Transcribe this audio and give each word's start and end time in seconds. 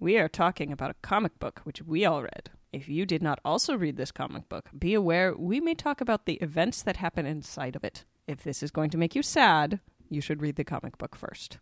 we 0.00 0.16
are 0.16 0.28
talking 0.28 0.72
about 0.72 0.90
a 0.90 0.96
comic 1.02 1.38
book 1.38 1.60
which 1.64 1.82
we 1.82 2.06
all 2.06 2.22
read. 2.22 2.48
If 2.72 2.88
you 2.88 3.04
did 3.04 3.22
not 3.22 3.38
also 3.44 3.76
read 3.76 3.98
this 3.98 4.10
comic 4.10 4.48
book, 4.48 4.70
be 4.76 4.94
aware 4.94 5.36
we 5.36 5.60
may 5.60 5.74
talk 5.74 6.00
about 6.00 6.24
the 6.24 6.36
events 6.36 6.82
that 6.82 6.96
happen 6.96 7.26
inside 7.26 7.76
of 7.76 7.84
it. 7.84 8.06
If 8.26 8.42
this 8.42 8.62
is 8.62 8.70
going 8.70 8.88
to 8.90 8.98
make 8.98 9.14
you 9.14 9.22
sad, 9.22 9.80
you 10.08 10.22
should 10.22 10.40
read 10.40 10.56
the 10.56 10.64
comic 10.64 10.96
book 10.96 11.14
first. 11.14 11.58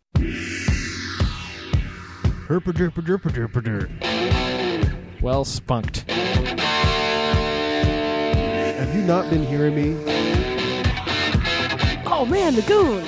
Well 5.21 5.45
spunked. 5.45 6.09
Have 8.79 8.95
you 8.95 9.03
not 9.03 9.29
been 9.31 9.45
hearing 9.45 9.75
me? 9.75 9.97
Oh 12.07 12.25
man, 12.25 12.55
the 12.55 12.63
goon! 12.63 13.05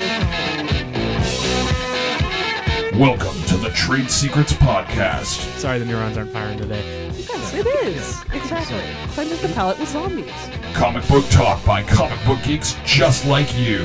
Welcome 2.99 3.40
to 3.51 3.57
the 3.57 3.71
Trade 3.71 4.09
Secrets 4.09 4.53
Podcast. 4.53 5.59
Sorry 5.59 5.81
the 5.81 5.85
neurons 5.85 6.17
aren't 6.17 6.31
firing 6.31 6.57
today. 6.57 7.09
Yes, 7.17 7.53
it 7.53 7.67
is. 7.67 8.23
Exactly. 8.33 8.81
Cleanses 9.09 9.43
the 9.43 9.49
palate 9.49 9.77
with 9.77 9.89
zombies. 9.89 10.31
Comic 10.73 11.05
book 11.09 11.25
talk 11.31 11.65
by 11.65 11.83
comic 11.83 12.25
book 12.25 12.39
geeks 12.45 12.77
just 12.85 13.27
like 13.27 13.53
you. 13.59 13.79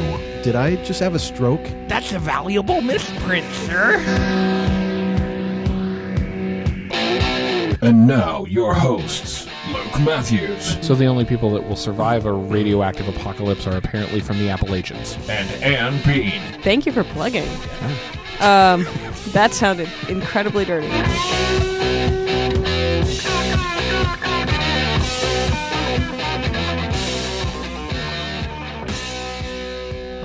Did 0.43 0.55
I 0.55 0.75
just 0.83 0.99
have 0.99 1.15
a 1.15 1.19
stroke? 1.19 1.63
That's 1.87 2.11
a 2.13 2.19
valuable 2.19 2.79
misprint, 2.81 3.51
sir. 3.65 3.95
And 7.81 8.05
now, 8.05 8.45
your 8.45 8.75
hosts, 8.75 9.47
Luke 9.71 9.99
Matthews 10.01 10.77
So 10.85 10.93
the 10.93 11.05
only 11.05 11.25
people 11.25 11.49
that 11.51 11.67
will 11.67 11.75
survive 11.75 12.27
a 12.27 12.33
radioactive 12.33 13.07
apocalypse 13.07 13.65
are 13.65 13.77
apparently 13.77 14.19
from 14.19 14.37
the 14.37 14.47
Appalachians. 14.51 15.17
and 15.27 15.49
Ann 15.63 15.99
Bean. 16.05 16.61
Thank 16.61 16.85
you 16.85 16.91
for 16.91 17.03
plugging. 17.03 17.47
Um, 18.41 18.85
that 19.31 19.53
sounded 19.53 19.89
incredibly 20.09 20.65
dirty. 20.65 20.89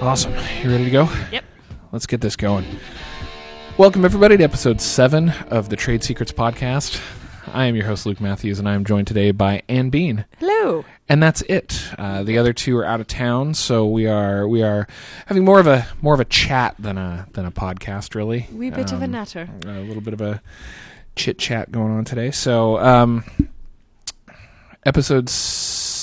Awesome. 0.01 0.33
You 0.63 0.71
ready 0.71 0.85
to 0.85 0.91
go? 0.91 1.09
Yep. 1.31 1.45
Let's 1.93 2.07
get 2.07 2.21
this 2.23 2.35
going. 2.35 2.65
Welcome, 3.77 4.05
everybody, 4.05 4.37
to 4.39 4.43
episode 4.45 4.81
seven 4.81 5.31
of 5.51 5.69
the 5.69 5.77
Trade 5.77 6.03
Secrets 6.03 6.33
Podcast. 6.33 7.01
I 7.53 7.67
am 7.67 7.77
your 7.77 7.85
host, 7.85 8.07
Luke 8.07 8.21
Matthews, 8.21 8.59
and 8.59 8.69
I 8.69 8.75
am 8.75 8.85
joined 8.85 9.09
today 9.09 9.31
by 9.31 9.63
Ann 9.69 9.91
Bean. 9.91 10.25
Hello. 10.39 10.85
And 11.11 11.21
that's 11.21 11.43
it. 11.43 11.91
Uh, 11.99 12.23
the 12.23 12.39
other 12.39 12.53
two 12.53 12.77
are 12.79 12.85
out 12.87 13.01
of 13.01 13.09
town, 13.09 13.53
so 13.55 13.85
we 13.85 14.07
are 14.07 14.47
we 14.47 14.63
are 14.63 14.87
having 15.27 15.45
more 15.45 15.59
of 15.59 15.67
a 15.67 15.85
more 16.01 16.15
of 16.15 16.21
a 16.21 16.25
chat 16.25 16.77
than 16.79 16.97
a 16.97 17.27
than 17.33 17.45
a 17.45 17.51
podcast, 17.51 18.15
really. 18.15 18.47
Wee 18.53 18.71
bit 18.71 18.93
of 18.93 19.03
a 19.03 19.07
Um, 19.07 19.11
natter. 19.11 19.49
a 19.67 19.81
little 19.81 20.03
bit 20.03 20.15
of 20.15 20.21
a 20.21 20.41
chit 21.17 21.37
chat 21.37 21.73
going 21.73 21.91
on 21.91 22.05
today. 22.05 22.31
So, 22.31 22.79
um, 22.79 23.25
episode 24.87 25.29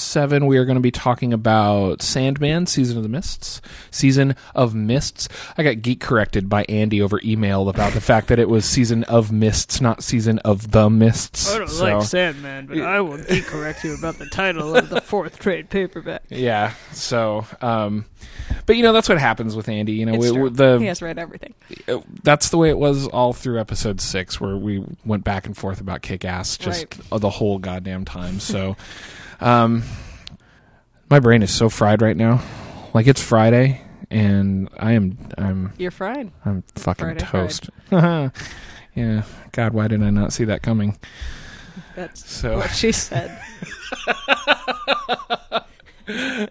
seven, 0.07 0.45
we 0.45 0.57
are 0.57 0.65
going 0.65 0.75
to 0.75 0.81
be 0.81 0.91
talking 0.91 1.33
about 1.33 2.01
Sandman, 2.01 2.65
Season 2.65 2.97
of 2.97 3.03
the 3.03 3.09
Mists, 3.09 3.61
Season 3.91 4.35
of 4.55 4.73
Mists. 4.73 5.27
I 5.57 5.63
got 5.63 5.81
geek 5.81 5.99
corrected 5.99 6.49
by 6.49 6.63
Andy 6.69 7.01
over 7.01 7.19
email 7.23 7.69
about 7.69 7.93
the 7.93 8.01
fact 8.01 8.27
that 8.27 8.39
it 8.39 8.49
was 8.49 8.65
Season 8.65 9.03
of 9.05 9.31
Mists, 9.31 9.81
not 9.81 10.03
Season 10.03 10.39
of 10.39 10.71
the 10.71 10.89
Mists. 10.89 11.53
I 11.53 11.59
don't 11.59 11.69
So, 11.69 11.83
like 11.83 12.03
Sandman, 12.03 12.67
but 12.67 12.79
I 12.81 13.01
will 13.01 13.17
geek 13.23 13.45
correct 13.45 13.83
you 13.83 13.95
about 13.95 14.17
the 14.17 14.25
title 14.27 14.75
of 14.75 14.89
the 14.89 15.01
fourth 15.01 15.39
trade 15.39 15.69
paperback. 15.69 16.23
Yeah. 16.29 16.73
So, 16.91 17.45
um, 17.61 18.05
but 18.65 18.75
you 18.75 18.83
know 18.83 18.93
that's 18.93 19.09
what 19.09 19.17
happens 19.17 19.55
with 19.55 19.67
Andy. 19.69 19.93
You 19.93 20.05
know, 20.05 20.13
we, 20.13 20.49
the 20.49 20.77
he 20.79 20.85
has 20.85 21.01
read 21.01 21.17
everything. 21.17 21.53
uh, 21.87 21.99
that's 22.23 22.49
the 22.49 22.57
way 22.57 22.69
it 22.69 22.77
was 22.77 23.07
all 23.07 23.33
through 23.33 23.59
episode 23.59 23.99
six, 24.01 24.39
where 24.39 24.55
we 24.55 24.83
went 25.05 25.23
back 25.23 25.45
and 25.45 25.55
forth 25.57 25.81
about 25.81 26.01
kick 26.01 26.25
ass 26.25 26.57
just 26.57 26.85
uh, 27.11 27.17
the 27.17 27.29
whole 27.29 27.59
goddamn 27.59 28.05
time. 28.05 28.39
So, 28.39 28.75
um, 29.39 29.83
my 31.09 31.19
brain 31.19 31.41
is 31.43 31.53
so 31.53 31.69
fried 31.69 32.01
right 32.01 32.17
now. 32.17 32.41
Like 32.93 33.07
it's 33.07 33.21
Friday, 33.21 33.81
and 34.09 34.69
I 34.77 34.93
am 34.93 35.17
I'm 35.37 35.73
You're 35.77 35.91
fried. 35.91 36.31
I'm 36.45 36.63
fucking 36.75 37.05
Friday 37.05 37.19
toast. 37.25 37.69
yeah. 37.91 38.31
God, 39.51 39.73
why 39.73 39.87
did 39.87 40.01
I 40.03 40.09
not 40.09 40.33
see 40.33 40.45
that 40.45 40.61
coming? 40.63 40.97
That's 41.95 42.29
So, 42.29 42.57
what 42.57 42.71
she 42.71 42.91
said. 42.93 43.39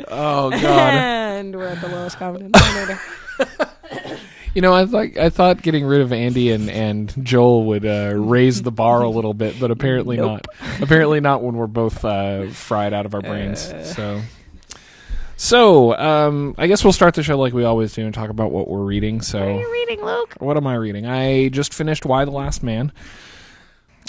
oh 0.09 0.51
god. 0.51 0.61
and 0.63 1.55
we're 1.55 1.67
at 1.69 1.81
the 1.81 1.89
lowest 1.89 2.19
common 2.19 2.51
denominator. 2.53 3.01
You 4.57 4.63
know, 4.63 4.73
I 4.73 4.87
thought 4.87 5.19
I 5.19 5.29
thought 5.29 5.61
getting 5.61 5.85
rid 5.85 6.01
of 6.01 6.15
Andy 6.15 6.51
and, 6.51 6.71
and 6.71 7.13
Joel 7.23 7.65
would 7.67 7.85
uh, 7.85 8.13
raise 8.17 8.63
the 8.63 8.71
bar 8.73 9.03
a 9.03 9.09
little 9.11 9.35
bit, 9.35 9.61
but 9.61 9.71
apparently 9.71 10.17
Nope. 10.17 10.47
not. 10.61 10.81
Apparently 10.81 11.21
not 11.21 11.43
when 11.43 11.57
we're 11.57 11.67
both 11.67 12.03
uh, 12.07 12.49
fried 12.49 12.95
out 12.95 13.05
of 13.05 13.15
our 13.15 13.21
brains. 13.21 13.71
Uh. 13.71 13.85
So, 13.85 14.23
so 15.37 15.95
um, 15.99 16.55
I 16.57 16.69
guess 16.69 16.83
we'll 16.83 16.95
start 16.95 17.15
the 17.17 17.23
show 17.23 17.37
like 17.39 17.53
we 17.53 17.65
always 17.65 17.93
do 17.93 18.07
and 18.07 18.15
talk 18.15 18.31
about 18.31 18.51
what 18.51 18.67
we're 18.67 18.83
reading. 18.83 19.21
So, 19.21 19.41
What 19.41 19.47
are 19.49 19.61
you 19.61 19.73
reading, 19.73 20.03
Luke? 20.03 20.35
what 20.39 20.57
am 20.57 20.67
I 20.67 20.77
reading? 20.77 21.05
I 21.07 21.49
just 21.49 21.75
finished 21.75 22.07
Y 22.07 22.25
the 22.25 22.31
Last 22.31 22.63
Man. 22.63 22.93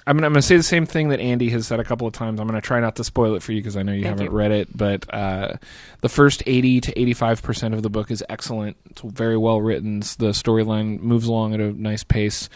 I'm 0.07 0.15
gonna, 0.15 0.27
I'm 0.27 0.33
gonna 0.33 0.41
say 0.41 0.55
the 0.55 0.63
same 0.63 0.85
thing 0.85 1.09
that 1.09 1.19
Andy 1.19 1.49
has 1.49 1.67
said 1.67 1.81
a 1.81 1.83
couple 1.83 2.07
of 2.07 2.13
times. 2.13 2.39
I'm 2.39 2.47
gonna 2.47 2.61
try 2.61 2.79
not 2.79 2.95
to 2.95 3.03
spoil 3.03 3.35
it 3.35 3.43
for 3.43 3.51
you 3.51 3.59
because 3.59 3.75
I 3.75 3.83
know 3.83 3.91
you 3.91 4.03
Thank 4.03 4.19
haven't 4.19 4.31
you. 4.31 4.37
read 4.37 4.51
it. 4.51 4.75
But 4.75 5.13
uh, 5.13 5.57
the 5.99 6.07
first 6.07 6.41
80 6.45 6.81
to 6.81 6.99
85 6.99 7.43
percent 7.43 7.73
of 7.73 7.83
the 7.83 7.89
book 7.89 8.09
is 8.09 8.23
excellent. 8.29 8.77
It's 8.89 9.01
very 9.01 9.37
well 9.37 9.59
written. 9.59 9.99
The 9.99 10.31
storyline 10.31 11.01
moves 11.01 11.27
along 11.27 11.53
at 11.55 11.59
a 11.59 11.73
nice 11.73 12.05
pace, 12.05 12.47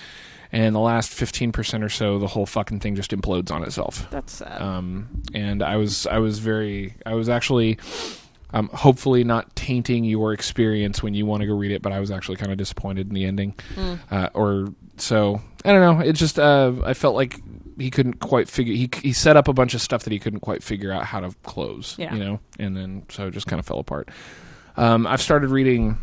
and 0.54 0.74
the 0.74 0.80
last 0.80 1.12
15 1.12 1.52
percent 1.52 1.84
or 1.84 1.90
so, 1.90 2.20
the 2.20 2.28
whole 2.28 2.46
fucking 2.46 2.80
thing 2.80 2.96
just 2.96 3.12
implodes 3.12 3.52
on 3.52 3.64
itself. 3.64 4.08
That's 4.12 4.32
sad. 4.32 4.62
Um, 4.62 5.22
and 5.34 5.62
I 5.62 5.76
was 5.76 6.08
I 6.08 6.20
was 6.20 6.40
very 6.40 6.96
I 7.06 7.16
was 7.16 7.28
actually 7.28 7.80
um, 8.54 8.70
hopefully 8.74 9.24
not 9.24 9.56
tainting 9.56 10.04
your 10.04 10.34
experience 10.34 11.02
when 11.02 11.14
you 11.14 11.26
want 11.26 11.42
to 11.42 11.48
go 11.48 11.56
read 11.56 11.72
it, 11.72 11.82
but 11.82 11.92
I 11.92 12.00
was 12.00 12.12
actually 12.12 12.38
kind 12.38 12.52
of 12.52 12.58
disappointed 12.58 13.08
in 13.08 13.14
the 13.14 13.26
ending. 13.26 13.56
Mm. 13.76 14.00
Uh, 14.10 14.30
or 14.34 14.74
so 14.98 15.42
I 15.66 15.72
don't 15.72 15.98
know. 15.98 16.04
It 16.04 16.14
just 16.14 16.40
uh, 16.40 16.74
I 16.84 16.94
felt 16.94 17.16
like 17.16 17.40
he 17.78 17.90
couldn't 17.90 18.16
quite 18.16 18.50
figure 18.50 18.74
he 18.74 18.90
he 19.02 19.14
set 19.14 19.38
up 19.38 19.48
a 19.48 19.54
bunch 19.54 19.74
of 19.74 19.82
stuff 19.82 20.04
that 20.04 20.14
he 20.14 20.20
couldn't 20.20 20.42
quite 20.42 20.64
figure 20.64 20.92
out 20.92 21.06
how 21.06 21.20
to 21.20 21.34
close. 21.44 21.96
Yeah. 21.98 22.14
You 22.14 22.20
know, 22.20 22.40
and 22.60 22.76
then 22.76 23.04
so 23.10 23.28
it 23.28 23.32
just 23.32 23.48
kind 23.48 23.60
of 23.60 23.66
fell 23.66 23.80
apart. 23.80 24.10
Um, 24.78 25.06
I've 25.06 25.22
started 25.22 25.50
reading 25.50 25.98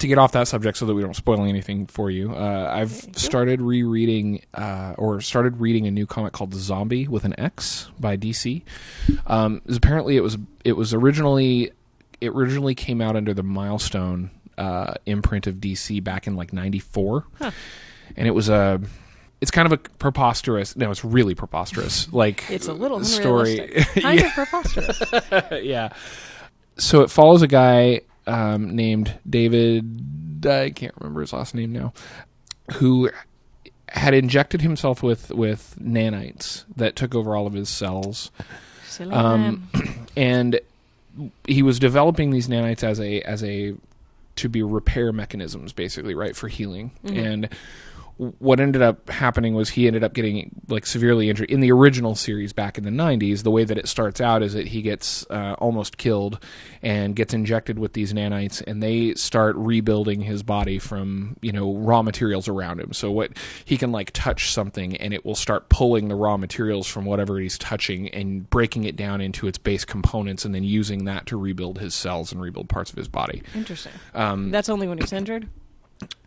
to 0.00 0.08
get 0.08 0.18
off 0.18 0.32
that 0.32 0.48
subject 0.48 0.76
so 0.78 0.86
that 0.86 0.94
we 0.94 1.02
don't 1.02 1.14
spoil 1.16 1.44
anything 1.44 1.86
for 1.86 2.10
you. 2.10 2.32
Uh, 2.32 2.70
I've 2.72 2.92
started 3.16 3.60
rereading 3.60 4.42
uh, 4.54 4.94
or 4.98 5.20
started 5.20 5.60
reading 5.60 5.86
a 5.86 5.90
new 5.90 6.06
comic 6.06 6.32
called 6.32 6.54
Zombie 6.54 7.06
with 7.08 7.24
an 7.24 7.38
X 7.38 7.90
by 7.98 8.16
DC. 8.16 8.62
Um, 9.26 9.62
apparently 9.68 10.16
it 10.16 10.22
was 10.22 10.36
it 10.64 10.72
was 10.72 10.92
originally 10.94 11.70
it 12.20 12.28
originally 12.28 12.74
came 12.74 13.00
out 13.00 13.16
under 13.16 13.32
the 13.32 13.42
Milestone 13.42 14.30
uh, 14.58 14.94
imprint 15.06 15.46
of 15.46 15.56
DC 15.56 16.02
back 16.04 16.26
in 16.26 16.36
like 16.36 16.52
'94, 16.52 17.24
Huh. 17.38 17.50
and 18.16 18.26
it 18.28 18.32
was 18.32 18.48
a. 18.48 18.80
It's 19.40 19.50
kind 19.50 19.64
of 19.64 19.72
a 19.72 19.78
preposterous. 19.78 20.76
No, 20.76 20.90
it's 20.90 21.02
really 21.02 21.34
preposterous. 21.34 22.12
Like 22.12 22.44
it's 22.50 22.68
a 22.68 22.74
little 22.74 23.02
story. 23.02 23.56
Kind 23.98 24.20
of 24.20 24.32
preposterous. 24.32 25.02
yeah. 25.64 25.94
So 26.76 27.00
it 27.00 27.10
follows 27.10 27.40
a 27.40 27.46
guy 27.46 28.02
um, 28.30 28.74
named 28.76 29.18
David. 29.28 30.46
I 30.46 30.70
can't 30.70 30.94
remember 30.98 31.20
his 31.20 31.32
last 31.32 31.54
name 31.54 31.72
now. 31.72 31.92
Who 32.74 33.10
had 33.88 34.14
injected 34.14 34.62
himself 34.62 35.02
with 35.02 35.30
with 35.30 35.76
nanites 35.80 36.64
that 36.76 36.96
took 36.96 37.14
over 37.14 37.34
all 37.36 37.46
of 37.46 37.52
his 37.52 37.68
cells, 37.68 38.30
Um, 39.12 39.68
and 40.16 40.60
he 41.46 41.62
was 41.62 41.78
developing 41.78 42.30
these 42.30 42.48
nanites 42.48 42.82
as 42.84 43.00
a 43.00 43.20
as 43.22 43.42
a 43.44 43.74
to 44.36 44.48
be 44.48 44.62
repair 44.62 45.12
mechanisms, 45.12 45.72
basically, 45.72 46.14
right 46.14 46.34
for 46.36 46.48
healing. 46.48 46.92
Mhm. 47.04 47.24
And 47.32 47.48
what 48.38 48.60
ended 48.60 48.82
up 48.82 49.08
happening 49.08 49.54
was 49.54 49.70
he 49.70 49.86
ended 49.86 50.04
up 50.04 50.12
getting 50.12 50.50
like 50.68 50.84
severely 50.84 51.30
injured 51.30 51.50
in 51.50 51.60
the 51.60 51.72
original 51.72 52.14
series 52.14 52.52
back 52.52 52.76
in 52.76 52.84
the 52.84 52.90
90s 52.90 53.44
the 53.44 53.50
way 53.50 53.64
that 53.64 53.78
it 53.78 53.88
starts 53.88 54.20
out 54.20 54.42
is 54.42 54.52
that 54.52 54.66
he 54.68 54.82
gets 54.82 55.24
uh, 55.30 55.54
almost 55.58 55.96
killed 55.96 56.38
and 56.82 57.16
gets 57.16 57.32
injected 57.32 57.78
with 57.78 57.94
these 57.94 58.12
nanites 58.12 58.62
and 58.66 58.82
they 58.82 59.14
start 59.14 59.56
rebuilding 59.56 60.20
his 60.20 60.42
body 60.42 60.78
from 60.78 61.34
you 61.40 61.50
know 61.50 61.72
raw 61.76 62.02
materials 62.02 62.46
around 62.46 62.78
him 62.78 62.92
so 62.92 63.10
what 63.10 63.30
he 63.64 63.78
can 63.78 63.90
like 63.90 64.10
touch 64.12 64.52
something 64.52 64.94
and 64.98 65.14
it 65.14 65.24
will 65.24 65.34
start 65.34 65.70
pulling 65.70 66.08
the 66.08 66.14
raw 66.14 66.36
materials 66.36 66.86
from 66.86 67.06
whatever 67.06 67.38
he's 67.38 67.56
touching 67.56 68.08
and 68.10 68.50
breaking 68.50 68.84
it 68.84 68.96
down 68.96 69.22
into 69.22 69.46
its 69.46 69.56
base 69.56 69.86
components 69.86 70.44
and 70.44 70.54
then 70.54 70.62
using 70.62 71.06
that 71.06 71.24
to 71.24 71.38
rebuild 71.38 71.78
his 71.78 71.94
cells 71.94 72.32
and 72.32 72.42
rebuild 72.42 72.68
parts 72.68 72.90
of 72.90 72.96
his 72.96 73.08
body 73.08 73.42
Interesting. 73.54 73.92
um, 74.14 74.50
That's 74.50 74.68
only 74.68 74.86
when 74.86 74.98
he's 74.98 75.12
injured. 75.14 75.48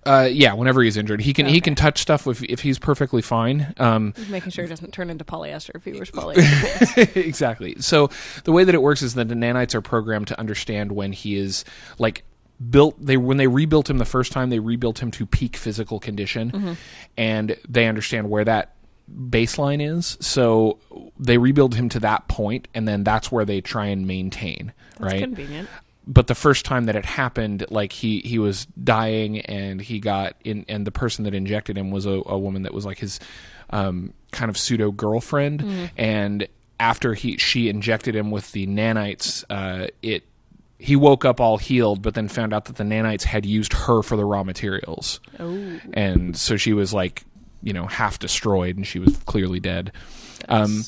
Uh, 0.05 0.27
yeah 0.29 0.53
whenever 0.53 0.83
he's 0.83 0.97
injured 0.97 1.21
he 1.21 1.33
can 1.33 1.45
he 1.45 1.61
can 1.61 1.75
touch 1.75 1.99
stuff 2.01 2.27
if, 2.27 2.43
if 2.43 2.59
he's 2.59 2.77
perfectly 2.77 3.21
fine 3.21 3.73
um, 3.77 4.13
making 4.29 4.51
sure 4.51 4.65
he 4.65 4.69
doesn't 4.69 4.91
turn 4.91 5.09
into 5.09 5.23
polyester 5.23 5.71
if 5.75 5.85
he 5.85 5.93
wears 5.93 6.11
polyester. 6.11 7.15
exactly. 7.25 7.75
So 7.79 8.09
the 8.43 8.51
way 8.51 8.63
that 8.65 8.75
it 8.75 8.81
works 8.81 9.01
is 9.01 9.13
that 9.13 9.29
the 9.29 9.35
nanites 9.35 9.73
are 9.73 9.81
programmed 9.81 10.27
to 10.27 10.39
understand 10.39 10.91
when 10.91 11.13
he 11.13 11.35
is 11.37 11.63
like 11.99 12.23
built 12.69 12.95
they 13.03 13.17
when 13.17 13.37
they 13.37 13.47
rebuilt 13.47 13.89
him 13.89 13.97
the 13.97 14.05
first 14.05 14.31
time 14.31 14.49
they 14.49 14.59
rebuilt 14.59 15.01
him 15.01 15.09
to 15.11 15.25
peak 15.25 15.55
physical 15.55 15.99
condition 15.99 16.51
Mm-hmm. 16.51 16.73
and 17.17 17.57
they 17.67 17.87
understand 17.87 18.29
where 18.29 18.43
that 18.45 18.75
baseline 19.11 19.85
is. 19.85 20.17
So 20.21 20.79
they 21.19 21.37
rebuild 21.37 21.75
him 21.75 21.89
to 21.89 21.99
that 22.01 22.27
point, 22.29 22.67
and 22.73 22.87
then 22.87 23.03
that's 23.03 23.31
where 23.31 23.43
they 23.45 23.59
try 23.59 23.87
and 23.87 24.07
maintain. 24.07 24.71
That's 24.91 25.13
right 25.13 25.23
convenient. 25.23 25.67
But 26.05 26.27
the 26.27 26.35
first 26.35 26.65
time 26.65 26.85
that 26.85 26.95
it 26.95 27.05
happened, 27.05 27.65
like 27.69 27.91
he 27.91 28.19
he 28.21 28.39
was 28.39 28.65
dying, 28.83 29.39
and 29.41 29.81
he 29.81 29.99
got 29.99 30.35
in, 30.43 30.65
and 30.67 30.85
the 30.85 30.91
person 30.91 31.23
that 31.25 31.33
injected 31.33 31.77
him 31.77 31.91
was 31.91 32.05
a, 32.05 32.21
a 32.25 32.37
woman 32.37 32.63
that 32.63 32.73
was 32.73 32.85
like 32.85 32.99
his 32.99 33.19
um, 33.69 34.13
kind 34.31 34.49
of 34.49 34.57
pseudo 34.57 34.91
girlfriend, 34.91 35.89
and 35.97 36.47
after 36.79 37.13
he 37.13 37.37
she 37.37 37.69
injected 37.69 38.15
him 38.15 38.31
with 38.31 38.51
the 38.51 38.67
nanites, 38.67 39.43
uh, 39.49 39.87
it 40.01 40.23
he 40.77 40.95
woke 40.97 41.23
up 41.23 41.39
all 41.39 41.57
healed, 41.57 42.01
but 42.01 42.13
then 42.13 42.27
found 42.27 42.53
out 42.53 42.65
that 42.65 42.75
the 42.75 42.83
nanites 42.83 43.23
had 43.23 43.45
used 43.45 43.71
her 43.71 44.01
for 44.01 44.17
the 44.17 44.25
raw 44.25 44.43
materials, 44.43 45.21
Oh, 45.39 45.79
and 45.93 46.35
so 46.35 46.57
she 46.57 46.73
was 46.73 46.93
like 46.93 47.23
you 47.61 47.71
know 47.71 47.85
half 47.85 48.19
destroyed, 48.19 48.75
and 48.75 48.85
she 48.85 48.99
was 48.99 49.15
clearly 49.19 49.61
dead. 49.61 49.93
Um, 50.49 50.83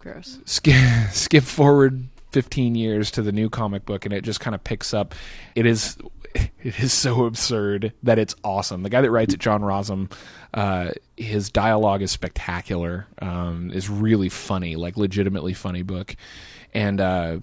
gross. 0.00 0.38
skip, 0.44 0.74
skip 1.12 1.44
forward 1.44 2.08
15 2.34 2.74
years 2.74 3.12
to 3.12 3.22
the 3.22 3.30
new 3.30 3.48
comic 3.48 3.86
book 3.86 4.04
and 4.04 4.12
it 4.12 4.24
just 4.24 4.40
kind 4.40 4.56
of 4.56 4.64
picks 4.64 4.92
up. 4.92 5.14
It 5.54 5.66
is 5.66 5.96
it 6.34 6.80
is 6.80 6.92
so 6.92 7.26
absurd 7.26 7.92
that 8.02 8.18
it's 8.18 8.34
awesome. 8.42 8.82
The 8.82 8.90
guy 8.90 9.02
that 9.02 9.10
writes 9.12 9.34
it 9.34 9.38
John 9.38 9.62
Rozum 9.62 10.10
uh, 10.52 10.90
his 11.16 11.48
dialogue 11.48 12.02
is 12.02 12.10
spectacular 12.10 13.06
um, 13.22 13.70
is 13.72 13.88
really 13.88 14.28
funny 14.28 14.74
like 14.74 14.96
legitimately 14.96 15.54
funny 15.54 15.82
book. 15.82 16.16
And 16.72 17.00
uh, 17.00 17.38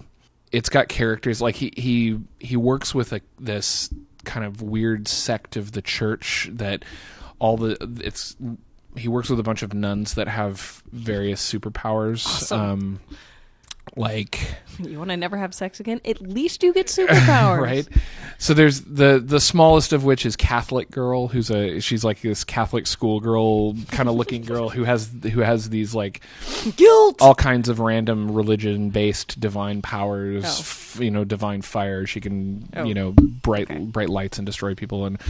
it's 0.52 0.68
got 0.68 0.88
characters 0.88 1.40
like 1.40 1.54
he 1.54 1.72
he 1.74 2.18
he 2.38 2.58
works 2.58 2.94
with 2.94 3.14
a, 3.14 3.22
this 3.40 3.88
kind 4.24 4.44
of 4.44 4.60
weird 4.60 5.08
sect 5.08 5.56
of 5.56 5.72
the 5.72 5.80
church 5.80 6.50
that 6.52 6.84
all 7.38 7.56
the 7.56 7.78
it's 8.04 8.36
he 8.94 9.08
works 9.08 9.30
with 9.30 9.40
a 9.40 9.42
bunch 9.42 9.62
of 9.62 9.72
nuns 9.72 10.16
that 10.16 10.28
have 10.28 10.82
various 10.92 11.50
superpowers. 11.50 12.26
Awesome. 12.26 12.60
um 12.60 13.00
like 13.96 14.40
You 14.78 14.98
want 14.98 15.10
to 15.10 15.16
never 15.16 15.36
have 15.36 15.52
sex 15.54 15.78
again? 15.80 16.00
At 16.04 16.20
least 16.20 16.62
you 16.62 16.72
get 16.72 16.86
superpowers, 16.86 17.60
right 17.62 17.88
so 18.38 18.54
there's 18.54 18.80
the 18.82 19.22
the 19.24 19.38
smallest 19.38 19.92
of 19.92 20.02
which 20.04 20.24
is 20.26 20.34
catholic 20.34 20.90
girl 20.90 21.28
who's 21.28 21.50
a 21.50 21.78
she's 21.80 22.02
like 22.02 22.20
this 22.22 22.42
catholic 22.42 22.86
schoolgirl 22.88 23.74
kind 23.90 24.08
of 24.08 24.14
looking 24.20 24.42
girl 24.42 24.68
who 24.68 24.82
has 24.84 25.10
who 25.32 25.40
has 25.40 25.68
these 25.70 25.94
like 25.94 26.22
Guilt. 26.76 27.20
all 27.22 27.34
kinds 27.34 27.68
of 27.68 27.78
random 27.80 28.32
religion 28.32 28.90
based 28.90 29.38
divine 29.38 29.82
powers 29.82 30.44
Oh. 30.44 30.48
f- 30.60 30.98
you 31.00 31.10
know 31.10 31.24
divine 31.24 31.62
fire 31.62 32.06
she 32.06 32.20
can 32.20 32.68
Oh. 32.74 32.84
you 32.84 32.94
know 32.94 33.12
bright 33.12 33.70
Okay. 33.70 33.78
bright 33.80 34.08
lights 34.08 34.38
and 34.38 34.46
destroy 34.46 34.74
people 34.74 35.04
and 35.04 35.20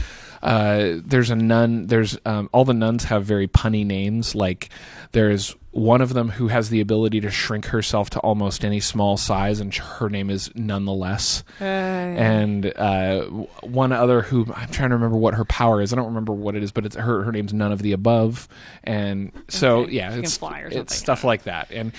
uh, 0.43 0.99
there's 1.05 1.29
a 1.31 1.35
nun 1.35 1.87
there's 1.87 2.17
um, 2.25 2.49
all 2.51 2.65
the 2.65 2.73
nuns 2.73 3.05
have 3.05 3.23
very 3.25 3.47
punny 3.47 3.85
names 3.85 4.35
like 4.35 4.69
there's 5.13 5.55
one 5.71 6.01
of 6.01 6.13
them 6.13 6.29
who 6.29 6.49
has 6.49 6.69
the 6.69 6.81
ability 6.81 7.19
to 7.21 7.31
shrink 7.31 7.65
herself 7.65 8.09
to 8.11 8.19
almost 8.19 8.63
any 8.63 8.79
small 8.79 9.17
size 9.17 9.59
and 9.59 9.73
her 9.73 10.07
name 10.07 10.29
is 10.29 10.51
Nun 10.53 10.85
the 10.85 10.93
Less 10.93 11.43
Uh, 11.59 11.63
and 11.63 12.65
uh, 12.75 13.23
one 13.63 13.91
other 13.91 14.21
who 14.21 14.45
I'm 14.55 14.69
trying 14.69 14.89
to 14.89 14.95
remember 14.95 15.17
what 15.17 15.33
her 15.33 15.45
power 15.45 15.81
is. 15.81 15.91
I 15.91 15.95
don't 15.95 16.05
remember 16.05 16.31
what 16.33 16.55
it 16.55 16.61
is, 16.61 16.71
but 16.71 16.85
it's 16.85 16.95
her. 16.95 17.23
Her 17.23 17.31
name's 17.31 17.53
Nun 17.53 17.71
of 17.71 17.81
the 17.81 17.93
Above, 17.93 18.47
and 18.83 19.31
so 19.47 19.79
Okay. 19.79 19.93
yeah, 19.93 20.13
She 20.13 20.19
it's 20.19 20.39
it's 20.75 20.95
stuff 20.95 21.23
like 21.23 21.43
that. 21.43 21.71
And 21.71 21.91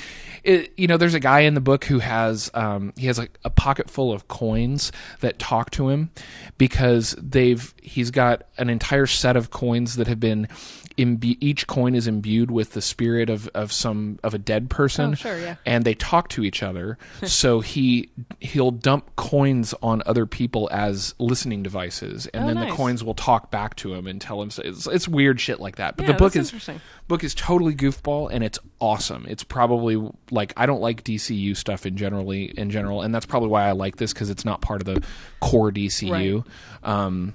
it, 0.44 0.72
you 0.76 0.86
know, 0.86 0.96
there's 0.96 1.14
a 1.14 1.20
guy 1.20 1.40
in 1.40 1.54
the 1.54 1.60
book 1.60 1.84
who 1.86 1.98
has 1.98 2.50
um, 2.54 2.92
he 2.96 3.06
has 3.06 3.18
a 3.18 3.50
pocket 3.50 3.90
full 3.90 4.12
of 4.12 4.28
coins 4.28 4.92
that 5.20 5.38
talk 5.38 5.70
to 5.72 5.88
him 5.88 6.10
because 6.58 7.16
they've 7.18 7.74
he's 7.82 8.10
got 8.10 8.46
an 8.58 8.68
entire 8.68 9.06
set 9.06 9.36
of 9.36 9.50
coins 9.50 9.96
that 9.96 10.06
have 10.06 10.20
been. 10.20 10.48
Imbu- 10.96 11.36
each 11.40 11.66
coin 11.66 11.94
is 11.94 12.06
imbued 12.06 12.50
with 12.50 12.72
the 12.72 12.80
spirit 12.82 13.28
of, 13.28 13.48
of 13.48 13.72
some 13.72 14.18
of 14.22 14.32
a 14.34 14.38
dead 14.38 14.70
person 14.70 15.10
Oh, 15.12 15.14
sure, 15.14 15.38
yeah. 15.38 15.56
and 15.66 15.84
they 15.84 15.94
talk 15.94 16.28
to 16.30 16.44
each 16.44 16.62
other. 16.62 16.98
so 17.24 17.60
he 17.60 18.10
he'll 18.40 18.70
dump 18.70 19.16
coins 19.16 19.74
on 19.82 20.02
other 20.06 20.24
people 20.26 20.68
as 20.72 21.14
listening 21.18 21.62
devices, 21.62 22.26
and 22.28 22.44
Oh, 22.44 22.46
then 22.46 22.56
nice. 22.56 22.70
the 22.70 22.76
coins 22.76 23.02
will 23.02 23.14
talk 23.14 23.50
back 23.50 23.74
to 23.76 23.92
him 23.94 24.06
and 24.06 24.20
tell 24.20 24.40
him. 24.40 24.50
It's, 24.58 24.86
it's 24.86 25.08
weird 25.08 25.40
shit 25.40 25.58
like 25.60 25.76
that. 25.76 25.96
But 25.96 26.04
Yeah, 26.06 26.12
the 26.12 26.18
book 26.18 26.36
is 26.36 26.46
interesting. 26.48 26.80
book 27.08 27.24
is 27.24 27.34
totally 27.34 27.74
goofball 27.74 28.30
and 28.32 28.44
it's 28.44 28.58
awesome. 28.80 29.26
It's 29.28 29.42
probably 29.44 30.00
like 30.30 30.52
I 30.56 30.66
don't 30.66 30.80
like 30.80 31.02
DCU 31.04 31.56
stuff 31.56 31.86
in 31.86 31.96
generally 31.96 32.44
in 32.56 32.70
general, 32.70 33.02
and 33.02 33.14
that's 33.14 33.26
probably 33.26 33.48
why 33.48 33.66
I 33.68 33.72
like 33.72 33.96
this 33.96 34.12
because 34.12 34.30
it's 34.30 34.44
not 34.44 34.60
part 34.60 34.80
of 34.80 34.86
the 34.86 35.02
core 35.40 35.72
DCU. 35.72 36.46
Um, 36.82 37.34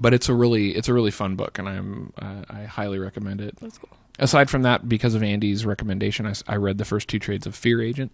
but 0.00 0.14
it's 0.14 0.28
a 0.28 0.34
really 0.34 0.74
it's 0.74 0.88
a 0.88 0.94
really 0.94 1.10
fun 1.10 1.36
book, 1.36 1.58
and 1.58 1.68
I'm 1.68 2.12
uh, 2.20 2.44
I 2.48 2.64
highly 2.64 2.98
recommend 2.98 3.40
it. 3.40 3.56
That's 3.60 3.78
cool. 3.78 3.90
Aside 4.18 4.50
from 4.50 4.62
that, 4.62 4.88
because 4.88 5.14
of 5.14 5.22
Andy's 5.22 5.64
recommendation, 5.64 6.26
I, 6.26 6.34
I 6.46 6.56
read 6.56 6.78
the 6.78 6.84
first 6.84 7.08
two 7.08 7.18
trades 7.18 7.46
of 7.46 7.54
Fear 7.54 7.82
Agent. 7.82 8.12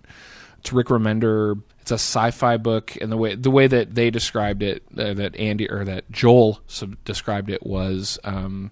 It's 0.59 0.73
Rick 0.73 0.89
Remender. 0.89 1.61
It's 1.81 1.91
a 1.91 1.95
sci-fi 1.95 2.57
book, 2.57 2.97
and 3.01 3.13
the 3.13 3.17
way 3.17 3.35
the 3.35 3.51
way 3.51 3.67
that 3.67 3.95
they 3.95 4.11
described 4.11 4.63
it, 4.63 4.83
uh, 4.99 5.15
that 5.15 5.37
Andy 5.37 5.71
or 5.71 5.85
that 5.85 6.11
Joel 6.11 6.61
sub- 6.67 6.97
described 7.05 7.51
it 7.51 7.65
was 7.67 8.19
um, 8.25 8.71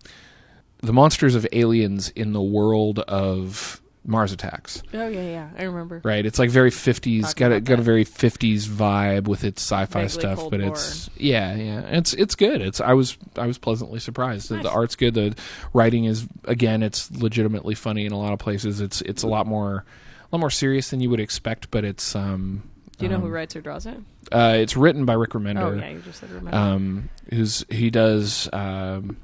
the 0.78 0.92
monsters 0.92 1.34
of 1.34 1.46
aliens 1.52 2.08
in 2.10 2.32
the 2.32 2.40
world 2.40 3.00
of 3.00 3.81
Mars 4.04 4.32
attacks. 4.32 4.82
Oh 4.92 5.06
yeah, 5.06 5.22
yeah. 5.22 5.48
I 5.56 5.62
remember. 5.62 6.00
Right, 6.04 6.26
it's 6.26 6.38
like 6.38 6.50
very 6.50 6.70
fifties. 6.70 7.34
Got 7.34 7.52
a 7.52 7.60
got 7.60 7.78
a 7.78 7.82
very 7.82 8.02
fifties 8.04 8.66
vibe 8.66 9.28
with 9.28 9.44
its 9.44 9.62
sci-fi 9.62 9.86
Vaguely 9.86 10.08
stuff, 10.08 10.38
Cold 10.38 10.50
but 10.50 10.60
War. 10.60 10.70
it's 10.70 11.08
yeah, 11.16 11.54
yeah. 11.54 11.80
It's 11.82 12.12
it's 12.14 12.34
good. 12.34 12.60
It's 12.60 12.80
I 12.80 12.94
was 12.94 13.16
I 13.36 13.46
was 13.46 13.58
pleasantly 13.58 14.00
surprised. 14.00 14.48
The- 14.48 14.56
Nice. 14.56 14.64
The 14.64 14.70
art's 14.70 14.96
good. 14.96 15.14
The 15.14 15.36
writing 15.72 16.04
is 16.06 16.26
again, 16.44 16.82
it's 16.82 17.10
legitimately 17.12 17.74
funny 17.76 18.04
in 18.04 18.12
a 18.12 18.18
lot 18.18 18.32
of 18.32 18.38
places. 18.40 18.80
It's 18.80 19.02
it's 19.02 19.22
a 19.22 19.28
lot 19.28 19.46
more 19.46 19.84
a 19.84 20.34
lot 20.36 20.40
more 20.40 20.50
serious 20.50 20.90
than 20.90 21.00
you 21.00 21.08
would 21.10 21.20
expect, 21.20 21.70
but 21.70 21.84
it's 21.84 22.16
um. 22.16 22.62
Do 22.98 23.06
you 23.06 23.10
know 23.10 23.18
who 23.20 23.26
um, 23.26 23.32
writes 23.32 23.56
or 23.56 23.60
draws 23.60 23.86
it? 23.86 23.96
Uh, 24.30 24.54
it's 24.58 24.76
written 24.76 25.04
by 25.04 25.14
Rick 25.14 25.30
Remender. 25.30 25.62
Oh 25.62 25.74
yeah, 25.74 25.90
you 25.90 26.00
just 26.00 26.20
said 26.20 26.30
remember. 26.30 26.56
Um, 26.56 27.08
who's 27.30 27.64
he 27.68 27.90
does 27.90 28.48
um, 28.52 29.16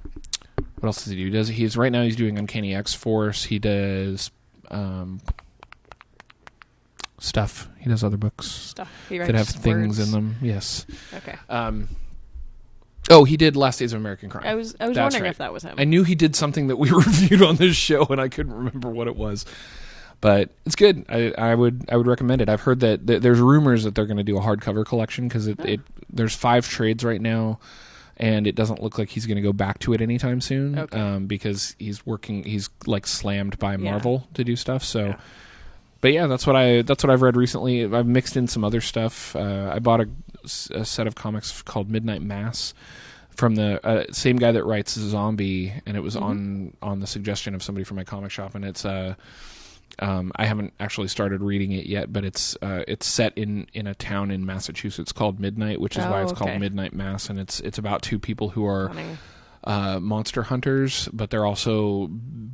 what 0.81 0.87
else 0.89 1.05
does 1.05 1.13
he 1.13 1.17
do? 1.17 1.25
He 1.27 1.31
does 1.31 1.49
he's 1.49 1.77
right 1.77 1.91
now 1.93 2.03
he's 2.03 2.17
doing 2.17 2.39
Uncanny 2.39 2.75
X 2.75 2.95
Force. 2.95 3.45
He 3.45 3.59
does 3.59 4.31
um, 4.71 5.21
stuff. 7.19 7.69
He 7.79 7.89
does 7.89 8.05
other 8.05 8.17
books 8.17 8.47
Stuff. 8.47 8.91
He 9.09 9.19
that 9.19 9.27
have 9.35 9.49
writes 9.49 9.53
things 9.53 9.99
words. 9.99 10.09
in 10.09 10.11
them. 10.13 10.37
Yes. 10.43 10.87
Okay. 11.15 11.37
Um, 11.49 11.89
oh, 13.11 13.25
he 13.25 13.37
did 13.37 13.57
Last 13.57 13.79
Days 13.79 13.93
of 13.93 14.01
American 14.01 14.29
Crime. 14.31 14.45
I 14.47 14.55
was 14.55 14.75
I 14.81 14.87
was 14.89 14.95
That's 14.97 15.05
wondering 15.05 15.25
right. 15.25 15.31
if 15.31 15.39
that 15.39 15.53
was 15.53 15.63
him. 15.63 15.75
I 15.79 15.85
knew 15.85 16.05
he 16.05 16.15
did 16.15 16.37
something 16.37 16.69
that 16.69 16.77
we 16.77 16.91
reviewed 16.93 17.43
on 17.43 17.57
this 17.57 17.77
show, 17.77 18.05
and 18.07 18.21
I 18.21 18.29
couldn't 18.29 18.53
remember 18.55 18.89
what 18.89 19.07
it 19.09 19.17
was. 19.17 19.45
But 20.21 20.51
it's 20.67 20.75
good. 20.75 21.05
I, 21.09 21.33
I 21.39 21.55
would 21.55 21.89
I 21.91 21.97
would 21.97 22.09
recommend 22.09 22.43
it. 22.43 22.49
I've 22.49 22.63
heard 22.63 22.81
that 22.81 23.07
th- 23.07 23.23
there's 23.23 23.39
rumors 23.39 23.85
that 23.85 23.95
they're 23.95 24.07
going 24.07 24.17
to 24.17 24.25
do 24.25 24.37
a 24.37 24.41
hardcover 24.41 24.85
collection 24.85 25.29
because 25.29 25.47
it, 25.47 25.61
it 25.61 25.81
there's 26.11 26.35
five 26.35 26.69
trades 26.69 27.05
right 27.05 27.21
now, 27.21 27.61
and 28.19 28.47
it 28.47 28.55
doesn't 28.55 28.83
look 28.83 28.99
like 28.99 29.09
he's 29.09 29.27
going 29.27 29.37
to 29.37 29.43
go 29.43 29.53
back 29.53 29.79
to 29.81 29.93
it 29.95 30.01
anytime 30.01 30.41
soon. 30.41 30.79
Okay. 30.79 30.99
Um, 31.01 31.27
because 31.27 31.75
he's 31.79 32.05
working, 32.05 32.45
he's 32.45 32.69
like 32.87 33.07
slammed 33.07 33.59
by 33.59 33.73
Yeah. 33.73 33.77
Marvel 33.91 34.27
to 34.35 34.45
do 34.45 34.57
stuff. 34.57 34.83
So. 34.85 35.07
Yeah. 35.07 35.17
But 36.01 36.13
yeah, 36.13 36.29
that's 36.29 36.47
what 36.47 36.55
I 36.55 36.83
that's 36.83 37.03
what 37.03 37.11
I've 37.11 37.23
read 37.23 37.37
recently. 37.37 37.85
I've 37.85 38.07
mixed 38.07 38.37
in 38.37 38.47
some 38.47 38.63
other 38.63 38.81
stuff. 38.81 39.35
Uh, 39.35 39.73
I 39.75 39.81
bought 39.81 40.01
a 40.71 40.85
set 40.85 41.09
of 41.09 41.17
comics 41.17 41.61
called 41.63 41.91
Midnight 41.91 42.23
Mass 42.23 42.73
from 43.31 43.57
the 43.57 43.85
uh, 43.85 44.05
same 44.13 44.37
guy 44.37 44.53
that 44.53 44.63
writes 44.65 44.97
Xombi, 44.97 45.81
and 45.87 45.97
it 45.97 46.01
was 46.01 46.15
Mm-hmm. 46.15 46.25
on 46.25 46.77
on 46.83 47.01
the 47.01 47.09
suggestion 47.09 47.53
of 47.53 47.65
somebody 47.65 47.83
from 47.83 47.97
my 47.97 48.05
comic 48.05 48.31
shop, 48.31 48.55
and 48.55 48.65
it's 48.65 48.85
uh, 48.85 49.17
um, 50.01 50.33
I 50.37 50.47
haven't 50.47 50.73
actually 50.81 51.09
started 51.09 51.43
reading 51.43 51.73
it 51.73 51.87
yet, 51.87 52.13
but 52.13 52.25
it's 52.25 52.57
uh, 52.63 52.85
it's 52.89 53.07
set 53.07 53.37
in 53.37 53.67
in 53.75 53.87
a 53.87 53.95
town 53.95 54.31
in 54.31 54.45
Massachusetts 54.47 55.13
called 55.13 55.41
Midnight, 55.41 55.81
which 55.81 55.97
is 55.97 56.05
why 56.05 56.21
Oh, 56.21 56.23
it's 56.23 56.33
okay. 56.33 56.45
called 56.47 56.61
Midnight 56.61 56.95
Mass, 56.95 57.29
and 57.31 57.39
it's 57.39 57.61
it's 57.61 57.79
about 57.79 58.03
two 58.03 58.19
people 58.19 58.51
who 58.51 58.65
are 58.67 58.93
uh, 59.65 59.99
monster 60.01 60.45
hunters, 60.45 61.09
but 61.13 61.31
they're 61.31 61.45
also 61.47 62.07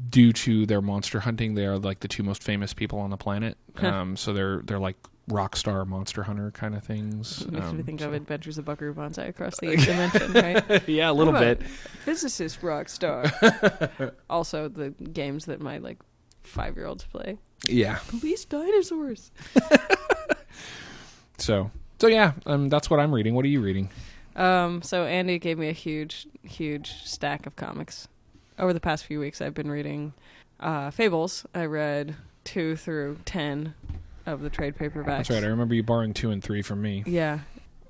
due 0.08 0.32
to 0.32 0.64
their 0.66 0.80
monster 0.80 1.20
hunting, 1.20 1.54
they 1.54 1.66
are 1.66 1.78
like 1.78 2.00
the 2.00 2.08
two 2.08 2.22
most 2.22 2.42
famous 2.42 2.72
people 2.72 2.98
on 2.98 3.10
the 3.10 3.16
planet. 3.16 3.56
Um, 3.82 4.16
so 4.16 4.32
they're 4.32 4.62
they're 4.64 4.78
like 4.78 4.96
rock 5.28 5.56
star 5.56 5.84
monster 5.84 6.22
hunter 6.22 6.50
kind 6.52 6.74
of 6.76 6.84
things. 6.84 7.44
Makes 7.50 7.72
me 7.72 7.78
Um, 7.80 7.82
think 7.82 8.00
so- 8.00 8.06
of 8.08 8.14
Adventures 8.14 8.56
of 8.56 8.64
Buckaroo 8.66 8.94
Banzai 8.94 9.24
across 9.24 9.58
the 9.58 9.70
eighth 9.70 9.86
dimension, 9.86 10.32
right? 10.32 10.88
yeah, 10.88 11.10
a 11.10 11.12
little 11.12 11.32
bit. 11.32 11.60
Physicist 12.04 12.62
rock 12.62 12.88
star. 12.88 13.24
also, 14.30 14.68
the 14.68 14.90
games 14.90 15.46
that 15.46 15.60
my 15.60 15.78
like 15.78 15.98
five 16.44 16.76
year 16.76 16.86
olds 16.86 17.04
play. 17.04 17.38
Yeah. 17.68 17.98
Police 18.08 18.44
dinosaurs. 18.44 19.30
So 21.38 21.70
so 21.98 22.06
yeah, 22.06 22.32
um, 22.46 22.68
that's 22.68 22.88
what 22.88 23.00
I'm 23.00 23.12
reading. 23.14 23.34
What 23.34 23.44
are 23.44 23.48
you 23.48 23.60
reading? 23.60 23.90
Um, 24.36 24.82
so 24.82 25.04
Andy 25.04 25.38
gave 25.38 25.58
me 25.58 25.68
a 25.68 25.72
huge, 25.72 26.26
huge 26.42 26.92
stack 27.04 27.46
of 27.46 27.56
comics. 27.56 28.08
Over 28.58 28.72
the 28.72 28.80
past 28.80 29.04
few 29.04 29.20
weeks, 29.20 29.40
I've 29.40 29.54
been 29.54 29.70
reading 29.70 30.12
uh, 30.60 30.90
Fables. 30.90 31.44
I 31.54 31.64
read 31.66 32.14
two 32.44 32.76
through 32.76 33.18
ten 33.24 33.74
of 34.26 34.40
the 34.42 34.50
trade 34.50 34.76
paperbacks. 34.76 35.06
That's 35.06 35.30
right. 35.30 35.44
I 35.44 35.48
remember 35.48 35.74
you 35.74 35.82
borrowing 35.82 36.14
two 36.14 36.30
and 36.30 36.42
three 36.42 36.62
from 36.62 36.80
me. 36.80 37.02
Yeah. 37.06 37.40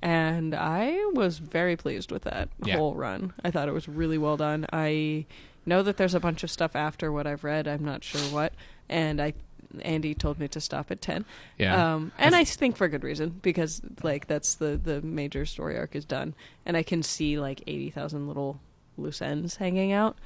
And 0.01 0.53
I 0.53 1.11
was 1.13 1.37
very 1.39 1.75
pleased 1.77 2.11
with 2.11 2.23
that 2.23 2.49
Yeah. 2.63 2.77
whole 2.77 2.95
run. 2.95 3.33
I 3.43 3.51
thought 3.51 3.67
it 3.67 3.73
was 3.73 3.87
really 3.87 4.17
well 4.17 4.37
done. 4.37 4.65
I 4.73 5.25
know 5.65 5.83
that 5.83 5.97
there's 5.97 6.13
a 6.13 6.19
bunch 6.19 6.43
of 6.43 6.51
stuff 6.51 6.75
after 6.75 7.11
what 7.11 7.27
I've 7.27 7.43
read. 7.43 7.67
I'm 7.67 7.83
not 7.83 8.03
sure 8.03 8.21
what, 8.31 8.53
and 8.89 9.21
I 9.21 9.33
Andy 9.81 10.13
told 10.13 10.39
me 10.39 10.47
to 10.49 10.61
stop 10.61 10.91
at 10.91 11.01
ten. 11.01 11.25
Yeah. 11.57 11.95
Um, 11.95 12.11
and 12.17 12.35
I 12.35 12.43
think 12.43 12.77
for 12.77 12.87
good 12.87 13.03
reason 13.03 13.39
because 13.41 13.81
like 14.03 14.27
that's 14.27 14.55
the 14.55 14.77
the 14.77 15.01
major 15.01 15.45
story 15.45 15.77
arc 15.77 15.95
is 15.95 16.05
done, 16.05 16.33
and 16.65 16.77
I 16.77 16.83
can 16.83 17.03
see 17.03 17.39
like 17.39 17.61
eighty 17.67 17.89
thousand 17.89 18.27
little 18.27 18.59
loose 18.97 19.21
ends 19.21 19.57
hanging 19.57 19.91
out, 19.91 20.17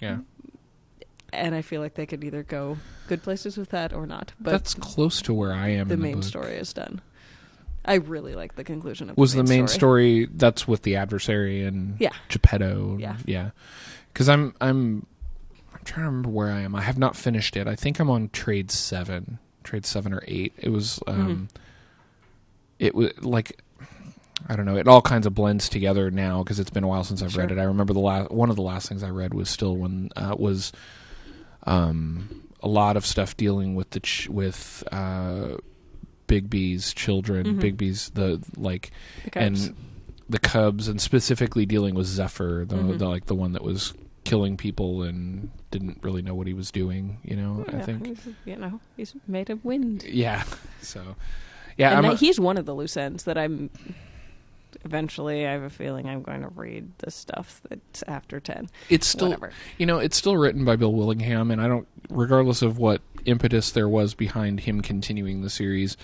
yeah. 0.00 0.18
and 1.32 1.54
I 1.54 1.62
feel 1.62 1.80
like 1.80 1.94
they 1.94 2.06
could 2.06 2.24
either 2.24 2.42
go 2.42 2.78
good 3.06 3.22
places 3.22 3.56
with 3.56 3.70
that 3.70 3.92
or 3.92 4.06
not. 4.06 4.32
But 4.40 4.50
That's 4.52 4.74
close 4.74 5.22
to 5.22 5.32
where 5.34 5.52
I 5.52 5.68
am. 5.68 5.88
the 5.88 5.94
in 5.94 6.00
main 6.00 6.22
story 6.22 6.54
is 6.54 6.72
done. 6.72 7.00
I 7.84 7.94
really 7.94 8.34
like 8.34 8.56
the 8.56 8.64
conclusion 8.64 9.08
of 9.08 9.16
was 9.16 9.32
the 9.32 9.42
the 9.42 9.48
main, 9.48 9.60
main 9.60 9.68
story. 9.68 10.26
That's 10.26 10.66
with 10.66 10.82
the 10.82 10.96
adversary 10.96 11.62
and 11.64 11.96
Yeah. 12.00 12.12
Geppetto. 12.28 12.98
Yeah. 12.98 13.16
yeah. 13.24 13.50
Because 14.12 14.28
I'm 14.28 14.54
I'm 14.60 15.06
I'm 15.74 15.80
trying 15.84 16.04
to 16.04 16.10
remember 16.10 16.30
where 16.30 16.50
I 16.50 16.60
am. 16.60 16.74
I 16.74 16.82
have 16.82 16.98
not 16.98 17.16
finished 17.16 17.56
it. 17.56 17.66
I 17.66 17.76
think 17.76 17.98
I'm 18.00 18.10
on 18.10 18.30
trade 18.30 18.70
seven, 18.70 19.38
trade 19.64 19.86
seven 19.86 20.12
or 20.12 20.22
eight. 20.26 20.52
It 20.58 20.70
was 20.70 21.00
um, 21.06 21.16
Mm-hmm. 21.16 21.44
it 22.78 22.94
was 22.94 23.12
like. 23.22 23.60
I 24.48 24.54
don't 24.54 24.66
know. 24.66 24.76
It 24.76 24.86
all 24.86 25.02
kinds 25.02 25.26
of 25.26 25.34
blends 25.34 25.68
together 25.68 26.12
now 26.12 26.44
because 26.44 26.60
it's 26.60 26.70
been 26.70 26.84
a 26.84 26.88
while 26.88 27.02
since 27.02 27.22
I've 27.22 27.36
read 27.36 27.50
it. 27.50 27.58
I 27.58 27.64
remember 27.64 27.92
the 27.92 27.98
last 27.98 28.30
one 28.30 28.50
of 28.50 28.56
the 28.56 28.62
last 28.62 28.88
things 28.88 29.02
I 29.02 29.10
read 29.10 29.34
was 29.34 29.50
still 29.50 29.76
when 29.76 30.10
uh, 30.14 30.36
was 30.38 30.70
um, 31.64 32.44
a 32.62 32.68
lot 32.68 32.96
of 32.96 33.04
stuff 33.04 33.36
dealing 33.36 33.74
with 33.74 33.90
the 33.90 34.00
ch- 34.00 34.28
with 34.28 34.84
uh, 34.92 35.56
Bigby's 36.28 36.94
children. 36.94 37.56
Mhm. 37.56 37.60
Bigby's 37.60 38.10
the 38.10 38.40
like 38.56 38.92
The 39.32 39.38
and 39.40 39.76
the 40.28 40.38
Cubs, 40.38 40.88
and 40.88 41.00
specifically 41.00 41.64
dealing 41.66 41.94
with 41.94 42.06
Zephyr, 42.06 42.64
the, 42.66 42.76
Mhm. 42.76 42.98
the 42.98 43.08
like 43.08 43.26
the 43.26 43.34
one 43.34 43.52
that 43.52 43.62
was 43.62 43.94
killing 44.24 44.56
people 44.58 45.02
and 45.02 45.48
didn't 45.70 45.98
really 46.02 46.20
know 46.20 46.34
what 46.34 46.46
he 46.46 46.52
was 46.52 46.70
doing. 46.70 47.18
You 47.24 47.36
know, 47.36 47.64
I 47.68 47.80
think. 47.80 48.06
he's, 48.06 48.28
you 48.44 48.56
know 48.56 48.80
he's 48.96 49.14
made 49.26 49.48
of 49.50 49.64
wind. 49.64 50.04
Yeah. 50.04 50.44
So, 50.82 51.16
yeah, 51.76 51.98
a- 52.00 52.14
he's 52.16 52.38
one 52.38 52.56
of 52.58 52.66
the 52.66 52.74
loose 52.74 52.96
ends 52.96 53.24
that 53.24 53.38
I'm. 53.38 53.70
Eventually, 54.84 55.46
I 55.46 55.52
have 55.52 55.62
a 55.62 55.70
feeling 55.70 56.06
I'm 56.06 56.22
going 56.22 56.42
to 56.42 56.48
read 56.48 56.90
the 56.98 57.10
stuff 57.10 57.60
that's 57.68 58.02
after 58.06 58.38
ten. 58.38 58.68
it's 58.90 59.06
still 59.06 59.28
Whatever. 59.30 59.50
you 59.78 59.86
know 59.86 59.98
it's 59.98 60.16
still 60.16 60.36
written 60.36 60.64
by 60.64 60.76
Bill 60.76 60.92
Willingham, 60.92 61.50
and 61.50 61.60
I 61.60 61.66
don't, 61.68 61.88
regardless 62.10 62.60
of 62.60 62.76
what 62.78 63.00
impetus 63.24 63.70
there 63.72 63.88
was 63.88 64.14
behind 64.14 64.60
him 64.60 64.82
continuing 64.82 65.40
the 65.40 65.48
series. 65.50 65.96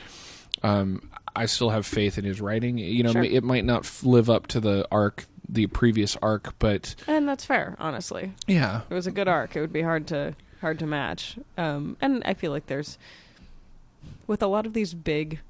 Um, 0.63 1.11
I 1.37 1.47
still 1.47 1.71
have 1.71 1.85
faith 1.87 2.19
in 2.19 2.25
his 2.25 2.41
writing. 2.41 2.79
You 2.79 3.03
know, 3.03 3.13
Sure. 3.13 3.23
it 3.25 3.43
might 3.45 3.65
not 3.65 3.91
live 4.05 4.31
up 4.31 4.47
to 4.49 4.61
the 4.61 4.87
arc, 4.93 5.27
the 5.49 5.67
previous 5.67 6.17
arc, 6.23 6.55
but 6.59 6.95
And 7.07 7.29
that's 7.29 7.45
fair, 7.45 7.77
honestly. 7.79 8.33
yeah, 8.47 8.83
It 8.89 8.95
was 8.95 9.07
a 9.07 9.11
good 9.11 9.29
arc. 9.29 9.57
It 9.57 9.61
would 9.61 9.73
be 9.73 9.83
hard 9.83 10.07
to 10.09 10.35
hard 10.61 10.79
to 10.79 10.87
match. 10.87 11.37
Um, 11.59 11.97
and 12.01 12.23
I 12.25 12.35
feel 12.35 12.51
like 12.53 12.67
there's 12.67 12.97
with 14.27 14.43
a 14.43 14.47
lot 14.47 14.65
of 14.67 14.73
these 14.73 14.95
big 14.95 15.41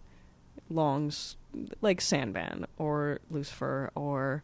longs 0.71 1.37
like 1.81 2.01
Sandman 2.01 2.67
or 2.79 3.21
Lucifer 3.31 3.91
or 3.95 4.43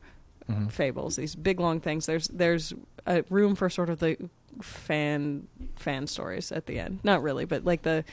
Mhm. 0.48 0.70
Fables, 0.70 1.16
these 1.16 1.34
big 1.34 1.58
long 1.60 1.80
things, 1.80 2.06
there's 2.06 2.28
there's 2.28 2.72
a 3.06 3.24
room 3.30 3.54
for 3.54 3.68
sort 3.70 3.88
of 3.90 3.98
the 4.00 4.16
fan 4.62 5.46
fan 5.76 6.06
stories 6.06 6.52
at 6.52 6.66
the 6.66 6.78
end. 6.78 6.98
Not 7.04 7.22
really, 7.22 7.44
but 7.44 7.64
like 7.64 7.82
the 7.82 8.04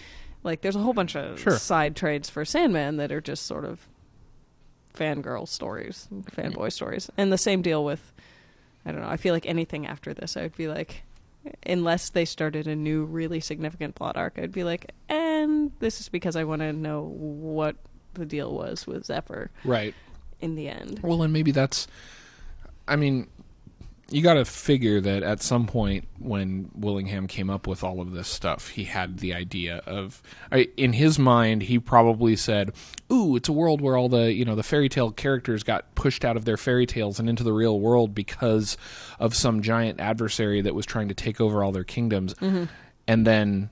like 0.48 0.62
there's 0.62 0.75
a 0.75 0.80
whole 0.80 0.94
bunch 0.94 1.16
of 1.16 1.39
Sure. 1.39 1.58
side 1.60 1.96
trades 1.96 2.30
for 2.30 2.44
Sandman 2.44 2.98
that 2.98 3.12
are 3.12 3.22
just 3.22 3.46
sort 3.46 3.66
of 3.66 3.88
fangirl 4.96 5.48
stories, 5.48 6.08
fanboy 6.32 6.72
stories. 6.72 7.12
And 7.18 7.32
the 7.32 7.38
same 7.38 7.62
deal 7.62 7.86
with 7.86 8.13
I 8.86 8.92
don't 8.94 9.01
know. 9.01 9.10
I 9.10 9.18
feel 9.18 9.34
like 9.34 9.46
anything 9.46 9.86
after 9.86 10.13
this, 10.13 10.38
I 10.38 10.44
would 10.44 10.56
be 10.56 10.70
like, 10.70 11.04
unless 11.66 12.10
they 12.10 12.24
started 12.24 12.68
a 12.68 12.75
new, 12.75 13.04
really 13.04 13.42
significant 13.42 13.96
plot 13.96 14.16
arc, 14.16 14.39
I'd 14.39 14.54
be 14.54 14.63
like, 14.63 14.92
and 15.10 15.74
this 15.80 16.00
is 16.00 16.08
because 16.08 16.38
I 16.38 16.46
want 16.46 16.62
to 16.62 16.72
know 16.72 17.01
what 17.04 17.75
the 18.13 18.25
deal 18.25 18.54
was 18.54 18.88
with 18.88 19.06
Zephyr 19.06 19.51
right. 19.66 19.94
in 20.39 20.56
the 20.56 20.70
end. 20.70 21.01
Well, 21.04 21.22
and 21.22 21.34
maybe 21.34 21.51
that's. 21.51 21.88
I 22.88 22.96
mean, 22.96 23.27
you 24.10 24.22
got 24.22 24.36
to 24.36 24.46
figure 24.46 25.02
that 25.02 25.24
at 25.24 25.42
some 25.42 25.68
point 25.68 26.08
when 26.20 26.72
Willingham 26.74 27.28
came 27.28 27.50
up 27.50 27.68
with 27.68 27.84
all 27.84 28.00
of 28.00 28.12
this 28.12 28.28
stuff, 28.28 28.70
he 28.70 28.86
had 28.86 29.20
the 29.20 29.34
idea 29.34 29.82
of. 29.86 30.22
In 30.78 30.94
his 30.94 31.20
mind, 31.20 31.64
he 31.64 31.80
probably 31.80 32.36
said, 32.36 32.72
"Ooh, 33.12 33.36
it's 33.36 33.50
a 33.50 33.54
world 33.54 33.82
where 33.82 33.98
all 33.98 34.10
the 34.10 34.32
you 34.32 34.46
know 34.46 34.56
the 34.56 34.64
fairy 34.64 34.90
tale 34.90 35.12
characters 35.12 35.64
got 35.64 35.94
pushed 35.96 36.24
out 36.24 36.38
of 36.38 36.46
their 36.46 36.58
fairy 36.58 36.86
tales 36.86 37.20
and 37.20 37.30
into 37.30 37.44
the 37.44 37.54
real 37.54 37.80
world 37.80 38.16
because 38.16 38.78
of 39.20 39.36
some 39.36 39.62
giant 39.62 40.00
adversary 40.00 40.62
that 40.62 40.76
was 40.76 40.86
trying 40.86 41.10
to 41.10 41.14
take 41.14 41.42
over 41.42 41.64
all 41.64 41.72
their 41.72 41.84
kingdoms." 41.84 42.34
Mm-hmm. 42.36 42.66
And 43.08 43.28
then. 43.28 43.70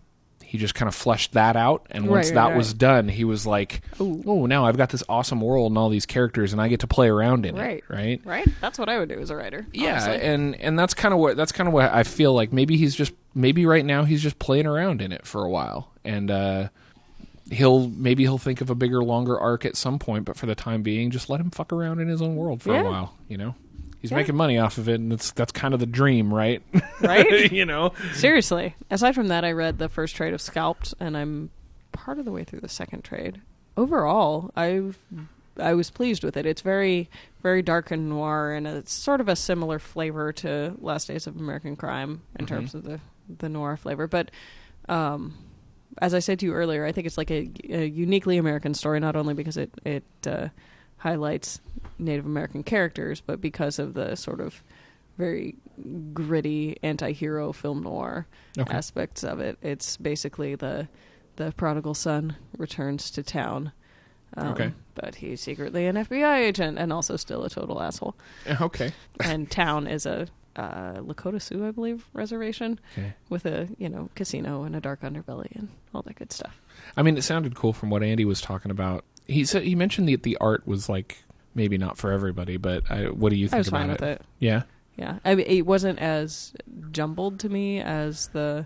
He 0.55 0.59
just 0.59 0.74
kind 0.75 0.88
of 0.88 0.95
fleshed 0.95 1.33
that 1.33 1.55
out, 1.57 1.88
and 1.91 2.07
once 2.07 2.27
Right, 2.27 2.35
that 2.35 2.47
right, 2.50 2.55
was 2.57 2.74
done, 2.74 3.09
he 3.09 3.25
was 3.25 3.45
like, 3.45 3.81
"Oh, 4.00 4.45
now 4.45 4.65
I've 4.65 4.77
got 4.77 4.89
this 4.89 5.03
awesome 5.09 5.41
world 5.41 5.71
and 5.71 5.77
all 5.77 5.89
these 5.89 6.05
characters, 6.05 6.53
and 6.53 6.62
I 6.62 6.69
get 6.69 6.79
to 6.79 6.88
play 6.88 7.09
around 7.09 7.45
in 7.45 7.55
Right. 7.55 7.77
it." 7.77 7.83
Right? 7.93 8.21
Right? 8.24 8.47
That's 8.62 8.79
what 8.79 8.88
I 8.88 8.97
would 9.00 9.09
do 9.09 9.19
as 9.19 9.29
a 9.29 9.35
writer. 9.35 9.65
Yeah, 9.74 9.93
honestly. 10.01 10.21
and 10.27 10.55
and 10.62 10.79
that's 10.79 10.93
kind 10.93 11.13
of 11.13 11.19
what 11.19 11.35
that's 11.35 11.51
kind 11.51 11.67
of 11.67 11.74
what 11.74 11.91
I 11.93 12.03
feel 12.03 12.33
like. 12.33 12.53
Maybe 12.53 12.77
he's 12.77 12.95
just 12.95 13.12
maybe 13.33 13.65
right 13.65 13.83
now 13.85 14.03
he's 14.05 14.24
just 14.24 14.39
playing 14.39 14.65
around 14.65 15.01
in 15.01 15.12
it 15.12 15.25
for 15.25 15.43
a 15.43 15.50
while, 15.50 15.91
and 16.05 16.31
uh, 16.31 16.69
he'll 17.51 17.88
maybe 17.89 18.24
he'll 18.24 18.38
think 18.38 18.62
of 18.62 18.69
a 18.69 18.75
bigger, 18.75 19.03
longer 19.03 19.38
arc 19.39 19.65
at 19.65 19.75
some 19.75 20.00
point. 20.00 20.25
But 20.25 20.38
for 20.38 20.45
the 20.45 20.55
time 20.55 20.81
being, 20.83 21.12
just 21.12 21.29
let 21.29 21.39
him 21.39 21.51
fuck 21.51 21.71
around 21.74 22.00
in 22.00 22.07
his 22.07 22.21
own 22.21 22.35
world 22.35 22.62
for 22.62 22.74
Yeah. 22.74 22.81
a 22.81 22.83
while. 22.85 23.13
You 23.27 23.38
know, 23.38 23.55
he's 24.05 24.12
Yeah. 24.12 24.17
making 24.17 24.35
money 24.35 24.57
off 24.59 24.77
of 24.77 24.88
it, 24.88 25.00
and 25.00 25.12
that's 25.12 25.31
that's 25.31 25.51
kind 25.51 25.74
of 25.74 25.79
the 25.79 25.85
dream, 25.85 26.33
right? 26.33 26.62
Right? 27.01 27.51
you 27.51 27.65
know. 27.65 27.91
Seriously. 28.13 28.75
Aside 28.91 29.15
from 29.15 29.27
that, 29.29 29.43
I 29.43 29.51
read 29.51 29.77
the 29.79 29.89
first 29.89 30.15
trade 30.15 30.33
of 30.33 30.41
Scalped, 30.41 30.93
and 31.00 31.17
I'm 31.17 31.50
part 31.91 32.19
of 32.19 32.25
the 32.25 32.31
way 32.31 32.43
through 32.43 32.59
the 32.62 32.69
second 32.69 33.03
trade. 33.03 33.41
Overall, 33.77 34.51
I've 34.55 34.97
I 35.57 35.74
was 35.74 35.89
pleased 35.89 36.24
with 36.24 36.38
it. 36.38 36.45
It's 36.45 36.62
very 36.62 37.09
very 37.41 37.62
dark 37.62 37.91
and 37.91 38.09
noir, 38.09 38.53
and 38.53 38.65
it's 38.67 38.91
sort 38.93 39.21
of 39.21 39.27
a 39.27 39.35
similar 39.35 39.79
flavor 39.79 40.31
to 40.33 40.75
Last 40.79 41.07
Days 41.07 41.27
of 41.27 41.35
American 41.38 41.75
Crime 41.75 42.21
in 42.39 42.45
terms 42.45 42.74
of 42.75 42.83
the 42.83 43.00
the 43.39 43.50
noir 43.50 43.75
flavor. 43.77 44.07
But 44.07 44.31
um, 44.89 45.33
as 46.01 46.13
I 46.13 46.19
said 46.19 46.39
to 46.39 46.45
you 46.45 46.53
earlier, 46.53 46.85
I 46.85 46.91
think 46.91 47.07
it's 47.07 47.17
like 47.17 47.31
a, 47.31 47.50
a 47.69 47.85
uniquely 47.85 48.38
American 48.38 48.74
story, 48.74 49.00
not 49.00 49.15
only 49.15 49.33
because 49.33 49.57
it 49.57 49.71
it 49.85 50.03
uh, 50.27 50.50
highlights 51.09 51.59
Native 52.00 52.25
American 52.25 52.63
characters, 52.63 53.21
but 53.21 53.39
because 53.39 53.77
of 53.77 53.93
the 53.93 54.15
sort 54.15 54.41
of 54.41 54.63
very 55.19 55.55
gritty 56.13 56.77
anti-hero 56.81 57.53
film 57.53 57.83
noir 57.83 58.25
Okay. 58.57 58.74
aspects 58.74 59.24
of 59.24 59.39
it. 59.39 59.57
It's 59.62 59.97
basically 59.97 60.55
the 60.55 60.88
the 61.35 61.51
prodigal 61.57 61.93
son 61.93 62.35
returns 62.57 63.12
to 63.12 63.21
town. 63.24 63.71
Um, 64.38 64.47
Okay. 64.47 64.71
But 64.95 65.15
he's 65.15 65.41
secretly 65.41 65.85
an 65.85 65.95
FBI 65.97 66.38
agent 66.39 66.79
and 66.79 66.91
also 66.91 67.17
still 67.17 67.43
a 67.43 67.50
total 67.50 67.81
asshole. 67.81 68.15
Okay. 68.62 68.91
And 69.24 69.50
town 69.51 69.85
is 69.88 70.05
a 70.05 70.27
uh, 70.55 70.93
Lakota 71.09 71.41
Sioux, 71.41 71.65
I 71.67 71.71
believe, 71.71 72.05
reservation 72.13 72.79
Okay. 72.97 73.13
with 73.29 73.45
a 73.45 73.67
you 73.77 73.89
know 73.89 74.09
casino 74.15 74.63
and 74.63 74.75
a 74.75 74.81
dark 74.81 75.01
underbelly 75.01 75.53
and 75.55 75.67
all 75.93 76.01
that 76.03 76.15
good 76.15 76.31
stuff. 76.31 76.59
I 76.97 77.03
mean, 77.03 77.15
it 77.17 77.24
sounded 77.24 77.53
cool 77.55 77.74
from 77.74 77.89
what 77.89 78.01
Andy 78.03 78.25
was 78.25 78.41
talking 78.41 78.71
about. 78.71 79.03
He 79.27 79.46
said 79.46 79.63
he 79.63 79.75
mentioned 79.75 80.08
that 80.10 80.24
the 80.24 80.38
art 80.39 80.67
was 80.67 80.89
like 80.89 81.17
maybe 81.53 81.77
not 81.77 81.98
for 81.98 82.12
everybody, 82.12 82.58
but 82.58 82.89
I, 82.89 83.05
what 83.10 83.29
do 83.29 83.36
you 83.36 83.48
think 83.48 83.55
I 83.55 83.58
was 83.60 83.67
about 83.70 83.82
fine 83.82 83.89
it? 83.89 84.01
with 84.01 84.03
it. 84.03 84.22
Yeah. 84.39 84.63
Yeah, 84.98 85.20
I 85.25 85.36
mean, 85.36 85.46
it 85.48 85.65
wasn't 85.65 86.00
as 86.00 86.53
jumbled 86.91 87.39
to 87.41 87.50
me 87.50 87.82
as 87.82 88.29
the 88.29 88.65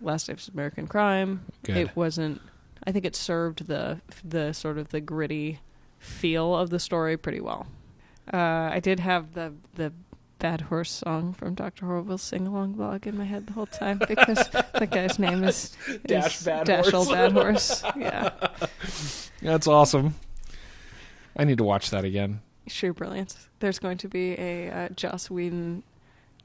Last 0.00 0.26
Days 0.26 0.48
of 0.48 0.54
American 0.54 0.86
Crime. 0.86 1.44
Good. 1.64 1.76
It 1.76 1.96
wasn't. 1.96 2.40
I 2.86 2.92
think 2.92 3.04
it 3.04 3.14
served 3.14 3.66
the 3.66 4.00
the 4.24 4.52
sort 4.54 4.78
of 4.78 4.88
the 4.88 5.02
gritty 5.02 5.60
feel 5.98 6.56
of 6.56 6.70
the 6.70 6.78
story 6.78 7.18
pretty 7.18 7.40
well. 7.40 7.66
Uh, 8.32 8.70
I 8.72 8.80
did 8.80 9.00
have 9.00 9.34
the 9.34 9.52
the 9.74 9.92
Bad 10.40 10.62
Horse 10.62 10.90
song 10.90 11.32
from 11.32 11.54
Doctor 11.54 11.86
Horrible's 11.86 12.22
sing 12.22 12.46
along 12.46 12.72
blog 12.72 13.06
in 13.06 13.16
my 13.16 13.24
head 13.24 13.46
the 13.46 13.52
whole 13.52 13.66
time 13.66 13.98
because 14.08 14.48
the 14.78 14.88
guy's 14.90 15.18
name 15.18 15.44
is, 15.44 15.76
Dash 16.06 16.38
is 16.38 16.44
Bad 16.44 16.66
Dash 16.66 16.90
Horse. 16.90 17.08
Bad 17.08 17.32
Horse. 17.32 17.82
Yeah, 17.96 18.30
That's 19.42 19.66
awesome. 19.68 20.14
I 21.36 21.44
need 21.44 21.58
to 21.58 21.64
watch 21.64 21.90
that 21.90 22.04
again. 22.04 22.40
sheer 22.66 22.92
brilliance. 22.92 23.48
There's 23.60 23.78
going 23.78 23.98
to 23.98 24.08
be 24.08 24.32
a 24.32 24.70
uh, 24.70 24.88
Joss 24.96 25.30
Whedon 25.30 25.82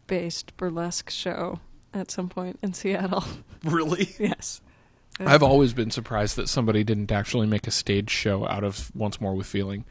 based 0.07 0.55
burlesque 0.57 1.09
show 1.09 1.59
at 1.93 2.11
some 2.11 2.29
point 2.29 2.59
in 2.61 2.73
Seattle. 2.73 3.23
Really? 3.63 4.13
yes. 4.19 4.61
I've 5.19 5.41
always 5.41 5.73
been 5.73 5.89
surprised 5.89 6.35
that 6.35 6.47
somebody 6.49 6.83
didn't 6.83 7.11
actually 7.11 7.47
make 7.47 7.65
a 7.65 7.71
stage 7.71 8.11
show 8.11 8.47
out 8.47 8.63
of 8.63 8.91
Once 8.95 9.19
More 9.19 9.33
with 9.33 9.47
Feeling. 9.47 9.85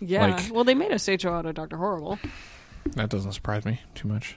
Yeah. 0.00 0.26
like- 0.26 0.52
well, 0.52 0.64
they 0.64 0.74
made 0.74 0.90
a 0.92 0.98
stage 0.98 1.22
show 1.22 1.32
out 1.32 1.46
of 1.46 1.54
Doctor 1.54 1.78
Horrible. 1.78 2.18
That 2.92 3.08
doesn't 3.10 3.32
surprise 3.32 3.64
me 3.64 3.80
too 3.94 4.08
much. 4.08 4.36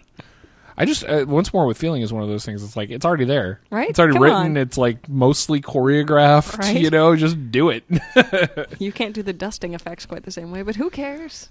I 0.77 0.85
just 0.85 1.03
uh, 1.03 1.25
Once 1.27 1.53
More 1.53 1.65
with 1.65 1.77
Feeling 1.77 2.01
is 2.01 2.13
one 2.13 2.23
of 2.23 2.29
those 2.29 2.45
things. 2.45 2.63
It's 2.63 2.77
like 2.77 2.89
it's 2.89 3.05
already 3.05 3.25
there, 3.25 3.59
Right? 3.69 3.89
It's 3.89 3.99
already 3.99 4.13
Come 4.13 4.23
written. 4.23 4.37
on. 4.37 4.57
It's 4.57 4.77
like 4.77 5.09
mostly 5.09 5.61
choreographed. 5.61 6.57
Right? 6.57 6.79
You 6.79 6.89
know, 6.89 7.15
just 7.17 7.51
do 7.51 7.69
it. 7.69 7.83
You 8.79 8.91
can't 8.93 9.13
do 9.13 9.21
the 9.21 9.33
dusting 9.33 9.73
effects 9.73 10.05
quite 10.05 10.23
the 10.23 10.31
same 10.31 10.51
way, 10.51 10.61
but 10.61 10.75
who 10.77 10.89
cares? 10.89 11.49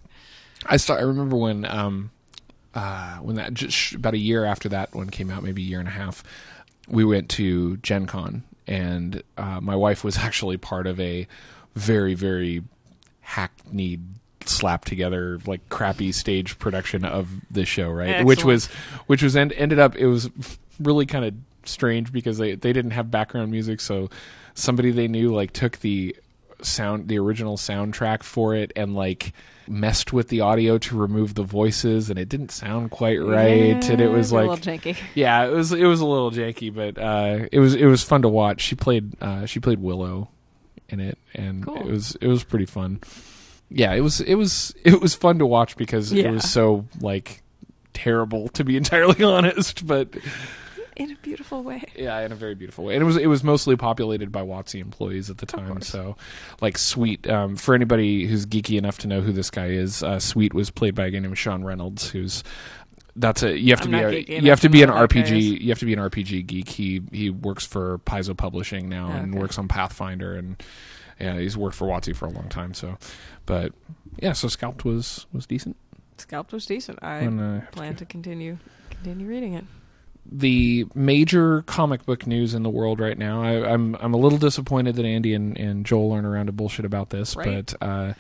I 0.64 0.78
start, 0.78 1.00
I 1.00 1.04
remember 1.04 1.36
when 1.36 1.66
um, 1.66 2.10
uh, 2.74 3.18
when 3.18 3.36
that 3.36 3.52
just 3.54 3.92
about 3.94 4.14
a 4.14 4.18
year 4.18 4.44
after 4.46 4.68
that 4.70 4.94
one 4.94 5.10
came 5.10 5.30
out, 5.30 5.42
maybe 5.42 5.62
a 5.62 5.66
year 5.66 5.78
and 5.78 5.88
a 5.88 5.92
half, 5.92 6.24
we 6.88 7.04
went 7.04 7.28
to 7.30 7.76
Gen 7.78 8.06
Con, 8.06 8.44
and 8.66 9.22
uh, 9.36 9.60
my 9.60 9.76
wife 9.76 10.02
was 10.04 10.16
actually 10.18 10.56
part 10.56 10.86
of 10.86 10.98
a 11.00 11.26
very 11.74 12.14
very 12.14 12.62
hackneyed 13.20 14.00
slapped 14.48 14.88
together 14.88 15.38
like 15.46 15.66
crappy 15.68 16.12
stage 16.12 16.58
production 16.58 17.04
of 17.04 17.28
this 17.50 17.68
show 17.68 17.90
right 17.90 18.24
which 18.24 18.44
was 18.44 18.66
which 19.06 19.22
was 19.22 19.36
end, 19.36 19.52
ended 19.54 19.78
up 19.78 19.94
it 19.96 20.06
was 20.06 20.30
really 20.80 21.06
kind 21.06 21.24
of 21.24 21.34
strange 21.64 22.12
because 22.12 22.38
they 22.38 22.54
they 22.54 22.72
didn't 22.72 22.92
have 22.92 23.10
background 23.10 23.50
music 23.50 23.80
so 23.80 24.08
somebody 24.54 24.90
they 24.90 25.08
knew 25.08 25.34
like 25.34 25.52
took 25.52 25.78
the 25.80 26.16
sound 26.62 27.08
the 27.08 27.18
original 27.18 27.56
soundtrack 27.56 28.22
for 28.22 28.54
it 28.54 28.72
and 28.74 28.94
like 28.94 29.32
messed 29.68 30.12
with 30.14 30.28
the 30.28 30.40
audio 30.40 30.78
to 30.78 30.96
remove 30.96 31.34
the 31.34 31.42
voices 31.42 32.08
and 32.10 32.18
it 32.18 32.28
didn't 32.28 32.50
sound 32.50 32.90
quite 32.90 33.22
right 33.22 33.88
and 33.88 34.00
it 34.00 34.08
was 34.10 34.32
like 34.32 34.46
a 34.46 34.50
little 34.50 34.64
janky. 34.74 34.96
yeah, 35.14 35.44
it 35.44 35.52
was 35.52 35.72
it 35.72 35.84
was 35.84 36.00
a 36.00 36.06
little 36.06 36.30
janky, 36.30 36.74
but 36.74 36.96
uh, 36.98 37.46
it 37.52 37.58
was 37.60 37.74
it 37.74 37.84
was 37.84 38.02
fun 38.02 38.22
to 38.22 38.28
watch. 38.28 38.62
She 38.62 38.74
played 38.74 39.12
uh, 39.22 39.44
she 39.46 39.60
played 39.60 39.78
Willow 39.78 40.30
in 40.88 41.00
it, 41.00 41.18
and 41.34 41.64
Cool. 41.66 41.76
it 41.76 41.84
was 41.84 42.16
it 42.16 42.26
was 42.26 42.42
pretty 42.44 42.64
fun. 42.66 43.00
Yeah, 43.70 43.94
it 43.94 44.00
was 44.00 44.20
it 44.20 44.34
was 44.36 44.74
it 44.84 45.00
was 45.00 45.14
fun 45.14 45.38
to 45.38 45.46
watch 45.46 45.76
because 45.76 46.12
Yeah. 46.12 46.28
it 46.28 46.30
was 46.32 46.50
so 46.50 46.86
like 47.00 47.42
terrible 47.94 48.48
to 48.50 48.64
be 48.64 48.76
entirely 48.82 49.22
honest, 49.24 49.86
but 49.86 50.08
in 50.96 51.12
a 51.12 51.16
beautiful 51.16 51.62
way. 51.62 51.84
yeah, 51.94 52.18
in 52.20 52.32
a 52.32 52.34
very 52.34 52.56
beautiful 52.56 52.84
way. 52.84 52.94
And 52.94 53.02
it 53.02 53.06
was 53.06 53.16
it 53.16 53.26
was 53.26 53.44
mostly 53.44 53.76
populated 53.76 54.32
by 54.32 54.42
WotC 54.42 54.80
employees 54.80 55.30
at 55.30 55.38
the 55.38 55.46
time. 55.46 55.80
So, 55.80 56.16
like 56.60 56.76
Sweet, 56.76 57.28
um, 57.30 57.54
for 57.56 57.74
anybody 57.74 58.26
who's 58.26 58.46
geeky 58.46 58.78
enough 58.78 58.98
to 58.98 59.06
know 59.06 59.20
who 59.20 59.30
this 59.32 59.50
guy 59.50 59.66
is, 59.66 60.02
uh, 60.02 60.18
Sweet 60.18 60.54
was 60.54 60.70
played 60.70 60.94
by 60.96 61.06
a 61.06 61.10
guy 61.10 61.20
named 61.20 61.38
Sean 61.38 61.62
Reynolds, 61.62 62.08
who's 62.10 62.42
that's 63.14 63.42
a 63.42 63.56
you 63.58 63.70
have 63.70 63.80
to 63.82 63.86
I'm 63.96 64.10
be 64.12 64.32
a, 64.36 64.40
you 64.40 64.50
have 64.50 64.60
to 64.60 64.66
to 64.68 64.70
be 64.70 64.82
an 64.82 64.88
who 64.88 64.94
that 64.94 65.08
guy 65.12 65.22
RPG 65.22 65.60
you 65.60 65.68
have 65.68 65.78
to 65.80 65.86
be 65.86 65.92
an 65.92 65.98
RPG 66.00 66.46
geek. 66.46 66.68
He 66.68 67.02
he 67.12 67.30
works 67.30 67.64
for 67.66 67.98
Paizo 67.98 68.36
Publishing 68.36 68.88
now 68.88 69.08
and 69.10 69.34
works 69.34 69.58
on 69.58 69.68
Pathfinder 69.68 70.34
and 70.34 70.60
yeah, 71.20 71.38
he's 71.38 71.56
worked 71.56 71.74
for 71.76 71.86
WotC 71.88 72.14
for 72.14 72.26
a 72.26 72.30
long 72.30 72.48
time. 72.48 72.74
So, 72.74 72.96
but 73.48 73.72
yeah, 74.22 74.32
so 74.34 74.46
Scalped 74.46 74.84
was 74.84 75.26
was 75.32 75.44
decent. 75.46 75.76
Scalped 76.18 76.52
was 76.52 76.66
decent. 76.66 77.00
I 77.02 77.26
uh, 77.26 77.62
plan 77.72 77.96
to 77.96 78.04
continue 78.04 78.58
continue 78.90 79.26
reading 79.26 79.54
it. 79.54 79.64
the 80.30 80.84
major 80.94 81.62
comic 81.62 82.04
book 82.06 82.26
news 82.26 82.52
in 82.54 82.62
the 82.62 82.70
world 82.70 83.00
right 83.00 83.16
now. 83.18 83.42
I, 83.42 83.72
I'm 83.72 83.96
I'm 83.96 84.14
a 84.14 84.18
little 84.18 84.38
disappointed 84.38 84.96
that 84.96 85.04
Andy 85.04 85.34
and, 85.34 85.56
and 85.58 85.86
Joel 85.86 86.12
aren't 86.12 86.26
around 86.26 86.46
to 86.46 86.52
bullshit 86.52 86.84
about 86.84 87.10
this, 87.10 87.34
Right. 87.36 87.72
but 87.80 87.86
uh, 87.86 88.12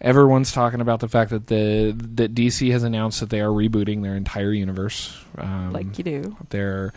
everyone's 0.00 0.52
talking 0.52 0.80
about 0.80 1.00
the 1.00 1.08
fact 1.08 1.30
that 1.30 1.46
the 1.48 1.94
that 2.16 2.34
DC 2.34 2.70
has 2.72 2.82
announced 2.84 3.20
that 3.20 3.30
they 3.30 3.40
are 3.40 3.48
rebooting 3.50 4.02
their 4.02 4.14
entire 4.16 4.52
universe. 4.52 5.18
Um, 5.38 5.72
like 5.72 5.96
you 5.98 6.04
do. 6.04 6.36
they're 6.50 6.92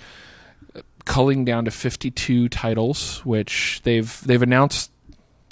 culling 1.06 1.44
down 1.46 1.66
to 1.66 1.72
52 1.72 2.50
titles, 2.50 3.20
which 3.26 3.82
they've 3.84 4.22
they've 4.26 4.42
announced. 4.42 4.92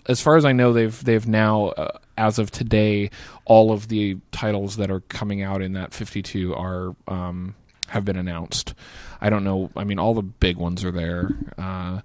As 0.08 0.20
far 0.22 0.36
as 0.36 0.46
I 0.46 0.52
know, 0.52 0.74
they've 0.74 1.04
they've 1.04 1.28
now, 1.28 1.68
uh, 1.68 1.98
as 2.22 2.38
of 2.38 2.52
today, 2.52 3.10
all 3.46 3.72
of 3.72 3.88
the 3.88 4.18
titles 4.32 4.78
that 4.78 4.92
are 4.92 5.00
coming 5.02 5.42
out 5.42 5.62
in 5.62 5.74
that 5.74 5.92
52 5.92 6.54
are 6.54 6.96
um, 7.08 7.56
have 7.88 8.06
been 8.06 8.16
announced. 8.16 8.76
I 9.20 9.30
don't 9.30 9.44
know. 9.44 9.72
I 9.76 9.84
mean, 9.84 9.98
all 9.98 10.14
the 10.14 10.22
big 10.22 10.58
ones 10.58 10.86
are 10.86 10.92
there, 10.92 11.32
uh, 11.58 12.02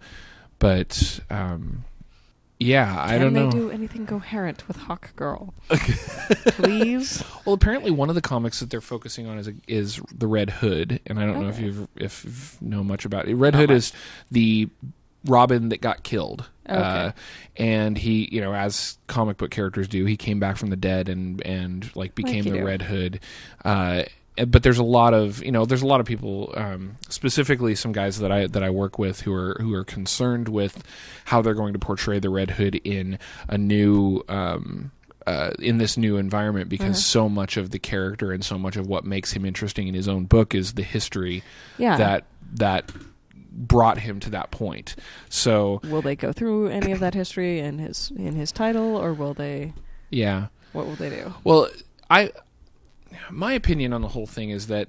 but 0.58 1.20
um, 1.28 1.84
yeah, 2.58 2.98
I 2.98 3.18
don't 3.18 3.34
know. 3.34 3.50
Can 3.50 3.58
they 3.58 3.66
do 3.66 3.70
anything 3.70 4.06
coherent 4.06 4.66
with 4.66 4.78
Hawk 4.78 5.14
Girl? 5.16 5.52
Please. 5.68 7.22
Well, 7.44 7.54
apparently 7.54 7.90
one 7.90 8.08
of 8.08 8.14
the 8.14 8.22
comics 8.22 8.60
that 8.60 8.70
they're 8.70 8.80
focusing 8.80 9.26
on 9.26 9.38
is 9.38 9.50
is 9.68 10.00
the 10.14 10.26
Red 10.26 10.48
Hood, 10.48 10.98
and 11.06 11.20
I 11.20 11.26
don't 11.26 11.42
know 11.42 11.48
if 11.48 11.60
you've 11.60 11.86
if 11.96 12.56
you 12.62 12.68
know 12.68 12.82
much 12.82 13.04
about 13.04 13.28
it. 13.28 13.34
Red 13.34 13.52
Not 13.52 13.60
Hood 13.60 13.70
much. 13.70 13.76
is 13.76 13.92
the 14.30 14.70
Robin 15.26 15.68
that 15.70 15.80
got 15.80 16.02
killed. 16.02 16.48
Okay. 16.68 16.76
Uh, 16.78 17.12
and 17.56 17.96
he, 17.96 18.28
you 18.32 18.40
know, 18.40 18.52
as 18.54 18.98
comic 19.06 19.36
book 19.36 19.50
characters 19.50 19.86
do, 19.88 20.04
he 20.04 20.16
came 20.16 20.40
back 20.40 20.56
from 20.56 20.70
the 20.70 20.76
dead 20.76 21.08
and 21.08 21.40
and 21.46 21.94
like 21.94 22.14
became 22.14 22.44
you 22.44 22.52
the 22.52 22.58
do. 22.58 22.64
Red 22.64 22.82
Hood. 22.82 23.20
Uh, 23.64 24.02
but 24.48 24.62
there's 24.62 24.76
a 24.78 24.84
lot 24.84 25.14
of 25.14 25.42
you 25.44 25.50
know 25.52 25.64
there's 25.64 25.80
a 25.82 25.86
lot 25.86 26.00
of 26.00 26.06
people 26.06 26.52
um, 26.56 26.96
specifically 27.08 27.74
some 27.74 27.92
guys 27.92 28.18
that 28.18 28.30
I 28.32 28.46
that 28.48 28.62
I 28.62 28.68
work 28.70 28.98
with 28.98 29.20
who 29.22 29.32
are 29.32 29.56
who 29.60 29.72
are 29.74 29.84
concerned 29.84 30.48
with 30.48 30.82
how 31.24 31.40
they're 31.40 31.54
going 31.54 31.72
to 31.72 31.78
portray 31.78 32.18
the 32.18 32.28
Red 32.30 32.50
Hood 32.50 32.74
in 32.74 33.18
a 33.48 33.56
new 33.56 34.22
um, 34.28 34.90
uh, 35.26 35.52
in 35.58 35.78
this 35.78 35.96
new 35.96 36.16
environment 36.18 36.68
because 36.68 36.96
Uh-huh. 36.96 37.24
so 37.24 37.28
much 37.30 37.56
of 37.56 37.70
the 37.70 37.78
character 37.78 38.30
and 38.32 38.44
so 38.44 38.58
much 38.58 38.76
of 38.76 38.86
what 38.86 39.04
makes 39.06 39.32
him 39.32 39.44
interesting 39.46 39.88
in 39.88 39.94
his 39.94 40.06
own 40.08 40.26
book 40.26 40.54
is 40.54 40.74
the 40.74 40.82
history 40.82 41.42
Yeah. 41.78 41.96
that 41.96 42.24
that 42.56 42.92
brought 43.56 43.98
him 43.98 44.20
to 44.20 44.30
that 44.30 44.50
point. 44.50 44.94
So 45.28 45.80
will 45.84 46.02
they 46.02 46.14
go 46.14 46.32
through 46.32 46.68
any 46.68 46.92
of 46.92 47.00
that 47.00 47.14
history 47.14 47.58
in 47.58 47.78
his 47.78 48.12
in 48.16 48.34
his 48.34 48.52
title, 48.52 48.96
or 48.96 49.12
will 49.14 49.34
they? 49.34 49.72
yeah, 50.10 50.46
What 50.72 50.86
will 50.86 50.94
they 50.96 51.10
do? 51.10 51.34
well, 51.42 51.68
I 52.10 52.30
my 53.30 53.52
opinion 53.54 53.92
on 53.92 54.02
the 54.02 54.08
whole 54.08 54.26
thing 54.26 54.50
is 54.50 54.66
that 54.68 54.88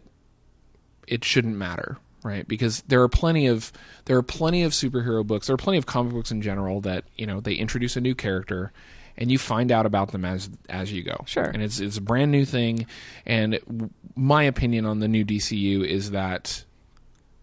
it 1.07 1.23
shouldn't 1.23 1.55
matter, 1.55 1.97
right? 2.23 2.47
Because 2.47 2.81
there 2.87 3.01
are 3.01 3.07
plenty 3.09 3.47
of 3.47 3.71
there 4.05 4.17
are 4.17 4.23
plenty 4.23 4.63
of 4.63 4.73
superhero 4.73 5.25
books, 5.25 5.47
there 5.47 5.53
are 5.53 5.57
plenty 5.57 5.77
of 5.77 5.85
comic 5.85 6.13
books 6.13 6.31
in 6.31 6.41
general 6.41 6.81
that 6.81 7.05
you 7.15 7.25
know 7.25 7.39
they 7.39 7.53
introduce 7.53 7.95
a 7.95 8.01
new 8.01 8.15
character. 8.15 8.71
And 9.19 9.31
you 9.31 9.39
find 9.39 9.71
out 9.71 9.87
about 9.87 10.11
them 10.11 10.23
as 10.23 10.47
as 10.69 10.93
you 10.93 11.01
go. 11.01 11.23
Sure. 11.25 11.45
And 11.45 11.63
it's 11.63 11.79
it's 11.79 11.97
a 11.97 12.01
brand 12.01 12.31
new 12.31 12.45
thing. 12.45 12.85
And 13.25 13.53
w- 13.65 13.89
my 14.15 14.43
opinion 14.43 14.85
on 14.85 14.99
the 14.99 15.07
new 15.07 15.25
DCU 15.25 15.83
is 15.83 16.11
that 16.11 16.65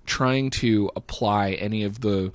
trying 0.07 0.51
to 0.51 0.91
apply 0.97 1.53
any 1.53 1.85
of 1.85 2.01
the 2.01 2.33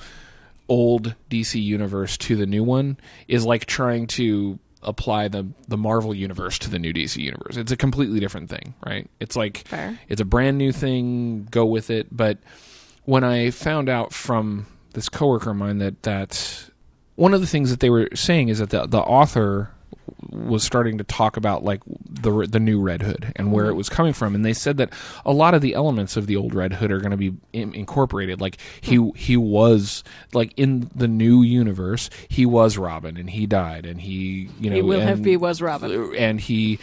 old 0.67 1.15
DC 1.29 1.61
universe 1.61 2.17
to 2.17 2.35
the 2.35 2.45
new 2.45 2.63
one 2.63 2.97
is 3.27 3.45
like 3.45 3.65
trying 3.65 4.07
to 4.07 4.59
apply 4.81 5.27
the 5.27 5.45
the 5.67 5.77
Marvel 5.77 6.13
universe 6.13 6.57
to 6.59 6.69
the 6.69 6.79
new 6.79 6.93
DC 6.93 7.17
universe. 7.17 7.57
It's 7.57 7.71
a 7.71 7.77
completely 7.77 8.19
different 8.19 8.49
thing, 8.49 8.75
right? 8.85 9.09
It's 9.19 9.35
like 9.35 9.67
Fair. 9.67 9.99
it's 10.07 10.21
a 10.21 10.25
brand 10.25 10.57
new 10.57 10.71
thing, 10.71 11.47
go 11.51 11.65
with 11.65 11.89
it, 11.89 12.07
but 12.11 12.37
when 13.05 13.23
I 13.23 13.49
found 13.49 13.89
out 13.89 14.13
from 14.13 14.67
this 14.93 15.09
coworker 15.09 15.51
of 15.51 15.57
mine 15.57 15.79
that 15.79 16.03
that 16.03 16.69
one 17.15 17.33
of 17.33 17.41
the 17.41 17.47
things 17.47 17.69
that 17.71 17.79
they 17.79 17.89
were 17.89 18.07
saying 18.13 18.49
is 18.49 18.59
that 18.59 18.69
the 18.69 18.85
the 18.85 18.99
author 19.01 19.71
was 20.29 20.63
starting 20.63 20.97
to 20.97 21.03
talk 21.03 21.37
about 21.37 21.63
like 21.63 21.81
the 21.85 22.47
the 22.49 22.59
new 22.59 22.81
Red 22.81 23.01
Hood 23.01 23.33
and 23.35 23.51
where 23.51 23.67
it 23.67 23.73
was 23.73 23.89
coming 23.89 24.13
from, 24.13 24.35
and 24.35 24.45
they 24.45 24.53
said 24.53 24.77
that 24.77 24.91
a 25.25 25.33
lot 25.33 25.53
of 25.53 25.61
the 25.61 25.73
elements 25.73 26.17
of 26.17 26.27
the 26.27 26.35
old 26.35 26.53
Red 26.53 26.73
Hood 26.73 26.91
are 26.91 26.99
going 26.99 27.11
to 27.11 27.17
be 27.17 27.33
in, 27.53 27.73
incorporated. 27.73 28.41
Like 28.41 28.57
he 28.81 29.11
he 29.15 29.37
was 29.37 30.03
like 30.33 30.53
in 30.57 30.89
the 30.95 31.07
new 31.07 31.41
universe, 31.41 32.09
he 32.27 32.45
was 32.45 32.77
Robin, 32.77 33.17
and 33.17 33.29
he 33.29 33.45
died, 33.45 33.85
and 33.85 34.01
he 34.01 34.49
you 34.59 34.69
know 34.69 34.75
he 34.75 34.81
will 34.81 35.01
have 35.01 35.17
and- 35.17 35.23
be 35.23 35.37
was 35.37 35.61
Robin. 35.61 36.15
and 36.15 36.39
he 36.39 36.79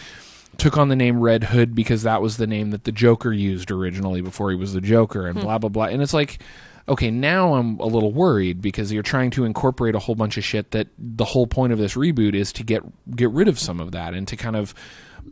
took 0.58 0.78
on 0.78 0.88
the 0.88 0.96
name 0.96 1.20
Red 1.20 1.44
Hood 1.44 1.74
because 1.74 2.02
that 2.02 2.22
was 2.22 2.38
the 2.38 2.46
name 2.46 2.70
that 2.70 2.84
the 2.84 2.92
Joker 2.92 3.32
used 3.32 3.70
originally 3.70 4.22
before 4.22 4.50
he 4.50 4.56
was 4.56 4.72
the 4.72 4.80
Joker 4.80 5.26
and 5.26 5.36
hmm. 5.38 5.44
blah 5.44 5.58
blah 5.58 5.70
blah. 5.70 5.84
And 5.86 6.02
it's 6.02 6.14
like 6.14 6.38
okay, 6.88 7.10
now 7.10 7.54
I'm 7.54 7.78
a 7.80 7.86
little 7.86 8.12
worried 8.12 8.60
because 8.62 8.92
you're 8.92 9.02
trying 9.02 9.30
to 9.32 9.44
incorporate 9.44 9.94
a 9.94 9.98
whole 9.98 10.14
bunch 10.14 10.36
of 10.38 10.44
shit 10.44 10.70
that 10.70 10.88
the 10.98 11.24
whole 11.24 11.46
point 11.46 11.72
of 11.72 11.78
this 11.78 11.94
reboot 11.94 12.34
is 12.34 12.52
to 12.54 12.62
get 12.62 12.82
get 13.14 13.30
rid 13.30 13.48
of 13.48 13.58
some 13.58 13.80
of 13.80 13.92
that 13.92 14.14
and 14.14 14.26
to 14.28 14.36
kind 14.36 14.56
of 14.56 14.74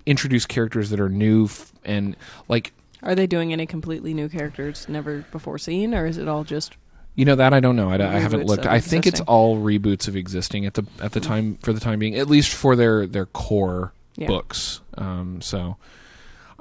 introduce 0.06 0.46
characters 0.46 0.90
that 0.90 1.00
are 1.00 1.08
new 1.08 1.44
f- 1.44 1.72
and 1.84 2.16
like 2.48 2.72
Are 3.02 3.14
they 3.14 3.26
doing 3.26 3.52
any 3.52 3.66
completely 3.66 4.12
new 4.14 4.28
characters 4.28 4.88
never 4.88 5.24
before 5.30 5.58
seen, 5.58 5.94
or 5.94 6.06
is 6.06 6.18
it 6.18 6.26
all 6.28 6.42
just 6.44 6.76
You 7.14 7.24
know 7.24 7.36
that 7.36 7.54
I 7.54 7.60
don't 7.60 7.76
know. 7.76 7.90
I, 7.90 7.94
I 7.94 8.18
haven't 8.18 8.46
looked. 8.46 8.66
I 8.66 8.80
think 8.80 9.06
it's 9.06 9.20
all 9.20 9.56
reboots 9.58 10.08
of 10.08 10.16
existing 10.16 10.66
at 10.66 10.74
the 10.74 10.84
at 11.00 11.12
the 11.12 11.20
time 11.20 11.58
for 11.62 11.72
the 11.72 11.80
time 11.80 11.98
being, 12.00 12.16
at 12.16 12.28
least 12.28 12.52
for 12.52 12.74
their 12.74 13.06
their 13.06 13.26
core 13.26 13.92
Yeah. 14.16 14.26
books. 14.26 14.80
Um, 14.98 15.40
so 15.40 15.76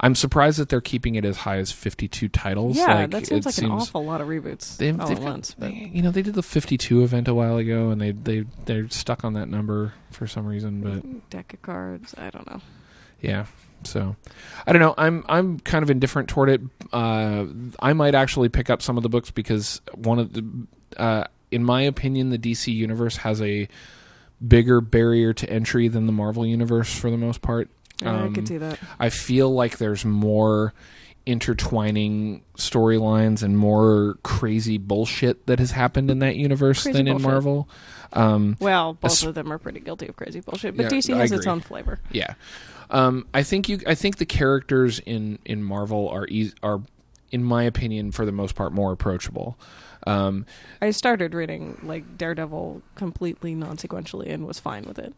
I'm 0.04 0.14
surprised 0.14 0.58
that 0.58 0.68
they're 0.68 0.82
keeping 0.82 1.14
it 1.14 1.24
as 1.24 1.38
high 1.38 1.56
as 1.56 1.72
52 1.72 2.28
titles. 2.28 2.76
yeah? 2.76 2.92
like, 2.94 3.10
that 3.12 3.26
seems 3.26 3.46
like 3.46 3.56
an 3.56 3.70
awful 3.70 4.04
lot 4.04 4.20
of 4.20 4.28
reboots 4.28 4.76
They've, 4.76 5.00
all 5.00 5.06
they've 5.08 5.16
at 5.16 5.22
got- 5.22 5.30
once. 5.30 5.54
But 5.58 5.72
you 5.72 6.02
know, 6.02 6.10
they 6.10 6.20
did 6.20 6.34
the 6.34 6.42
52 6.42 7.02
event 7.02 7.26
a 7.26 7.32
while 7.32 7.56
ago, 7.56 7.88
and 7.88 7.98
they 7.98 8.10
they 8.12 8.44
they're 8.66 8.90
stuck 8.90 9.24
on 9.24 9.32
that 9.32 9.48
number 9.48 9.94
for 10.10 10.26
some 10.26 10.44
reason. 10.44 10.82
But 10.82 11.30
deck 11.30 11.54
of 11.54 11.62
cards, 11.62 12.14
I 12.18 12.28
don't 12.28 12.46
know. 12.46 12.60
yeah, 13.22 13.46
so 13.84 14.14
I 14.66 14.72
don't 14.72 14.82
know. 14.82 14.94
I'm 14.98 15.24
I'm 15.26 15.58
kind 15.60 15.82
of 15.82 15.88
indifferent 15.88 16.28
toward 16.28 16.50
it. 16.50 16.60
Uh, 16.92 17.46
I 17.80 17.94
might 17.94 18.14
actually 18.14 18.50
pick 18.50 18.68
up 18.68 18.82
some 18.82 18.98
of 18.98 19.02
the 19.02 19.08
books 19.08 19.30
because 19.30 19.80
one 19.94 20.18
of 20.18 20.34
the, 20.34 20.44
uh, 20.98 21.24
in 21.50 21.64
my 21.64 21.80
opinion, 21.80 22.28
the 22.28 22.38
DC 22.38 22.70
universe 22.74 23.16
has 23.16 23.40
a 23.40 23.68
bigger 24.46 24.82
barrier 24.82 25.32
to 25.32 25.48
entry 25.48 25.88
than 25.88 26.04
the 26.04 26.12
Marvel 26.12 26.44
universe 26.44 26.94
for 26.94 27.10
the 27.10 27.16
most 27.16 27.40
part. 27.40 27.70
Yeah, 28.02 28.12
I 28.12 28.20
Um, 28.24 28.34
could 28.34 28.48
see 28.48 28.58
that. 28.58 28.78
I 28.98 29.08
feel 29.10 29.52
like 29.52 29.78
there's 29.78 30.04
more 30.04 30.72
intertwining 31.26 32.42
storylines 32.56 33.42
and 33.42 33.56
more 33.58 34.18
crazy 34.22 34.78
bullshit 34.78 35.46
that 35.46 35.58
has 35.58 35.70
happened 35.70 36.10
in 36.10 36.18
that 36.20 36.36
universe 36.36 36.82
Crazy 36.82 36.98
than 36.98 37.08
in. 37.08 37.22
Marvel. 37.22 37.68
Um, 38.12 38.56
Well, 38.60 38.94
both 38.94 39.10
Es- 39.12 39.22
of 39.24 39.34
them 39.34 39.52
are 39.52 39.58
pretty 39.58 39.80
guilty 39.80 40.06
of 40.06 40.16
crazy 40.16 40.40
bullshit, 40.40 40.76
but 40.76 40.84
Yeah, 40.84 40.88
DC 40.90 41.12
has 41.14 41.32
its 41.32 41.46
own 41.46 41.60
flavor. 41.60 41.98
yeah, 42.12 42.34
um, 42.90 43.26
I 43.34 43.42
think 43.42 43.68
you. 43.68 43.80
I 43.86 43.94
think 43.94 44.16
the 44.18 44.26
characters 44.26 45.00
in 45.00 45.38
in 45.44 45.62
Marvel 45.62 46.08
are 46.08 46.26
eas 46.28 46.54
are, 46.62 46.80
in 47.32 47.42
my 47.42 47.64
opinion, 47.64 48.12
for 48.12 48.24
the 48.24 48.32
most 48.32 48.54
part, 48.54 48.72
more 48.72 48.92
approachable. 48.92 49.58
Um, 50.06 50.46
I 50.82 50.90
started 50.90 51.34
reading 51.34 51.78
like 51.82 52.18
Daredevil 52.18 52.82
completely 52.94 53.54
non-sequentially 53.54 54.32
and 54.32 54.46
was 54.46 54.60
fine 54.60 54.84
with 54.84 54.98
it. 54.98 55.14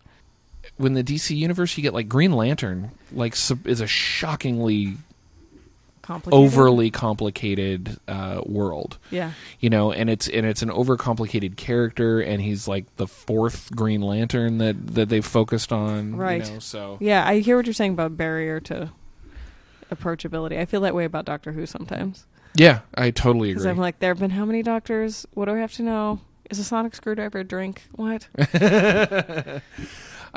When 0.77 0.95
the 0.95 1.03
DC 1.05 1.37
universe, 1.37 1.77
you 1.77 1.83
get 1.83 1.95
like 1.95 2.09
Green 2.09 2.33
Lantern, 2.33 2.91
like 3.13 3.35
is 3.65 3.81
a 3.81 3.87
shockingly 3.87 4.97
Complicated. 6.03 6.45
overly 6.45 6.91
complicated 6.93 7.99
uh, 8.07 8.41
world. 8.47 8.97
Yeah. 9.11 9.33
you 9.59 9.69
know 9.71 9.91
and 9.91 10.09
it's 10.09 10.29
and 10.29 10.47
it's 10.47 10.63
an 10.63 10.69
overcomplicated 10.71 11.57
character 11.57 12.21
and 12.21 12.41
he's 12.41 12.69
like 12.69 12.85
the 12.95 13.09
fourth 13.09 13.75
green 13.75 14.03
lantern 14.03 14.59
that 14.59 14.95
that 14.95 15.09
they've 15.09 15.27
focused 15.27 15.73
on 15.73 16.15
Right. 16.15 16.47
you 16.47 16.53
know, 16.55 16.59
so 16.61 16.99
Yeah, 17.01 17.27
I 17.27 17.41
hear 17.41 17.57
what 17.57 17.67
you're 17.67 17.73
saying 17.75 17.91
about 17.95 18.17
barrier 18.17 18.61
to 18.61 18.93
approachability. 19.93 20.57
I 20.59 20.65
feel 20.65 20.81
that 20.83 20.95
way 20.95 21.05
about 21.07 21.25
Doctor 21.25 21.51
Who 21.51 21.67
sometimes. 21.67 22.25
yeah 22.55 22.81
i 22.95 23.11
totally 23.11 23.51
agree 23.51 23.69
I'm 23.69 23.77
like, 23.77 23.99
there 23.99 24.11
have 24.13 24.21
been 24.21 24.31
how 24.31 24.45
many 24.45 24.63
doctors? 24.63 25.27
What 25.35 25.47
do 25.47 25.55
I 25.57 25.59
have 25.59 25.73
to 25.75 25.83
know? 25.83 26.21
Is 26.51 26.61
a 26.61 26.65
sonic 26.65 26.95
screwdriver 26.95 27.41
a 27.41 27.45
drink? 27.45 27.83
What? 27.97 28.29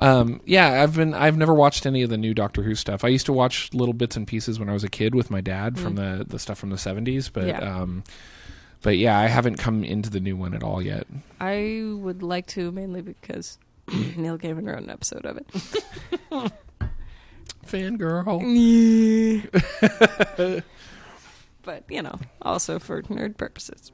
um 0.01 0.39
yeah 0.45 0.81
i've 0.81 0.95
been 0.95 1.13
i've 1.13 1.37
never 1.37 1.53
watched 1.53 1.85
any 1.85 2.01
of 2.03 2.09
the 2.09 2.17
new 2.17 2.33
doctor 2.33 2.63
who 2.63 2.73
stuff 2.75 3.03
i 3.03 3.07
used 3.07 3.25
to 3.25 3.33
watch 3.33 3.69
little 3.73 3.93
bits 3.93 4.15
and 4.15 4.27
pieces 4.27 4.57
when 4.59 4.69
i 4.69 4.73
was 4.73 4.83
a 4.83 4.89
kid 4.89 5.13
with 5.13 5.29
my 5.29 5.41
dad 5.41 5.77
from 5.77 5.95
the 5.95 6.25
the 6.27 6.39
stuff 6.39 6.57
from 6.57 6.69
the 6.69 6.75
70s 6.77 7.29
but 7.31 7.43
Mm. 7.43 7.47
Yeah. 7.47 7.81
um 7.81 8.03
but 8.81 8.97
yeah 8.97 9.17
i 9.19 9.27
haven't 9.27 9.57
come 9.57 9.83
into 9.83 10.09
the 10.09 10.19
new 10.21 10.35
one 10.37 10.53
at 10.53 10.63
all 10.63 10.81
yet 10.81 11.05
I 11.41 11.83
would 11.95 12.23
like 12.23 12.47
to 12.47 12.71
mainly 12.71 13.01
because 13.01 13.57
Neil 14.15 14.37
Gaiman 14.37 14.65
wrote 14.67 14.83
an 14.83 14.89
episode 14.89 15.25
of 15.25 15.37
it. 15.37 15.47
fangirl 17.65 18.39
but 21.63 21.83
you 21.89 22.01
know, 22.01 22.17
also 22.41 22.79
for 22.79 23.01
nerd 23.03 23.37
purposes. 23.37 23.91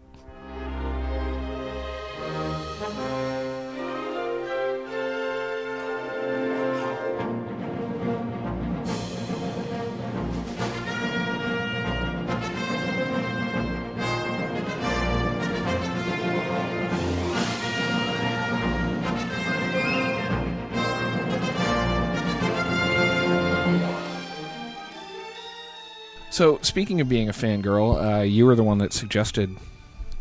So 26.36 26.60
speaking 26.62 27.02
of 27.02 27.10
being 27.10 27.30
a 27.30 27.34
fangirl 27.34 28.20
uh 28.20 28.22
you 28.22 28.46
were 28.46 28.56
the 28.56 28.64
one 28.64 28.78
that 28.78 28.94
suggested 28.94 29.56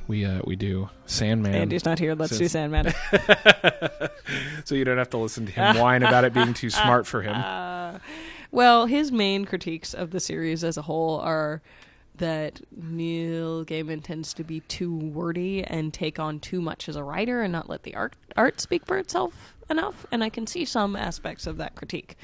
we 0.07 0.25
uh 0.25 0.41
we 0.45 0.55
do 0.57 0.89
sandman 1.07 1.55
Andy's 1.55 1.85
not 1.85 1.99
here. 1.99 2.15
Let's 2.15 2.37
do 2.37 2.47
Sandman. 2.49 2.93
so 4.65 4.75
you 4.75 4.85
don't 4.85 4.99
have 4.99 5.11
to 5.11 5.17
listen 5.17 5.47
to 5.47 5.53
him 5.53 5.79
whine 5.79 6.03
about 6.03 6.25
it 6.25 6.35
being 6.35 6.55
too 6.55 6.71
smart 6.71 7.07
for 7.07 7.23
him. 7.23 7.35
Uh, 7.45 7.99
well, 8.51 8.87
his 8.87 9.11
main 9.11 9.45
critiques 9.45 9.95
of 9.95 10.13
the 10.13 10.21
series 10.21 10.63
as 10.63 10.77
a 10.77 10.83
whole 10.83 11.19
are 11.19 11.61
that 12.17 12.61
Neil 12.71 13.65
Gaiman 13.65 14.03
tends 14.03 14.33
to 14.35 14.45
be 14.45 14.61
too 14.61 14.97
wordy 14.97 15.65
and 15.65 15.93
take 15.93 16.21
on 16.21 16.39
too 16.39 16.61
much 16.61 16.89
as 16.89 16.95
a 16.95 17.03
writer 17.03 17.43
and 17.43 17.53
not 17.53 17.69
let 17.69 17.83
the 17.83 17.95
art 17.97 18.15
art 18.37 18.61
speak 18.61 18.87
for 18.87 18.97
itself 18.97 19.55
enough. 19.69 20.07
And 20.13 20.23
I 20.23 20.29
can 20.29 20.47
see 20.47 20.65
some 20.65 20.95
aspects 20.95 21.49
of 21.49 21.57
that 21.57 21.75
critique, 21.75 22.17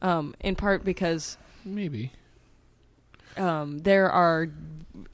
um, 0.00 0.34
in 0.40 0.54
part 0.54 0.84
because 0.84 1.36
Maybe. 1.64 2.12
Um, 3.36 3.78
there 3.78 4.10
are 4.10 4.48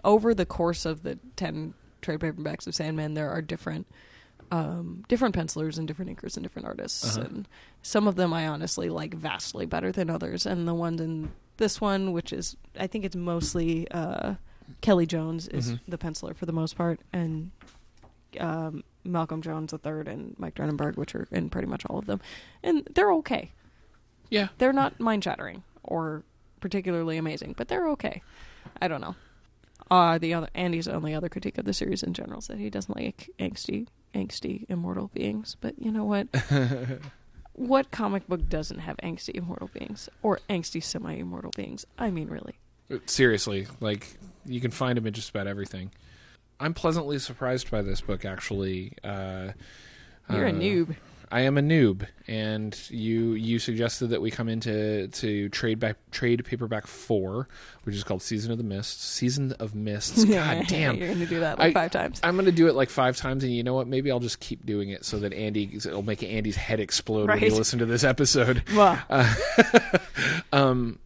over 0.05 0.35
the 0.35 0.47
course 0.47 0.85
of 0.87 1.03
the 1.03 1.19
ten 1.37 1.75
trade 2.03 2.21
paperbacks 2.21 2.67
of 2.67 2.75
Sandman, 2.75 3.15
there 3.15 3.31
are 3.31 3.43
different 3.43 3.87
um, 4.51 5.05
different 5.09 5.35
pencilers 5.35 5.77
and 5.77 5.87
different 5.87 6.11
inkers 6.17 6.37
and 6.37 6.43
different 6.43 6.67
artists, 6.67 7.17
Uh-huh. 7.19 7.27
and 7.27 7.49
some 7.83 8.09
of 8.09 8.17
them 8.17 8.33
I 8.33 8.47
honestly 8.49 8.89
like 8.89 9.13
vastly 9.15 9.67
better 9.67 9.93
than 9.93 10.09
others. 10.09 10.47
And 10.47 10.67
the 10.67 10.73
ones 10.75 11.01
in 11.03 11.33
this 11.59 11.81
one, 11.83 12.13
which 12.13 12.33
is 12.33 12.57
I 12.79 12.87
think 12.87 13.05
it's 13.05 13.17
mostly 13.17 13.91
uh, 13.91 14.35
Kelly 14.81 15.05
Jones 15.07 15.49
is 15.49 15.73
Mhm. 15.73 15.81
the 15.89 15.99
penciler 15.99 16.35
for 16.35 16.47
the 16.47 16.53
most 16.53 16.77
part, 16.77 17.01
and 17.13 17.51
um, 18.41 18.85
Malcolm 19.05 19.43
Jones 19.43 19.71
the 19.73 19.79
third 19.79 20.09
and 20.09 20.35
Mike 20.39 20.55
Dringenberg, 20.55 20.97
which 20.97 21.15
are 21.15 21.27
in 21.31 21.51
pretty 21.51 21.67
much 21.69 21.85
all 21.87 21.99
of 21.99 22.07
them, 22.07 22.21
and 22.63 22.87
they're 22.95 23.13
okay. 23.15 23.53
Yeah. 24.31 24.49
They're 24.59 24.73
not 24.73 24.99
mind 25.01 25.25
shattering 25.25 25.63
or 25.83 26.23
particularly 26.61 27.16
amazing, 27.16 27.55
but 27.57 27.68
they're 27.68 27.88
okay. 27.90 28.23
I 28.81 28.88
don't 28.88 29.01
know. 29.01 29.16
Uh 29.90 30.18
the 30.18 30.35
other 30.35 30.49
Andy's 30.55 30.88
only 30.88 31.14
other 31.14 31.29
critique 31.29 31.59
of 31.59 31.64
the 31.64 31.73
series 31.73 32.03
in 32.03 32.12
general 32.12 32.40
is 32.40 32.49
that 32.49 32.59
he 32.59 32.71
doesn't 32.71 32.94
like 32.94 33.31
angsty 33.38 33.87
angsty 34.14 34.66
immortal 34.68 35.11
beings. 35.14 35.57
But 35.61 35.75
you 35.79 35.90
know 35.90 36.05
what? 36.05 36.29
what 37.53 37.90
comic 37.90 38.27
book 38.29 38.49
doesn't 38.49 38.81
have 38.81 38.97
angsty 38.99 39.35
immortal 39.35 39.71
beings? 39.73 40.09
Or 40.23 40.40
angsty 40.51 40.83
semi 40.83 41.14
immortal 41.14 41.53
beings? 41.57 41.87
I 41.99 42.11
mean 42.11 42.29
really. 42.29 42.59
Seriously, 43.07 43.66
like 43.81 44.18
you 44.47 44.61
can 44.61 44.71
find 44.71 44.99
him 44.99 45.07
in 45.07 45.12
just 45.12 45.31
about 45.31 45.47
everything. 45.47 45.90
I'm 46.61 46.75
pleasantly 46.75 47.18
surprised 47.18 47.71
by 47.71 47.83
this 47.83 48.01
book. 48.01 48.25
Actually, 48.25 48.92
uh, 49.05 49.53
You're 50.31 50.47
a 50.47 50.51
uh, 50.51 50.55
noob. 50.55 50.97
I 51.31 51.43
am 51.43 51.59
a 51.59 51.61
noob, 51.61 52.07
and 52.27 52.75
you 52.88 53.33
you 53.35 53.59
suggested 53.59 54.07
that 54.09 54.23
we 54.23 54.31
come 54.31 54.49
into 54.49 55.09
to 55.09 55.49
trade 55.51 55.79
back 55.79 55.97
trade 56.11 56.43
paperback 56.45 56.87
four, 56.87 57.49
which 57.83 57.95
is 57.95 58.03
called 58.03 58.23
Season 58.23 58.51
of 58.51 58.57
the 58.57 58.64
Mists. 58.64 59.05
Season 59.05 59.53
of 59.61 59.75
Mists. 59.75 60.25
God 60.27 60.64
damn. 60.69 60.97
You're 60.97 61.09
gonna 61.09 61.27
do 61.27 61.41
that 61.41 61.59
like 61.59 61.71
I- 61.77 61.81
five 61.83 61.91
times. 61.91 62.19
I'm 62.23 62.35
going 62.35 62.47
to 62.47 62.53
do 62.53 62.67
it 62.69 62.75
like 62.75 62.88
five 62.88 63.17
times, 63.19 63.45
and 63.45 63.53
you 63.55 63.62
know 63.62 63.75
what? 63.75 63.87
Maybe 63.87 64.11
I'll 64.11 64.21
just 64.21 64.41
keep 64.41 64.64
doing 64.64 64.88
it 64.88 65.05
so 65.05 65.19
that 65.19 65.35
Andy 65.35 65.71
it'll 65.75 66.03
make 66.03 66.23
Andy's 66.23 66.57
head 66.57 66.81
explode 66.81 67.29
when 67.29 67.38
he 67.38 67.49
Right. 67.51 67.55
listen 67.59 67.79
to 67.81 67.87
this 67.87 68.05
episode. 68.05 68.62
Well, 68.75 68.99
Um, 70.53 70.99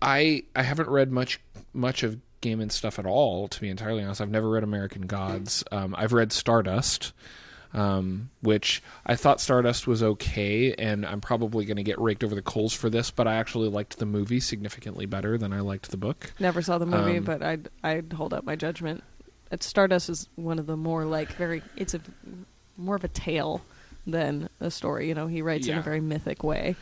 I 0.00 0.42
I 0.56 0.62
haven't 0.62 0.88
read 0.88 1.10
much 1.12 1.40
much 1.72 2.02
of 2.02 2.18
Gaiman 2.40 2.72
stuff 2.72 2.98
at 2.98 3.06
all. 3.06 3.48
To 3.48 3.60
be 3.60 3.68
entirely 3.68 4.02
honest, 4.02 4.20
I've 4.20 4.30
never 4.30 4.50
read 4.50 4.64
American 4.64 5.02
Gods. 5.02 5.62
Um, 5.70 5.94
I've 5.96 6.12
read 6.12 6.32
Stardust, 6.32 7.12
um, 7.74 8.30
which 8.40 8.82
I 9.06 9.16
thought 9.16 9.40
Stardust 9.40 9.86
was 9.86 10.02
okay, 10.02 10.74
and 10.74 11.06
I'm 11.06 11.20
probably 11.20 11.64
going 11.64 11.76
to 11.76 11.82
get 11.82 11.98
raked 12.00 12.22
over 12.24 12.34
the 12.34 12.42
coals 12.42 12.72
for 12.72 12.90
this. 12.90 13.10
But 13.10 13.26
I 13.26 13.34
actually 13.34 13.68
liked 13.68 13.98
the 13.98 14.06
movie 14.06 14.40
significantly 14.40 15.06
better 15.06 15.38
than 15.38 15.52
I 15.52 15.60
liked 15.60 15.90
the 15.90 15.96
book. 15.96 16.32
never 16.38 16.62
saw 16.62 16.78
the 16.78 16.86
movie, 16.86 17.18
Um, 17.18 17.24
but 17.24 17.42
I'd 17.42 17.68
I'd 17.82 18.12
hold 18.12 18.34
up 18.34 18.44
my 18.44 18.56
judgment. 18.56 19.02
At 19.50 19.62
Stardust 19.62 20.08
is 20.08 20.28
one 20.36 20.58
of 20.58 20.66
the 20.66 20.76
more 20.76 21.04
like 21.04 21.32
very 21.32 21.62
it's 21.76 21.94
a 21.94 22.00
more 22.76 22.96
of 22.96 23.04
a 23.04 23.08
tale 23.08 23.60
than 24.06 24.48
a 24.60 24.70
story. 24.70 25.08
You 25.08 25.14
know, 25.14 25.26
he 25.26 25.42
writes 25.42 25.66
in 25.66 25.78
a 25.78 25.82
very 25.82 26.00
mythic 26.00 26.42
way. 26.42 26.74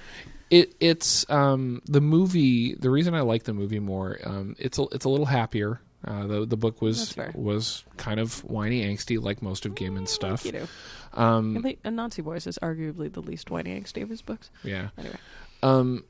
It 0.51 0.75
it's 0.81 1.29
um, 1.31 1.83
the 1.87 2.01
movie. 2.01 2.75
The 2.75 2.91
reason 2.91 3.15
I 3.15 3.21
like 3.21 3.45
the 3.45 3.53
movie 3.53 3.79
more, 3.79 4.19
um, 4.25 4.57
it's 4.59 4.79
a, 4.79 4.83
it's 4.93 5.05
a 5.05 5.09
little 5.09 5.27
happier. 5.27 5.81
Uh, 6.05 6.27
the 6.27 6.47
the 6.47 6.57
book 6.57 6.81
was 6.81 7.15
was 7.35 7.85
kind 7.99 8.19
of 8.21 8.43
whiny, 8.45 8.83
angsty, 8.85 9.23
like 9.23 9.43
most 9.43 9.67
of 9.67 9.75
Gaiman's 9.75 10.11
stuff. 10.11 10.45
You 10.47 10.53
know, 10.53 10.67
Um, 11.13 11.57
and, 11.57 11.65
the, 11.65 11.79
Anansi 11.85 12.25
Boys 12.25 12.47
is 12.47 12.59
arguably 12.63 13.13
the 13.13 13.21
least 13.21 13.51
whiny 13.51 13.79
angsty 13.79 14.03
of 14.03 14.09
his 14.09 14.23
books. 14.23 14.51
yeah. 14.65 14.89
Anyway, 14.97 15.17
Um, 15.63 16.05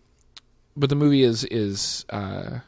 but 0.77 0.91
the 0.91 0.97
movie 0.97 1.23
is 1.25 1.43
is 1.45 2.05
uh, 2.11 2.61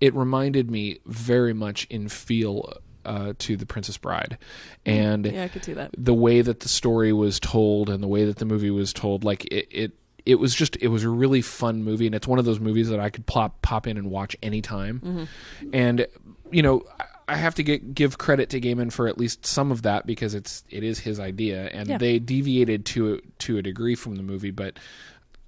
it 0.00 0.14
reminded 0.14 0.70
me 0.70 1.00
very 1.06 1.52
much 1.52 1.86
in 1.90 2.08
feel 2.08 2.74
uh, 3.04 3.32
to 3.38 3.56
the 3.56 3.66
Princess 3.66 3.96
Bride, 3.98 4.38
and 4.86 5.26
yeah, 5.26 5.44
I 5.44 5.48
could 5.48 5.64
see 5.64 5.72
that. 5.72 5.90
the 5.98 6.14
way 6.14 6.42
that 6.42 6.60
the 6.60 6.68
story 6.68 7.12
was 7.12 7.40
told 7.40 7.90
and 7.90 8.00
the 8.02 8.08
way 8.08 8.24
that 8.24 8.36
the 8.36 8.44
movie 8.44 8.70
was 8.70 8.92
told, 8.92 9.24
like 9.24 9.44
it. 9.46 9.66
it 9.72 9.92
it 10.28 10.36
was 10.38 10.54
just 10.54 10.76
it 10.76 10.88
was 10.88 11.02
a 11.04 11.08
really 11.08 11.40
fun 11.40 11.82
movie 11.82 12.06
and 12.06 12.14
it's 12.14 12.28
one 12.28 12.38
of 12.38 12.44
those 12.44 12.60
movies 12.60 12.88
that 12.90 13.00
I 13.00 13.08
could 13.10 13.24
pop 13.26 13.62
pop 13.62 13.86
in 13.86 13.96
and 13.96 14.10
watch 14.10 14.36
anytime. 14.42 15.00
Mm-hmm. 15.00 15.70
And 15.72 16.06
you 16.52 16.62
know, 16.62 16.84
I- 17.00 17.04
I 17.30 17.36
have 17.36 17.54
to 17.56 17.62
get, 17.62 17.94
give 17.94 18.16
credit 18.16 18.48
to 18.50 18.58
Gaiman 18.60 18.90
for 18.90 19.06
at 19.06 19.18
least 19.18 19.44
some 19.44 19.70
of 19.70 19.82
that 19.82 20.06
because 20.06 20.34
it's 20.34 20.64
it 20.70 20.82
is 20.82 20.98
his 20.98 21.20
idea 21.20 21.66
and 21.74 21.86
Yeah. 21.86 21.98
they 21.98 22.18
deviated 22.18 22.86
to 22.86 23.20
to 23.40 23.58
a 23.58 23.62
degree 23.62 23.94
from 23.94 24.14
the 24.16 24.22
movie, 24.22 24.50
but 24.50 24.78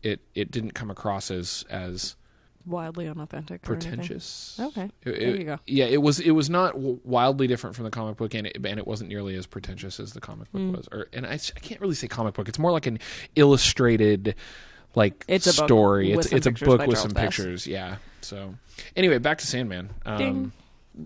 it 0.02 0.20
it 0.34 0.50
didn't 0.50 0.72
come 0.72 0.90
across 0.90 1.30
as 1.30 1.64
as 1.70 2.16
Wildly 2.66 3.08
unauthentic. 3.08 3.62
or 3.62 3.72
pretentious. 3.72 4.60
Okay, 4.60 4.90
It- 5.06 5.18
there 5.20 5.36
you 5.36 5.44
go. 5.44 5.58
Yeah, 5.66 5.86
it 5.86 6.02
was 6.02 6.20
it 6.20 6.32
was 6.32 6.50
not 6.50 6.76
wildly 6.78 7.46
different 7.46 7.74
from 7.76 7.86
the 7.86 7.90
comic 7.90 8.18
book, 8.18 8.34
and 8.34 8.46
it, 8.46 8.56
and 8.62 8.78
it 8.78 8.86
wasn't 8.86 9.08
nearly 9.08 9.34
as 9.36 9.46
pretentious 9.46 9.98
as 9.98 10.12
the 10.12 10.20
comic 10.20 10.52
book 10.52 10.60
Mm. 10.60 10.76
was. 10.76 10.86
Or 10.92 11.06
and 11.14 11.24
I 11.26 11.38
can't 11.38 11.80
really 11.80 11.94
say 11.94 12.08
comic 12.08 12.34
book; 12.34 12.46
it's 12.50 12.58
more 12.58 12.72
like 12.72 12.84
an 12.86 12.98
illustrated 13.36 14.34
like 14.94 15.24
It's 15.28 15.46
a 15.46 15.52
story. 15.52 16.12
It's 16.12 16.26
it's 16.32 16.46
a 16.46 16.52
book 16.52 16.80
with 16.80 16.96
Charles 16.96 17.00
some 17.00 17.10
Vess. 17.12 17.20
pictures. 17.20 17.66
Yeah, 17.66 17.96
So, 18.20 18.54
anyway, 18.96 19.18
back 19.18 19.38
to 19.38 19.46
Sandman. 19.46 19.90
Um, 20.04 20.52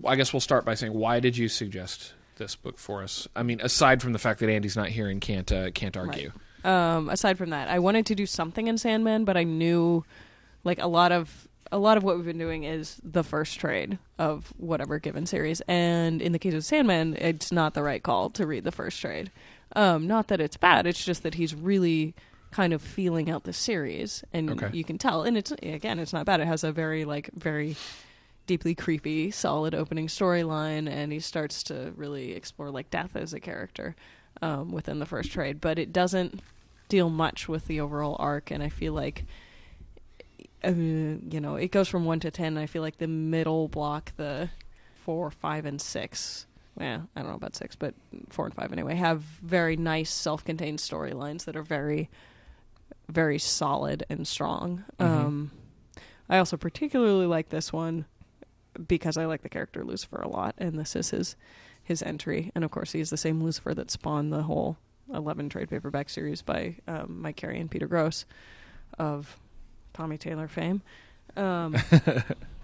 I 0.05 0.15
guess 0.15 0.33
we'll 0.33 0.39
start 0.39 0.65
by 0.65 0.75
saying 0.75 0.93
why 0.93 1.19
did 1.19 1.37
you 1.37 1.47
suggest 1.47 2.13
this 2.37 2.55
book 2.55 2.77
for 2.77 3.03
us? 3.03 3.27
I 3.35 3.43
mean, 3.43 3.61
aside 3.61 4.01
from 4.01 4.13
the 4.13 4.19
fact 4.19 4.39
that 4.39 4.49
Andy's 4.49 4.75
not 4.75 4.89
here 4.89 5.07
and 5.07 5.21
can't 5.21 5.51
uh, 5.51 5.71
can't 5.71 5.95
argue. 5.95 6.31
Um, 6.63 7.09
aside 7.09 7.37
from 7.37 7.51
that, 7.51 7.69
I 7.69 7.77
wanted 7.79 8.07
to 8.07 8.15
do 8.15 8.25
something 8.25 8.67
in 8.67 8.77
Sandman, 8.77 9.23
but 9.23 9.37
I 9.37 9.43
knew 9.43 10.03
like 10.63 10.79
a 10.79 10.87
lot 10.87 11.11
of 11.11 11.47
a 11.71 11.77
lot 11.77 11.97
of 11.97 12.03
what 12.03 12.15
we've 12.15 12.25
been 12.25 12.37
doing 12.37 12.63
is 12.63 12.99
the 13.03 13.23
first 13.23 13.59
trade 13.59 13.97
of 14.17 14.53
whatever 14.57 14.97
given 14.99 15.25
series, 15.25 15.61
and 15.67 16.21
in 16.21 16.31
the 16.31 16.39
case 16.39 16.53
of 16.53 16.65
Sandman, 16.65 17.15
it's 17.17 17.51
not 17.51 17.73
the 17.73 17.83
right 17.83 18.01
call 18.01 18.29
to 18.31 18.47
read 18.47 18.63
the 18.63 18.71
first 18.71 18.99
trade. 18.99 19.31
Um, 19.75 20.07
not 20.07 20.27
that 20.29 20.41
it's 20.41 20.57
bad; 20.57 20.87
it's 20.87 21.03
just 21.03 21.23
that 21.23 21.35
he's 21.35 21.53
really 21.53 22.15
kind 22.55 22.71
of 22.73 22.81
feeling 22.81 23.29
out 23.29 23.43
the 23.43 23.51
series, 23.53 24.23
and 24.31 24.49
Okay. 24.51 24.69
you 24.71 24.83
can 24.85 24.97
tell. 24.97 25.23
And 25.23 25.37
it's 25.37 25.51
again, 25.51 25.99
it's 25.99 26.13
not 26.13 26.25
bad. 26.25 26.39
It 26.39 26.47
has 26.47 26.63
a 26.63 26.71
very 26.71 27.03
like 27.03 27.29
very 27.35 27.75
deeply 28.47 28.73
creepy, 28.75 29.29
solid 29.31 29.75
opening 29.75 30.07
storyline, 30.07 30.87
and 30.89 31.11
he 31.11 31.19
starts 31.19 31.63
to 31.63 31.91
really 31.97 32.31
explore 32.33 32.69
like 32.71 32.89
death 32.89 33.15
as 33.15 33.33
a 33.33 33.39
character 33.39 33.95
um, 34.41 34.71
within 34.71 34.99
the 34.99 35.05
first 35.05 35.31
trade. 35.31 35.59
But 35.59 35.77
it 35.77 35.91
doesn't 35.91 36.39
deal 36.87 37.09
much 37.09 37.49
with 37.49 37.67
the 37.67 37.81
overall 37.81 38.15
arc, 38.19 38.51
and 38.51 38.63
I 38.63 38.69
feel 38.69 38.93
like. 38.93 39.25
Uh, 40.63 40.71
you 40.71 41.39
know, 41.39 41.57
it 41.57 41.69
goes 41.71 41.87
from 41.87 42.05
one 42.05 42.19
to 42.21 42.31
ten. 42.31 42.47
And 42.57 42.59
I 42.59 42.65
feel 42.65 42.81
like 42.81 42.97
the 42.97 43.07
middle 43.07 43.67
block, 43.67 44.13
the 44.17 44.49
four, 44.95 45.29
five, 45.29 45.63
and 45.65 45.79
six. 45.79 46.47
Yeah, 46.79 47.01
I 47.15 47.21
don't 47.21 47.29
know 47.29 47.35
about 47.35 47.55
six, 47.55 47.75
but 47.75 47.93
four 48.29 48.45
and 48.45 48.53
five 48.55 48.71
anyway 48.73 48.95
have 48.95 49.21
very 49.21 49.77
nice, 49.77 50.09
self-contained 50.09 50.79
storylines 50.79 51.45
that 51.45 51.55
are 51.55 51.61
very, 51.63 52.09
very 53.09 53.39
solid 53.39 54.05
and 54.09 54.27
strong. 54.27 54.83
Um, 54.99 55.51
I 56.29 56.37
also 56.37 56.57
particularly 56.57 57.25
like 57.25 57.49
this 57.49 57.71
one 57.71 58.05
because 58.87 59.17
I 59.17 59.25
like 59.25 59.41
the 59.41 59.49
character 59.49 59.83
Lucifer 59.83 60.21
a 60.21 60.27
lot, 60.27 60.55
and 60.57 60.77
this 60.77 60.95
is 60.95 61.11
his 61.11 61.35
his 61.83 62.01
entry. 62.01 62.51
And 62.55 62.63
of 62.63 62.71
course, 62.71 62.91
he's 62.91 63.09
the 63.09 63.17
same 63.17 63.43
Lucifer 63.43 63.73
that 63.73 63.91
spawned 63.91 64.33
the 64.33 64.43
whole 64.43 64.77
eleven 65.13 65.49
trade 65.49 65.69
paperback 65.69 66.09
series 66.09 66.41
by 66.41 66.75
um, 66.87 67.21
Mike 67.21 67.35
Carey 67.35 67.59
and 67.59 67.69
Peter 67.69 67.87
Gross 67.87 68.25
of 68.97 69.37
Tommy 69.93 70.17
Taylor 70.17 70.47
fame. 70.47 70.81
Um, 71.37 71.75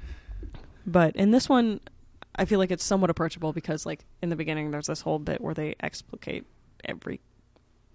but 0.86 1.16
in 1.16 1.32
this 1.32 1.48
one, 1.48 1.82
I 2.36 2.46
feel 2.46 2.60
like 2.60 2.72
it's 2.72 2.84
somewhat 2.84 3.10
approachable 3.10 3.54
because, 3.54 3.86
like 3.86 4.06
in 4.22 4.30
the 4.30 4.36
beginning, 4.36 4.72
there's 4.72 4.88
this 4.88 5.02
whole 5.02 5.20
bit 5.20 5.42
where 5.42 5.54
they 5.54 5.76
explicate 5.80 6.46
every 6.84 7.20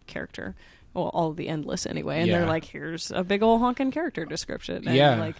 character. 0.06 0.54
Well, 0.96 1.10
all 1.12 1.32
the 1.34 1.48
endless 1.48 1.84
anyway, 1.84 2.20
and 2.20 2.28
Yeah. 2.28 2.38
they're 2.38 2.48
like, 2.48 2.64
"Here's 2.64 3.10
a 3.10 3.22
big 3.22 3.42
old 3.42 3.60
honking 3.60 3.90
character 3.90 4.24
description." 4.24 4.76
And 4.88 4.96
Yeah. 4.96 5.16
like 5.20 5.36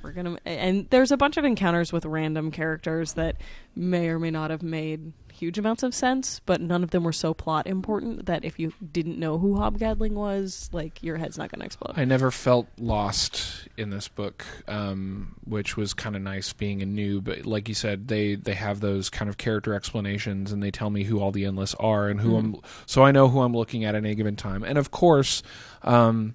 we're 0.00 0.12
gonna 0.12 0.38
and 0.44 0.86
there's 0.90 1.10
a 1.10 1.16
bunch 1.16 1.36
of 1.36 1.44
encounters 1.44 1.92
with 1.92 2.04
random 2.04 2.52
characters 2.52 3.14
that 3.14 3.36
may 3.74 4.08
or 4.08 4.20
may 4.20 4.30
not 4.30 4.50
have 4.50 4.62
made 4.62 5.12
huge 5.32 5.58
amounts 5.58 5.82
of 5.82 5.94
sense 5.94 6.40
but 6.46 6.60
none 6.60 6.82
of 6.82 6.90
them 6.90 7.04
were 7.04 7.12
so 7.12 7.34
plot 7.34 7.66
important 7.66 8.26
that 8.26 8.44
if 8.44 8.58
you 8.58 8.72
didn't 8.92 9.18
know 9.18 9.38
who 9.38 9.56
Hob 9.56 9.78
Gadling 9.78 10.14
was 10.14 10.68
like 10.72 11.02
your 11.02 11.16
head's 11.16 11.38
not 11.38 11.50
gonna 11.50 11.64
explode 11.64 11.94
I 11.96 12.04
never 12.04 12.30
felt 12.30 12.68
lost 12.78 13.68
in 13.76 13.90
this 13.90 14.08
book, 14.08 14.44
um, 14.68 15.36
which 15.44 15.76
was 15.76 15.94
kind 15.94 16.16
of 16.16 16.22
nice 16.22 16.52
being 16.52 16.82
a 16.82 16.86
noob. 16.86 17.24
But 17.24 17.46
like 17.46 17.68
you 17.68 17.74
said, 17.74 18.08
they 18.08 18.34
they 18.34 18.54
have 18.54 18.80
those 18.80 19.10
kind 19.10 19.28
of 19.28 19.38
character 19.38 19.74
explanations, 19.74 20.52
and 20.52 20.62
they 20.62 20.70
tell 20.70 20.90
me 20.90 21.04
who 21.04 21.20
all 21.20 21.32
the 21.32 21.44
endless 21.44 21.74
are 21.76 22.08
and 22.08 22.20
who 22.20 22.36
I'm, 22.36 22.56
so 22.86 23.02
I 23.02 23.12
know 23.12 23.28
who 23.28 23.40
I'm 23.40 23.54
looking 23.54 23.84
at 23.84 23.94
at 23.94 24.04
any 24.04 24.14
given 24.14 24.36
time. 24.36 24.62
And 24.62 24.78
of 24.78 24.90
course, 24.90 25.42
um, 25.82 26.34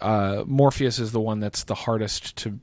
uh, 0.00 0.44
Morpheus 0.46 0.98
is 0.98 1.12
the 1.12 1.20
one 1.20 1.40
that's 1.40 1.64
the 1.64 1.74
hardest 1.74 2.36
to 2.36 2.58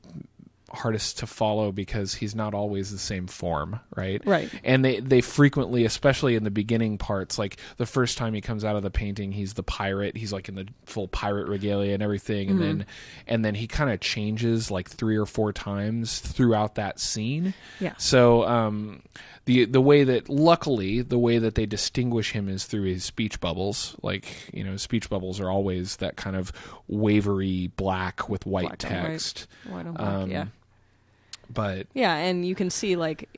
hardest 0.76 1.18
to 1.18 1.26
follow 1.26 1.72
because 1.72 2.14
he's 2.14 2.34
not 2.34 2.54
always 2.54 2.90
the 2.92 2.98
same 2.98 3.26
form, 3.26 3.80
right? 3.96 4.20
Right. 4.24 4.50
And 4.62 4.84
they 4.84 5.00
they 5.00 5.20
frequently, 5.20 5.84
especially 5.84 6.36
in 6.36 6.44
the 6.44 6.50
beginning 6.50 6.98
parts, 6.98 7.38
like 7.38 7.56
the 7.76 7.86
first 7.86 8.18
time 8.18 8.34
he 8.34 8.40
comes 8.40 8.64
out 8.64 8.76
of 8.76 8.82
the 8.82 8.90
painting, 8.90 9.32
he's 9.32 9.54
the 9.54 9.62
pirate. 9.62 10.16
He's 10.16 10.32
like 10.32 10.48
in 10.48 10.54
the 10.54 10.66
full 10.84 11.08
pirate 11.08 11.48
regalia 11.48 11.94
and 11.94 12.02
everything, 12.02 12.50
and 12.50 12.60
then 12.60 12.86
and 13.26 13.44
then 13.44 13.54
he 13.54 13.66
kind 13.66 13.90
of 13.90 14.00
changes 14.00 14.70
like 14.70 14.88
three 14.88 15.16
or 15.16 15.26
four 15.26 15.52
times 15.52 16.20
throughout 16.20 16.76
that 16.76 17.00
scene. 17.00 17.54
Yeah. 17.80 17.94
So 17.98 18.44
um, 18.46 19.02
the 19.46 19.64
the 19.64 19.80
way 19.80 20.04
that 20.04 20.28
luckily 20.28 21.02
the 21.02 21.18
way 21.18 21.38
that 21.38 21.54
they 21.54 21.66
distinguish 21.66 22.32
him 22.32 22.48
is 22.48 22.66
through 22.66 22.84
his 22.84 23.04
speech 23.04 23.40
bubbles. 23.40 23.96
Like 24.02 24.26
you 24.52 24.62
know, 24.64 24.76
speech 24.76 25.08
bubbles 25.08 25.40
are 25.40 25.50
always 25.50 25.96
that 25.96 26.16
kind 26.16 26.36
of 26.36 26.52
wavery 26.88 27.68
black 27.76 28.28
with 28.28 28.46
white 28.46 28.62
Black 28.66 28.84
and 28.84 29.02
white. 29.02 29.10
text. 29.12 29.46
White 29.68 29.86
on 29.86 29.94
black, 29.94 30.08
Um, 30.08 30.30
yeah 30.30 30.46
But 31.48 31.86
yeah 31.94 32.14
and 32.16 32.44
you 32.44 32.54
can 32.54 32.70
see 32.70 32.96
like 32.96 33.28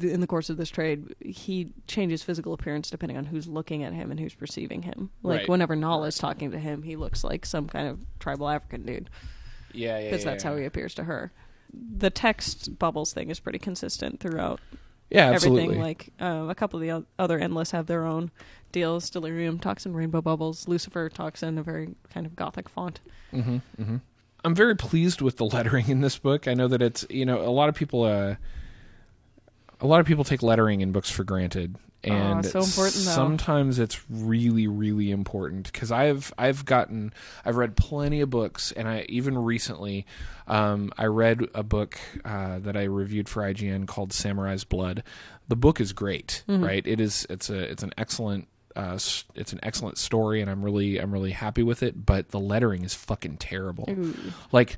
in 0.00 0.20
the 0.20 0.26
course 0.26 0.50
of 0.50 0.56
this 0.56 0.70
trade 0.70 1.14
he 1.20 1.72
changes 1.86 2.22
physical 2.22 2.52
appearance 2.52 2.90
depending 2.90 3.16
on 3.18 3.26
who's 3.26 3.46
looking 3.46 3.82
at 3.84 3.92
him 3.92 4.10
and 4.10 4.18
who's 4.18 4.34
perceiving 4.34 4.82
him 4.82 5.10
like 5.22 5.40
Right. 5.40 5.48
whenever 5.48 6.04
is 6.04 6.18
talking 6.18 6.50
to 6.50 6.58
him 6.58 6.82
he 6.82 6.96
looks 6.96 7.22
like 7.24 7.44
some 7.46 7.68
kind 7.68 7.88
of 7.88 7.98
tribal 8.18 8.48
african 8.48 8.84
dude 8.84 9.10
yeah, 9.72 9.98
yeah, 9.98 10.04
because 10.10 10.24
yeah, 10.24 10.30
that's 10.30 10.44
yeah. 10.44 10.50
how 10.50 10.56
he 10.56 10.64
appears 10.64 10.94
to 10.94 11.04
her 11.04 11.30
the 11.72 12.10
text 12.10 12.78
bubbles 12.78 13.12
thing 13.12 13.30
is 13.30 13.40
pretty 13.40 13.58
consistent 13.58 14.20
throughout 14.20 14.60
Yeah, 15.10 15.30
absolutely. 15.30 15.64
everything. 15.64 15.82
Like 15.82 16.08
um, 16.20 16.48
a 16.48 16.54
couple 16.54 16.80
of 16.80 16.86
the 16.86 17.04
other 17.18 17.38
endless 17.38 17.70
have 17.72 17.86
their 17.86 18.04
own 18.04 18.30
deals. 18.72 19.10
Delirium 19.10 19.58
talks 19.58 19.84
in 19.86 19.94
rainbow 19.94 20.20
bubbles. 20.22 20.66
Lucifer 20.68 21.08
talks 21.08 21.42
in 21.42 21.58
a 21.58 21.62
very 21.62 21.94
kind 22.12 22.26
of 22.26 22.34
gothic 22.36 22.68
font. 22.68 23.00
Mm-hmm, 23.32 23.56
mm-hmm. 23.80 23.96
I'm 24.44 24.54
very 24.54 24.76
pleased 24.76 25.20
with 25.20 25.36
the 25.36 25.44
lettering 25.44 25.88
in 25.88 26.00
this 26.00 26.18
book. 26.18 26.46
I 26.48 26.54
know 26.54 26.68
that 26.68 26.82
it's 26.82 27.04
you 27.10 27.24
know 27.26 27.40
a 27.42 27.50
lot 27.50 27.68
of 27.68 27.74
people 27.74 28.04
uh, 28.04 28.36
a 29.80 29.86
lot 29.86 30.00
of 30.00 30.06
people 30.06 30.24
take 30.24 30.42
lettering 30.42 30.80
in 30.80 30.92
books 30.92 31.10
for 31.10 31.24
granted, 31.24 31.76
and 32.04 32.44
so 32.44 32.60
important, 32.60 32.94
sometimes 32.94 33.78
it's 33.78 34.00
really 34.08 34.66
really 34.66 35.10
important 35.10 35.70
because 35.72 35.90
I've 35.92 36.32
I've 36.38 36.64
gotten 36.64 37.12
I've 37.44 37.56
read 37.56 37.76
plenty 37.76 38.20
of 38.20 38.30
books, 38.30 38.72
and 38.72 38.88
I 38.88 39.06
even 39.08 39.36
recently 39.38 40.06
um, 40.46 40.92
I 40.96 41.06
read 41.06 41.42
a 41.54 41.62
book 41.62 41.98
uh, 42.24 42.58
that 42.60 42.76
I 42.76 42.84
reviewed 42.84 43.28
for 43.28 43.42
IGN 43.42 43.86
called 43.86 44.12
Samurai's 44.12 44.64
Blood. 44.64 45.02
The 45.48 45.56
book 45.56 45.80
is 45.80 45.92
great, 45.92 46.42
Mm-hmm. 46.48 46.64
right? 46.64 46.86
It 46.86 47.00
is 47.00 47.26
it's 47.30 47.50
a 47.50 47.58
it's 47.58 47.82
an 47.82 47.92
excellent 47.98 48.48
uh, 48.78 48.94
it's 49.34 49.52
an 49.52 49.60
excellent 49.62 49.98
story, 49.98 50.40
and 50.40 50.48
I'm 50.50 50.64
really 50.64 50.98
I'm 50.98 51.12
really 51.12 51.32
happy 51.32 51.62
with 51.62 51.82
it. 51.82 52.06
But 52.06 52.28
the 52.30 52.38
lettering 52.40 52.84
is 52.84 52.94
fucking 52.94 53.38
terrible. 53.38 53.88
Like 54.52 54.76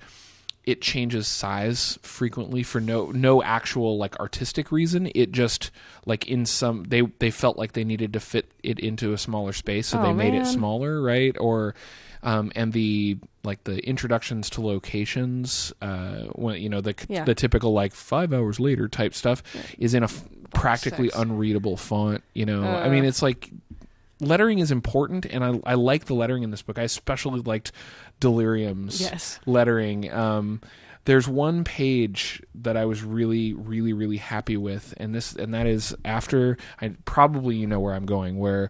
it 0.64 0.82
changes 0.82 1.26
size 1.26 1.98
frequently 2.02 2.62
for 2.62 2.80
no 2.80 3.10
no 3.10 3.42
actual 3.42 3.96
like 3.98 4.18
artistic 4.20 4.70
reason. 4.72 5.10
It 5.14 5.32
just 5.32 5.70
like 6.06 6.26
in 6.28 6.46
some 6.46 6.84
they 6.84 7.02
they 7.18 7.30
felt 7.30 7.56
like 7.58 7.72
they 7.72 7.84
needed 7.84 8.12
to 8.14 8.20
fit 8.20 8.50
it 8.62 8.78
into 8.78 9.12
a 9.12 9.18
smaller 9.18 9.52
space, 9.52 9.86
so 9.88 9.98
Oh, 9.98 10.02
they 10.02 10.12
made 10.12 10.34
it 10.34 10.46
smaller, 10.46 11.00
right? 11.02 11.36
Or 11.38 11.74
um, 12.22 12.52
and 12.54 12.72
the 12.72 13.18
like 13.42 13.64
the 13.64 13.78
introductions 13.88 14.50
to 14.50 14.60
locations, 14.60 15.72
uh, 15.80 16.24
when 16.34 16.60
you 16.60 16.68
know 16.68 16.80
the 16.82 16.94
Yeah. 17.08 17.24
the 17.24 17.34
typical 17.34 17.72
like 17.72 17.94
five 17.94 18.32
hours 18.32 18.60
later 18.60 18.86
type 18.88 19.14
stuff 19.14 19.42
is 19.78 19.94
in 19.94 20.02
a 20.02 20.06
f- 20.12 20.24
practically 20.52 21.08
six. 21.08 21.18
unreadable 21.18 21.78
font. 21.78 22.22
You 22.34 22.44
know, 22.44 22.62
I 22.62 22.86
Uh. 22.86 22.90
mean, 22.90 23.04
it's 23.06 23.22
like 23.22 23.50
lettering 24.20 24.58
is 24.58 24.70
important, 24.70 25.26
and 25.26 25.44
I 25.44 25.60
I 25.64 25.74
like 25.74 26.04
the 26.06 26.14
lettering 26.14 26.42
in 26.42 26.50
this 26.50 26.62
book. 26.62 26.78
I 26.78 26.82
especially 26.82 27.40
liked 27.40 27.72
Delirium's 28.20 29.00
Yes. 29.00 29.40
lettering. 29.46 30.12
Um, 30.12 30.60
there's 31.06 31.26
one 31.26 31.64
page 31.64 32.42
that 32.54 32.76
I 32.76 32.84
was 32.84 33.02
really, 33.02 33.54
really, 33.54 33.92
really 33.94 34.18
happy 34.18 34.56
with, 34.58 34.92
and 34.98 35.14
this, 35.14 35.34
and 35.34 35.54
that 35.54 35.66
is 35.66 35.94
after. 36.04 36.58
I 36.80 36.92
probably 37.06 37.56
you 37.56 37.66
know 37.66 37.80
where 37.80 37.94
I'm 37.94 38.04
going. 38.06 38.38
Where 38.38 38.68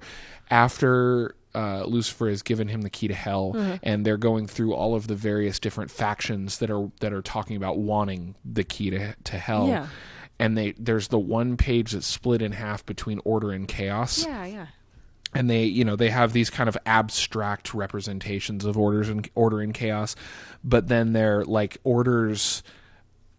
after 0.50 1.34
uh, 1.54 1.84
Lucifer 1.84 2.28
has 2.28 2.42
given 2.42 2.68
him 2.68 2.82
the 2.82 2.90
key 2.90 3.08
to 3.08 3.14
hell, 3.14 3.52
Mm-hmm. 3.54 3.76
and 3.82 4.06
they're 4.06 4.16
going 4.16 4.46
through 4.46 4.74
all 4.74 4.94
of 4.94 5.08
the 5.08 5.14
various 5.16 5.58
different 5.58 5.90
factions 5.90 6.58
that 6.58 6.70
are 6.70 6.90
that 7.00 7.12
are 7.12 7.22
talking 7.22 7.56
about 7.56 7.78
wanting 7.78 8.36
the 8.44 8.64
key 8.64 8.90
to 8.90 9.14
to 9.24 9.38
hell. 9.38 9.66
Yeah. 9.68 9.86
And 10.38 10.56
they 10.56 10.72
there's 10.78 11.08
the 11.08 11.18
one 11.18 11.56
page 11.56 11.92
that's 11.92 12.06
split 12.06 12.40
in 12.40 12.52
half 12.52 12.86
between 12.86 13.20
order 13.24 13.50
and 13.50 13.66
chaos 13.68 14.24
Yeah, 14.24 14.46
yeah. 14.46 14.66
And 15.34 15.48
they 15.48 15.64
you 15.64 15.84
know 15.84 15.96
they 15.96 16.10
have 16.10 16.32
these 16.32 16.50
kind 16.50 16.68
of 16.68 16.76
abstract 16.86 17.72
representations 17.74 18.64
of 18.64 18.76
orders 18.76 19.08
and 19.08 19.28
order 19.34 19.60
and 19.60 19.74
chaos 19.74 20.16
but 20.64 20.88
then 20.88 21.12
they're 21.12 21.44
like 21.44 21.78
orders 21.84 22.62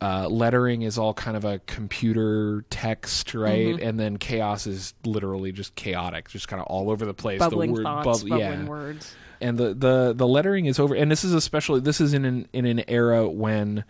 uh, 0.01 0.27
lettering 0.27 0.81
is 0.81 0.97
all 0.97 1.13
kind 1.13 1.37
of 1.37 1.45
a 1.45 1.59
computer 1.67 2.65
text 2.71 3.33
right 3.35 3.75
Mm-hmm. 3.75 3.87
and 3.87 3.99
then 3.99 4.17
chaos 4.17 4.65
is 4.65 4.93
literally 5.05 5.51
just 5.51 5.75
chaotic 5.75 6.27
just 6.29 6.47
kind 6.47 6.59
of 6.59 6.65
all 6.67 6.89
over 6.89 7.05
the 7.05 7.13
place 7.13 7.37
Bubbling 7.39 7.73
the 7.73 7.81
word 7.81 7.83
thoughts, 7.83 8.23
bub- 8.23 8.29
bubbling 8.29 8.39
yeah 8.61 8.65
words. 8.65 9.15
and 9.41 9.57
the, 9.59 9.73
the 9.75 10.13
the 10.15 10.27
lettering 10.27 10.65
is 10.65 10.79
over 10.79 10.95
and 10.95 11.11
this 11.11 11.23
is 11.23 11.33
especially 11.33 11.81
this 11.81 12.01
is 12.01 12.13
in 12.13 12.25
an 12.25 12.47
in 12.53 12.65
an 12.65 12.83
era 12.87 13.29
when 13.29 13.83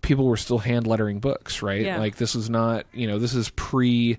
people 0.00 0.24
were 0.26 0.36
still 0.38 0.58
hand 0.58 0.86
lettering 0.86 1.18
books 1.18 1.60
right 1.60 1.82
Yeah. 1.82 1.98
like 1.98 2.16
this 2.16 2.34
is 2.34 2.48
not 2.48 2.86
you 2.94 3.06
know 3.06 3.18
this 3.18 3.34
is 3.34 3.50
pre 3.50 4.16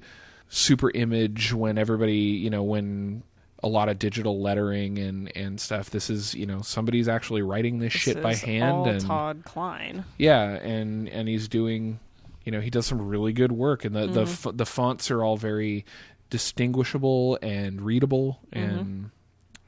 super 0.50 0.92
image 0.92 1.52
when 1.54 1.78
everybody 1.80 2.14
you 2.18 2.50
know 2.52 2.62
when 2.64 3.24
a 3.62 3.68
lot 3.68 3.90
of 3.90 4.00
digital 4.00 4.42
lettering 4.42 4.98
and 5.00 5.36
and 5.36 5.60
stuff. 5.60 5.90
This 5.90 6.10
is 6.10 6.34
you 6.36 6.46
know 6.46 6.62
somebody's 6.62 7.08
actually 7.08 7.42
writing 7.42 7.80
this, 7.80 7.94
This 7.94 8.02
shit 8.02 8.22
by 8.24 8.36
hand 8.36 8.72
all 8.72 8.88
and 8.88 9.02
Todd 9.02 9.42
Klein. 9.46 10.06
yeah, 10.18 10.44
and 10.52 11.10
and 11.10 11.28
he's 11.28 11.48
doing, 11.48 12.00
you 12.46 12.52
know, 12.52 12.62
he 12.62 12.70
does 12.70 12.86
some 12.86 13.02
really 13.02 13.34
good 13.34 13.52
work, 13.52 13.84
and 13.86 13.96
the 13.96 14.08
the 14.08 14.24
Mm-hmm. 14.24 14.48
f- 14.50 14.56
the 14.58 14.66
fonts 14.66 15.12
are 15.12 15.24
all 15.24 15.38
very 15.38 15.86
distinguishable 16.30 17.38
and 17.42 17.82
readable, 17.82 18.40
Mm-hmm. 18.54 18.80
and 18.80 19.12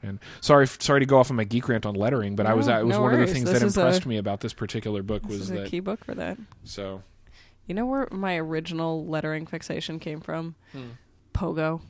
and 0.04 0.18
sorry 0.40 0.66
sorry 0.66 1.00
to 1.00 1.06
go 1.06 1.18
off 1.18 1.30
on 1.30 1.36
my 1.36 1.44
geek 1.44 1.68
rant 1.68 1.86
on 1.86 1.94
lettering, 1.94 2.34
but 2.34 2.46
I 2.46 2.54
was 2.54 2.66
No, 2.66 2.80
it 2.80 2.84
was 2.86 2.96
no 2.96 3.02
one 3.02 3.14
of 3.14 3.20
the 3.20 3.26
things 3.26 3.44
This 3.50 3.60
that 3.60 3.66
is 3.66 3.76
a- 3.76 3.80
impressed 3.80 4.06
me 4.06 4.16
about 4.16 4.40
this 4.40 4.52
particular 4.52 5.02
book 5.02 5.22
This 5.22 5.30
was 5.32 5.40
is 5.42 5.50
a 5.50 5.54
that 5.60 5.68
key 5.70 5.78
book 5.80 6.04
for 6.04 6.14
that. 6.14 6.38
so 6.64 7.02
You 7.68 7.74
know 7.76 7.86
where 7.86 8.08
my 8.10 8.36
original 8.36 9.06
lettering 9.06 9.46
fixation 9.46 10.00
came 10.00 10.20
from? 10.20 10.56
Hmm. 10.72 10.82
Pogo. 11.34 11.82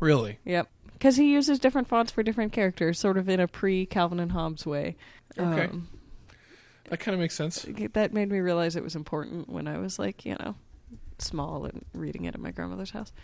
really 0.00 0.38
Yep. 0.46 0.68
Because 1.00 1.16
he 1.16 1.32
uses 1.32 1.58
different 1.58 1.88
fonts 1.88 2.12
for 2.12 2.22
different 2.22 2.52
characters, 2.52 2.98
sort 2.98 3.16
of 3.16 3.26
in 3.26 3.40
a 3.40 3.48
pre 3.48 3.86
Calvin 3.86 4.20
and 4.20 4.32
Hobbes 4.32 4.66
way. 4.66 4.96
Okay. 5.38 5.64
Um, 5.64 5.88
that 6.90 7.00
kind 7.00 7.14
of 7.14 7.20
makes 7.20 7.34
sense. 7.34 7.64
that 7.94 8.12
made 8.12 8.30
me 8.30 8.40
realize 8.40 8.76
it 8.76 8.84
was 8.84 8.94
important 8.94 9.48
when 9.48 9.66
I 9.66 9.78
was 9.78 9.98
like, 9.98 10.26
you 10.26 10.36
know, 10.38 10.56
small 11.18 11.64
and 11.64 11.86
reading 11.94 12.26
it 12.26 12.34
at 12.34 12.40
my 12.40 12.50
grandmother's 12.50 12.90
house. 12.90 13.14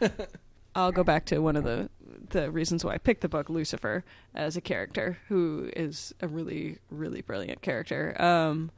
I'll 0.74 0.92
go 0.92 1.04
back 1.04 1.26
to 1.26 1.40
one 1.40 1.56
of 1.56 1.64
the 1.64 1.90
the 2.30 2.50
reasons 2.50 2.86
why 2.86 2.94
I 2.94 2.98
picked 2.98 3.20
the 3.20 3.28
book, 3.28 3.50
Lucifer, 3.50 4.02
as 4.34 4.56
a 4.56 4.62
character 4.62 5.18
who 5.28 5.70
is 5.76 6.14
a 6.22 6.28
really, 6.28 6.78
really 6.88 7.20
brilliant 7.20 7.60
character. 7.60 8.16
Um, 8.18 8.70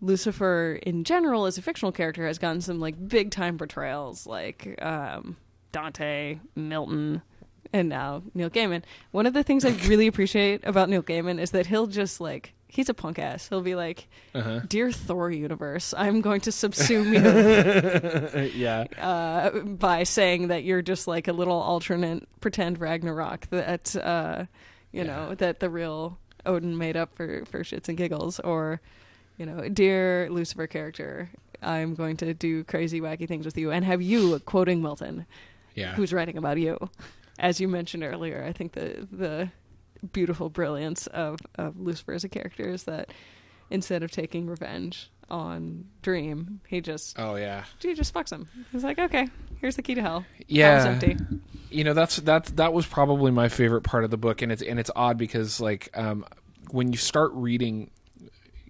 Lucifer, 0.00 0.80
in 0.82 1.04
general, 1.04 1.44
as 1.44 1.58
a 1.58 1.62
fictional 1.62 1.92
character, 1.92 2.26
has 2.26 2.38
gotten 2.38 2.62
some 2.62 2.80
like 2.80 3.08
big 3.08 3.30
time 3.30 3.58
portrayals, 3.58 4.26
like 4.26 4.74
um, 4.80 5.36
Dante, 5.70 6.40
Milton, 6.56 7.20
and 7.72 7.88
now 7.88 8.22
Neil 8.34 8.50
Gaiman. 8.50 8.82
One 9.10 9.26
of 9.26 9.34
the 9.34 9.42
things 9.42 9.64
I 9.64 9.70
really 9.88 10.06
appreciate 10.06 10.60
about 10.66 10.88
Neil 10.88 11.02
Gaiman 11.02 11.40
is 11.40 11.52
that 11.52 11.66
he'll 11.66 11.86
just 11.86 12.20
like 12.20 12.52
he's 12.68 12.88
a 12.88 12.94
punk 12.94 13.18
ass. 13.18 13.48
He'll 13.48 13.60
be 13.62 13.74
like, 13.74 14.08
Uh-huh. 14.34 14.60
"Dear 14.66 14.90
Thor 14.92 15.30
universe, 15.30 15.92
I'm 15.96 16.20
going 16.20 16.40
to 16.42 16.50
subsume 16.50 17.12
you 18.54 18.60
yeah, 18.60 18.84
uh, 18.98 19.60
by 19.60 20.02
saying 20.04 20.48
that 20.48 20.64
you're 20.64 20.82
just 20.82 21.06
like 21.06 21.28
a 21.28 21.32
little 21.32 21.60
alternate 21.60 22.26
pretend 22.40 22.80
Ragnarok 22.80 23.48
that 23.50 23.94
uh, 23.96 24.46
you 24.92 25.04
know 25.04 25.34
that 25.34 25.60
the 25.60 25.68
real 25.70 26.18
Odin 26.46 26.76
made 26.78 26.96
up 26.96 27.14
for 27.14 27.44
for 27.46 27.60
shits 27.62 27.88
and 27.88 27.96
giggles, 27.98 28.40
or 28.40 28.80
you 29.38 29.46
know, 29.46 29.68
dear 29.68 30.28
Lucifer 30.30 30.66
character, 30.66 31.30
I'm 31.62 31.94
going 31.94 32.16
to 32.18 32.34
do 32.34 32.64
crazy 32.64 33.00
wacky 33.00 33.26
things 33.26 33.44
with 33.46 33.56
you. 33.56 33.70
And 33.70 33.84
have 33.84 34.02
you 34.02 34.38
quoting 34.40 34.82
Milton, 34.82 35.26
yeah, 35.74 35.94
who's 35.94 36.12
writing 36.12 36.36
about 36.36 36.58
you, 36.58 36.78
as 37.42 37.60
you 37.60 37.68
mentioned 37.68 38.04
earlier. 38.04 38.42
I 38.42 38.52
think 38.52 38.72
the 38.72 39.06
the 39.12 39.50
beautiful 40.12 40.48
brilliance 40.48 41.06
of 41.08 41.40
of 41.56 41.78
Lucifer 41.78 42.14
as 42.14 42.24
a 42.24 42.28
character 42.28 42.68
is 42.68 42.84
that 42.84 43.12
instead 43.70 44.02
of 44.02 44.10
taking 44.10 44.46
revenge 44.46 45.10
on 45.28 45.86
Dream, 46.02 46.60
he 46.68 46.80
just 46.80 47.18
oh 47.18 47.34
yeah, 47.34 47.64
he 47.80 47.92
just 47.94 48.14
fucks 48.14 48.32
him. 48.32 48.48
He's 48.70 48.84
like, 48.84 48.98
okay, 48.98 49.28
here's 49.60 49.76
the 49.76 49.82
key 49.82 49.94
to 49.96 50.00
hell. 50.02 50.24
yeah. 50.46 50.98
You 51.70 51.84
know 51.84 51.94
that's 51.94 52.16
that's 52.16 52.50
that 52.52 52.72
was 52.72 52.86
probably 52.86 53.30
my 53.32 53.48
favorite 53.48 53.82
part 53.82 54.04
of 54.04 54.10
the 54.10 54.18
book 54.18 54.42
and 54.42 54.52
it's 54.52 54.62
and 54.62 54.78
it's 54.78 54.90
odd 54.94 55.16
because 55.16 55.58
like 55.60 55.88
um 55.94 56.24
when 56.70 56.92
you 56.92 56.98
start 56.98 57.30
reading 57.32 57.90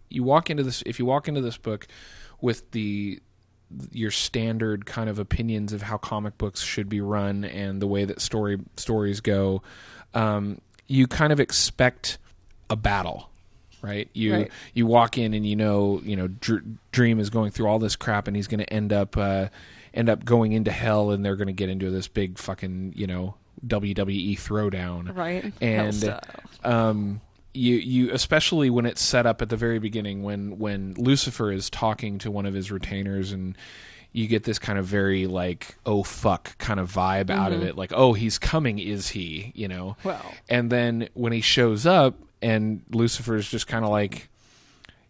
you 0.08 0.22
walk 0.22 0.50
into 0.50 0.62
this 0.62 0.84
if 0.86 1.00
you 1.00 1.04
walk 1.04 1.26
into 1.26 1.40
this 1.40 1.56
book 1.56 1.88
with 2.40 2.70
the 2.70 3.20
your 3.90 4.10
standard 4.10 4.86
kind 4.86 5.08
of 5.10 5.18
opinions 5.18 5.72
of 5.72 5.82
how 5.82 5.96
comic 5.96 6.36
books 6.38 6.60
should 6.62 6.88
be 6.88 7.00
run 7.00 7.44
and 7.44 7.80
the 7.80 7.86
way 7.86 8.04
that 8.04 8.20
story 8.20 8.58
stories 8.76 9.20
go 9.20 9.62
um 10.14 10.60
you 10.88 11.06
kind 11.06 11.32
of 11.32 11.40
expect 11.40 12.18
a 12.70 12.76
battle 12.76 13.28
right 13.82 14.08
you 14.12 14.32
Right. 14.34 14.50
you 14.74 14.86
walk 14.86 15.18
in 15.18 15.34
and 15.34 15.46
you 15.46 15.56
know 15.56 16.00
you 16.04 16.16
know 16.16 16.28
Dr- 16.28 16.64
dream 16.92 17.18
is 17.18 17.30
going 17.30 17.50
through 17.50 17.66
all 17.66 17.78
this 17.78 17.96
crap 17.96 18.26
and 18.28 18.36
he's 18.36 18.46
going 18.48 18.60
to 18.60 18.72
end 18.72 18.92
up 18.92 19.16
uh 19.16 19.48
end 19.94 20.08
up 20.08 20.24
going 20.24 20.52
into 20.52 20.70
hell 20.70 21.10
and 21.10 21.24
they're 21.24 21.36
going 21.36 21.48
to 21.48 21.52
get 21.52 21.68
into 21.68 21.90
this 21.90 22.08
big 22.08 22.38
fucking 22.38 22.92
you 22.96 23.06
know 23.06 23.34
WWE 23.66 24.38
throwdown 24.38 25.14
Right? 25.16 25.52
And 25.60 26.18
um 26.64 27.20
you 27.54 27.76
you 27.76 28.10
especially 28.12 28.70
when 28.70 28.86
it's 28.86 29.02
set 29.02 29.26
up 29.26 29.42
at 29.42 29.48
the 29.48 29.56
very 29.56 29.78
beginning 29.78 30.22
when 30.22 30.58
when 30.58 30.94
Lucifer 30.94 31.52
is 31.52 31.68
talking 31.68 32.18
to 32.18 32.30
one 32.30 32.46
of 32.46 32.54
his 32.54 32.70
retainers 32.70 33.32
and 33.32 33.56
you 34.12 34.26
get 34.26 34.44
this 34.44 34.58
kind 34.58 34.78
of 34.78 34.86
very 34.86 35.26
like 35.26 35.76
oh 35.86 36.02
fuck 36.02 36.56
kind 36.58 36.80
of 36.80 36.92
vibe 36.92 37.30
out 37.30 37.52
of 37.52 37.62
it. 37.62 37.76
Like 37.76 37.92
oh 37.94 38.12
he's 38.12 38.38
coming 38.38 38.78
is 38.78 39.08
he? 39.08 39.52
You 39.54 39.68
know? 39.68 39.96
Well. 40.04 40.34
and 40.48 40.70
then 40.70 41.08
when 41.14 41.32
he 41.32 41.40
shows 41.40 41.86
up 41.86 42.14
and 42.40 42.82
Lucifer 42.90 43.36
is 43.36 43.48
just 43.48 43.66
kind 43.66 43.84
of 43.84 43.90
like 43.90 44.28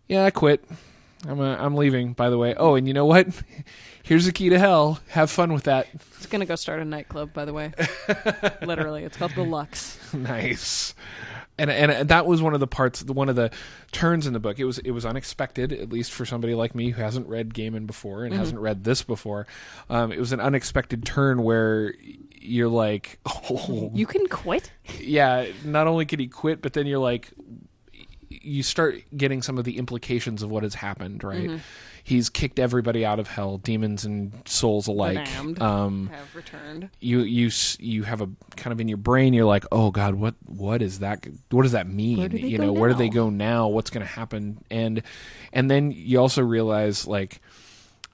yeah 0.09 0.25
I 0.25 0.31
quit. 0.31 0.65
I'm 1.29 1.41
uh, 1.41 1.57
I'm 1.57 1.77
leaving 1.77 2.13
by 2.13 2.31
the 2.31 2.39
way. 2.39 2.55
Oh 2.57 2.75
and 2.75 2.89
you 2.89 2.95
know 2.95 3.07
what? 3.07 3.29
Here's 4.05 4.27
the 4.27 4.33
key 4.33 4.49
to 4.49 4.59
hell. 4.59 4.99
Have 5.11 5.31
fun 5.31 5.53
with 5.53 5.65
that. 5.65 5.87
It's 6.17 6.27
gonna 6.27 6.47
go 6.47 6.57
start 6.57 6.81
a 6.81 6.85
nightclub, 6.85 7.33
by 7.33 7.45
the 7.45 7.53
way. 7.53 7.73
Literally, 8.63 9.05
it's 9.05 9.17
called 9.17 9.35
the 9.37 9.45
Lux. 9.45 9.97
nice. 10.13 10.95
And, 11.59 11.71
and 11.71 12.09
that 12.09 12.27
was 12.27 12.41
one 12.41 12.55
of 12.55 12.61
the 12.61 12.67
parts, 12.67 13.05
one 13.05 13.29
of 13.29 13.37
the 13.37 13.51
turns 13.93 14.27
in 14.27 14.33
the 14.33 14.41
book. 14.41 14.59
It 14.59 14.65
was 14.65 14.79
it 14.79 14.91
was 14.93 15.05
unexpected, 15.05 15.73
at 15.73 15.91
least 15.93 16.11
for 16.11 16.25
somebody 16.25 16.55
like 16.55 16.75
me 16.75 16.91
who 16.91 17.03
hasn't 17.03 17.29
read 17.29 17.53
Gaiman 17.53 17.87
before 17.87 18.25
and 18.25 18.35
hasn't 18.35 18.59
read 18.59 18.85
this 18.85 19.03
before. 19.03 19.47
Um, 19.91 20.13
it 20.13 20.19
was 20.19 20.33
an 20.33 20.41
unexpected 20.41 21.05
turn 21.05 21.43
where 21.43 21.95
you're 22.35 22.69
like, 22.69 23.19
oh, 23.27 23.91
You 23.95 24.07
can 24.07 24.27
quit. 24.29 24.73
yeah. 24.99 25.47
Not 25.65 25.87
only 25.87 26.07
could 26.07 26.21
he 26.21 26.27
quit, 26.27 26.63
but 26.63 26.73
then 26.73 26.87
you're 26.87 26.99
like, 26.99 27.33
you 28.29 28.63
start 28.63 29.03
getting 29.17 29.43
some 29.43 29.59
of 29.59 29.65
the 29.65 29.77
implications 29.79 30.43
of 30.43 30.51
what 30.51 30.63
has 30.63 30.75
happened. 30.75 31.23
Right? 31.23 31.61
He's 32.05 32.29
kicked 32.29 32.59
everybody 32.59 33.05
out 33.05 33.19
of 33.21 33.29
hell, 33.29 33.59
demons 33.59 34.05
and 34.05 34.33
souls 34.45 34.89
alike. 34.89 35.27
Um, 35.61 36.09
Have 36.09 36.35
returned. 36.35 36.91
you 37.01 37.21
you 37.21 37.51
you 37.79 38.03
have 38.03 38.21
a 38.21 38.29
kind 38.57 38.73
of 38.73 38.81
in 38.81 38.89
your 38.89 38.97
brain 38.99 39.33
you're 39.35 39.45
like 39.45 39.65
oh 39.73 39.91
god 39.91 40.15
what 40.17 40.35
what 40.47 40.83
is 40.83 40.99
that 40.99 41.25
what 41.51 41.63
does 41.63 41.73
that 41.73 41.89
mean 41.89 42.31
you 42.33 42.59
know 42.59 42.73
where 42.73 42.91
do 42.91 42.97
they 42.97 43.09
go 43.09 43.31
now 43.31 43.69
what's 43.69 43.91
going 43.91 44.05
to 44.05 44.13
happen 44.13 44.59
and 44.71 45.03
and 45.53 45.71
then 45.71 45.91
you 45.91 46.19
also 46.21 46.43
realize 46.43 47.07
like 47.07 47.41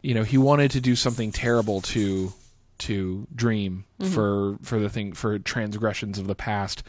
you 0.02 0.14
know 0.14 0.22
he 0.22 0.36
wanted 0.38 0.70
to 0.72 0.80
do 0.80 0.94
something 0.94 1.32
terrible 1.32 1.80
to 1.80 2.32
to 2.78 3.26
dream 3.34 3.84
Mm-hmm. 4.00 4.12
for 4.14 4.56
for 4.62 4.78
the 4.78 4.88
thing 4.88 5.12
for 5.12 5.40
transgressions 5.40 6.20
of 6.20 6.28
the 6.28 6.36
past 6.36 6.84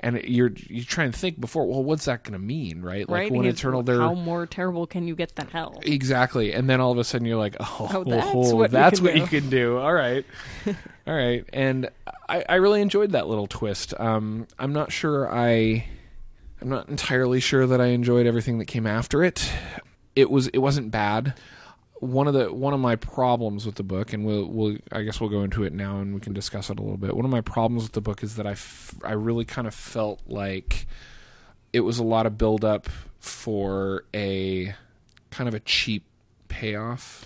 and 0.00 0.20
you're 0.24 0.52
you 0.68 0.84
try 0.84 1.04
and 1.04 1.14
think 1.14 1.40
before 1.40 1.66
well 1.66 1.82
what's 1.82 2.04
that 2.04 2.22
going 2.22 2.32
to 2.34 2.38
mean 2.38 2.82
right 2.82 3.08
like 3.08 3.22
right? 3.22 3.32
when 3.32 3.44
He's- 3.44 3.56
eternal 3.58 3.82
they're 3.82 4.00
How 4.00 4.14
more 4.14 4.46
terrible 4.46 4.86
can 4.86 5.08
you 5.08 5.14
get 5.16 5.34
than 5.36 5.48
hell? 5.48 5.80
Exactly. 5.82 6.52
And 6.52 6.68
then 6.68 6.80
all 6.80 6.92
of 6.92 6.98
a 6.98 7.04
sudden 7.04 7.26
you're 7.26 7.38
like, 7.38 7.56
oh, 7.60 7.90
Oh, 7.92 8.04
that's 8.04 8.26
oh, 8.34 8.54
what 8.56 8.70
you 8.70 8.72
that's 8.72 8.98
can 8.98 9.04
what 9.06 9.14
do. 9.14 9.20
you 9.20 9.26
can 9.26 9.50
do. 9.50 9.78
All 9.78 9.92
right. 9.92 10.24
all 11.06 11.14
right. 11.14 11.44
And 11.52 11.88
I, 12.28 12.44
I 12.48 12.54
really 12.56 12.82
enjoyed 12.82 13.12
that 13.12 13.26
little 13.26 13.46
twist. 13.46 13.94
Um, 13.98 14.46
I'm 14.58 14.72
not 14.72 14.92
sure 14.92 15.32
I, 15.32 15.86
I'm 16.60 16.68
not 16.68 16.88
entirely 16.88 17.40
sure 17.40 17.66
that 17.66 17.80
I 17.80 17.86
enjoyed 17.86 18.26
everything 18.26 18.58
that 18.58 18.66
came 18.66 18.86
after 18.86 19.22
it. 19.24 19.50
It 20.14 20.30
was, 20.30 20.48
it 20.48 20.58
wasn't 20.58 20.90
bad. 20.90 21.34
One 22.00 22.28
of 22.28 22.34
the 22.34 22.52
one 22.52 22.74
of 22.74 22.80
my 22.80 22.96
problems 22.96 23.64
with 23.64 23.76
the 23.76 23.82
book, 23.82 24.12
and 24.12 24.24
we'll, 24.26 24.46
we'll 24.46 24.76
I 24.92 25.02
guess 25.02 25.20
we'll 25.20 25.30
go 25.30 25.42
into 25.42 25.64
it 25.64 25.72
now, 25.72 25.98
and 25.98 26.14
we 26.14 26.20
can 26.20 26.32
discuss 26.34 26.68
it 26.68 26.78
a 26.78 26.82
little 26.82 26.98
bit. 26.98 27.16
One 27.16 27.24
of 27.24 27.30
my 27.30 27.40
problems 27.40 27.84
with 27.84 27.92
the 27.92 28.02
book 28.02 28.22
is 28.22 28.36
that 28.36 28.46
I, 28.46 28.52
f- 28.52 28.94
I 29.02 29.12
really 29.12 29.44
kind 29.44 29.66
of 29.66 29.74
felt 29.74 30.20
like 30.26 30.86
it 31.72 31.80
was 31.80 31.98
a 31.98 32.04
lot 32.04 32.26
of 32.26 32.36
build 32.36 32.64
up 32.64 32.88
for 33.18 34.04
a 34.14 34.74
kind 35.30 35.48
of 35.48 35.54
a 35.54 35.60
cheap 35.60 36.04
payoff. 36.48 37.24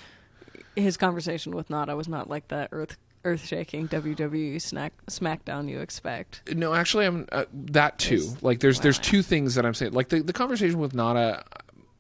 His 0.77 0.97
conversation 0.97 1.55
with 1.55 1.69
Nada 1.69 1.97
was 1.97 2.09
not 2.09 2.31
like 2.31 2.49
that 2.49 2.69
earth 2.73 2.97
earth 3.25 3.45
shaking 3.45 3.87
WWE 3.89 4.61
snack 4.61 4.93
SmackDown 5.07 5.69
you 5.69 5.81
expect. 5.81 6.55
No, 6.55 6.75
actually, 6.75 7.07
I'm 7.07 7.27
uh, 7.33 7.45
that 7.53 7.99
too. 7.99 8.37
Like, 8.41 8.61
there's 8.61 8.81
there's 8.81 8.99
two 8.99 9.23
things 9.23 9.57
that 9.57 9.67
I'm 9.67 9.75
saying. 9.75 9.93
Like 9.93 10.09
the 10.09 10.23
the 10.23 10.33
conversation 10.33 10.79
with 10.79 10.95
Nada, 10.95 11.45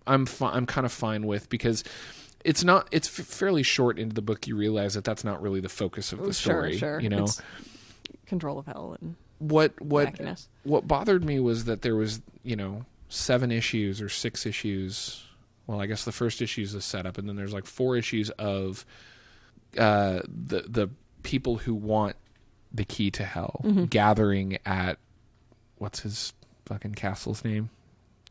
I'm 0.07 0.27
fi- 0.27 0.53
I'm 0.53 0.67
kind 0.67 0.85
of 0.87 0.93
fine 0.93 1.27
with 1.27 1.49
because 1.49 1.85
it's 2.45 2.65
not 2.65 2.89
it's 2.91 3.09
f- 3.19 3.27
fairly 3.27 3.63
short 3.63 3.99
into 3.99 4.15
the 4.15 4.23
book. 4.23 4.47
You 4.47 4.57
realize 4.57 4.95
that 4.95 5.05
that's 5.05 5.25
not 5.25 5.43
really 5.43 5.61
the 5.61 5.69
focus 5.69 6.13
of 6.13 6.19
the 6.21 6.27
Oh, 6.27 6.33
Sure, 6.33 6.55
story. 6.63 6.77
sure. 6.79 7.01
You 7.01 7.09
know 7.11 7.25
It's 7.25 7.41
control 8.27 8.59
of 8.59 8.67
hell 8.67 8.97
and 9.01 9.17
what 9.39 9.81
what 9.81 10.13
wackiness. 10.15 10.47
what 10.65 10.87
bothered 10.87 11.25
me 11.25 11.41
was 11.41 11.65
that 11.65 11.83
there 11.83 11.97
was 11.97 12.21
you 12.43 12.55
know 12.57 12.85
seven 13.09 13.51
issues 13.51 14.01
or 14.01 14.09
six 14.09 14.45
issues 14.47 15.25
well 15.67 15.81
i 15.81 15.87
guess 15.87 16.05
the 16.05 16.13
first 16.13 16.41
issue 16.43 16.61
is 16.63 16.73
the 16.75 16.81
setup 16.81 17.17
and 17.19 17.29
then 17.29 17.35
there's 17.37 17.53
like 17.53 17.65
four 17.67 17.97
issues 17.97 18.29
of 18.31 18.85
uh 19.79 20.21
the 20.29 20.63
the 20.69 20.89
people 21.25 21.57
who 21.57 21.75
want 21.75 22.15
the 22.73 22.85
key 22.85 23.11
to 23.11 23.25
hell 23.25 23.65
gathering 23.89 24.59
at 24.65 24.99
what's 25.79 26.01
his 26.01 26.33
fucking 26.67 26.95
castle's 26.95 27.43
name 27.45 27.69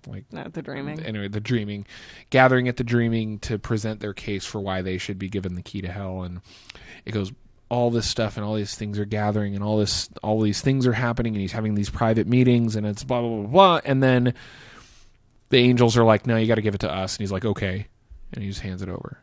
like 0.08 0.26
Not 0.32 0.54
the 0.54 0.62
dreaming. 0.62 1.00
anyway 1.02 1.28
the 1.28 1.39
dreaming 1.39 1.86
gathering 2.30 2.68
at 2.68 2.78
the 2.78 2.84
dreaming 2.84 3.39
to 3.39 3.60
present 3.60 4.00
their 4.00 4.14
case 4.14 4.45
for 4.45 4.60
why 4.60 4.82
they 4.82 4.97
should 4.97 5.20
be 5.20 5.30
given 5.30 5.56
the 5.56 5.62
key 5.62 5.82
to 5.82 5.91
hell. 5.91 6.24
And 6.24 6.41
it 7.06 7.12
goes 7.12 7.32
all 7.70 7.91
this 7.91 8.08
stuff 8.08 8.36
and 8.36 8.45
all 8.45 8.56
these 8.56 8.74
things 8.76 8.97
are 8.97 9.06
gathering 9.06 9.54
and 9.56 9.64
all 9.64 9.78
this 9.78 10.10
all 10.24 10.41
these 10.41 10.62
things 10.62 10.88
are 10.88 10.93
happening 10.93 11.34
and 11.36 11.41
he's 11.41 11.52
having 11.52 11.76
these 11.76 11.89
private 11.89 12.26
meetings 12.28 12.76
and 12.76 12.86
it's 12.88 13.04
blah 13.04 13.22
blah 13.22 13.30
blah 13.30 13.47
blah. 13.47 13.82
And 13.86 14.02
then 14.02 14.34
the 15.50 15.58
angels 15.58 15.97
are 15.97 16.04
like 16.04 16.26
no 16.26 16.36
you 16.38 16.47
got 16.47 16.56
to 16.56 16.62
give 16.62 16.76
it 16.76 16.82
to 16.82 16.91
us. 16.91 17.16
And 17.16 17.22
he's 17.22 17.32
like 17.32 17.45
okay. 17.45 17.88
And 18.34 18.43
he 18.43 18.50
just 18.50 18.62
hands 18.62 18.82
it 18.82 18.89
over. 18.89 19.18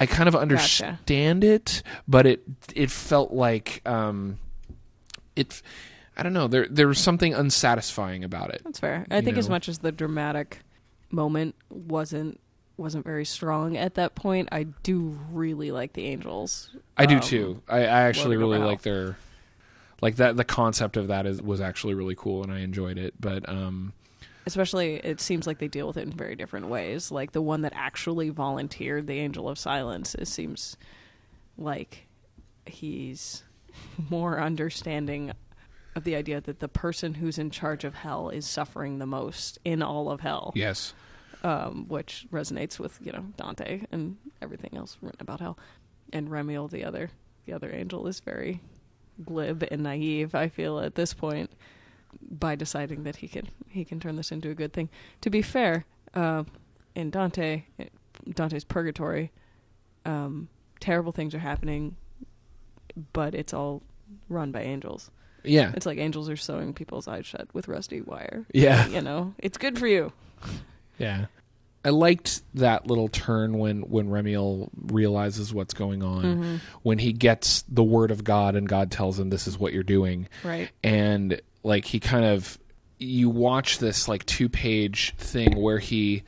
I 0.00 0.06
kind 0.06 0.28
of 0.28 0.34
understand 0.36 1.44
it 1.44 1.82
but 2.08 2.26
it 2.26 2.42
it 2.74 2.90
felt 2.90 3.32
like 3.32 3.80
um 3.86 4.38
it 5.36 5.62
i 6.16 6.22
don't 6.22 6.32
know 6.32 6.48
there 6.48 6.66
there 6.68 6.88
was 6.88 6.98
something 6.98 7.34
unsatisfying 7.34 8.24
about 8.24 8.50
it 8.50 8.62
That's 8.64 8.80
fair. 8.80 9.06
I 9.10 9.20
think 9.20 9.36
as 9.36 9.48
much 9.48 9.68
as 9.68 9.78
the 9.78 9.92
dramatic 9.92 10.60
moment 11.10 11.54
wasn't 11.70 12.40
wasn't 12.76 13.04
very 13.04 13.24
strong 13.24 13.76
at 13.76 13.94
that 13.94 14.14
point, 14.14 14.48
I 14.52 14.64
do 14.64 15.18
really 15.30 15.70
like 15.70 15.92
the 15.92 16.06
Angels. 16.06 16.70
I 16.96 17.06
do 17.06 17.16
um, 17.16 17.20
too. 17.20 17.62
I, 17.68 17.80
I 17.80 18.02
actually 18.02 18.36
really 18.36 18.58
like 18.58 18.82
their 18.82 19.16
like 20.00 20.16
that. 20.16 20.36
The 20.36 20.44
concept 20.44 20.96
of 20.96 21.08
that 21.08 21.26
is 21.26 21.40
was 21.40 21.60
actually 21.60 21.94
really 21.94 22.14
cool, 22.16 22.42
and 22.42 22.52
I 22.52 22.60
enjoyed 22.60 22.98
it. 22.98 23.14
But 23.18 23.48
um, 23.48 23.92
Especially, 24.46 24.96
it 24.96 25.20
seems 25.20 25.46
like 25.46 25.58
they 25.58 25.68
deal 25.68 25.86
with 25.86 25.96
it 25.96 26.02
in 26.02 26.12
very 26.12 26.36
different 26.36 26.68
ways. 26.68 27.10
Like 27.10 27.32
the 27.32 27.42
one 27.42 27.62
that 27.62 27.72
actually 27.74 28.30
volunteered, 28.30 29.06
the 29.06 29.18
Angel 29.18 29.48
of 29.48 29.58
Silence, 29.58 30.14
it 30.14 30.26
seems 30.26 30.76
like 31.56 32.06
he's 32.66 33.44
more 34.10 34.40
understanding 34.40 35.32
of 35.94 36.04
the 36.04 36.16
idea 36.16 36.40
that 36.40 36.60
the 36.60 36.68
person 36.68 37.14
who's 37.14 37.38
in 37.38 37.50
charge 37.50 37.84
of 37.84 37.94
hell 37.94 38.28
is 38.28 38.46
suffering 38.46 38.98
the 38.98 39.06
most 39.06 39.58
in 39.64 39.82
all 39.82 40.10
of 40.10 40.20
hell. 40.20 40.52
yes, 40.54 40.94
um, 41.42 41.86
which 41.88 42.26
resonates 42.32 42.78
with 42.78 42.98
you 43.02 43.12
know 43.12 43.24
Dante 43.36 43.82
and 43.92 44.16
everything 44.42 44.76
else 44.76 44.96
written 45.00 45.20
about 45.20 45.40
hell. 45.40 45.58
And 46.12 46.28
Remiel, 46.28 46.70
the 46.70 46.84
other 46.84 47.10
the 47.46 47.52
other 47.52 47.70
angel, 47.72 48.06
is 48.06 48.20
very 48.20 48.60
glib 49.24 49.64
and 49.70 49.82
naive. 49.82 50.34
I 50.34 50.48
feel 50.48 50.80
at 50.80 50.94
this 50.94 51.14
point 51.14 51.50
by 52.30 52.54
deciding 52.54 53.04
that 53.04 53.16
he 53.16 53.28
can 53.28 53.48
he 53.68 53.84
can 53.84 54.00
turn 54.00 54.16
this 54.16 54.32
into 54.32 54.50
a 54.50 54.54
good 54.54 54.72
thing. 54.72 54.88
To 55.20 55.30
be 55.30 55.42
fair, 55.42 55.84
uh, 56.14 56.44
in 56.94 57.10
Dante 57.10 57.64
Dante's 58.32 58.64
Purgatory, 58.64 59.30
um, 60.04 60.48
terrible 60.80 61.12
things 61.12 61.34
are 61.34 61.40
happening, 61.40 61.96
but 63.12 63.34
it's 63.34 63.52
all 63.52 63.82
run 64.28 64.52
by 64.52 64.62
angels. 64.62 65.10
Yeah, 65.44 65.72
It's 65.74 65.86
like 65.86 65.98
angels 65.98 66.28
are 66.28 66.36
sewing 66.36 66.72
people's 66.74 67.06
eyes 67.08 67.26
shut 67.26 67.48
with 67.54 67.68
rusty 67.68 68.00
wire. 68.00 68.44
yeah, 68.52 68.86
You 68.88 69.00
know, 69.00 69.34
it's 69.38 69.58
good 69.58 69.78
for 69.78 69.86
you. 69.86 70.12
yeah. 70.98 71.26
I 71.86 71.90
liked 71.90 72.40
that 72.54 72.86
little 72.86 73.08
turn 73.08 73.58
when 73.58 73.82
when 73.82 74.08
Remiel 74.08 74.70
realizes 74.86 75.52
what's 75.52 75.74
going 75.74 76.02
on 76.02 76.22
Mm-hmm. 76.24 76.56
when 76.82 76.98
he 76.98 77.12
gets 77.12 77.62
the 77.68 77.84
word 77.84 78.10
of 78.10 78.24
God 78.24 78.56
and 78.56 78.66
God 78.66 78.90
tells 78.90 79.18
him 79.20 79.28
this 79.28 79.46
is 79.46 79.58
what 79.58 79.74
you're 79.74 79.82
doing. 79.82 80.26
Right. 80.42 80.70
and 80.82 81.40
like 81.62 81.84
he 81.84 82.00
kind 82.00 82.24
of 82.24 82.58
you 82.98 83.28
watch 83.28 83.78
this 83.80 84.08
like 84.08 84.24
two 84.24 84.48
page 84.48 85.14
thing 85.18 85.60
where 85.60 85.78
he 85.78 86.22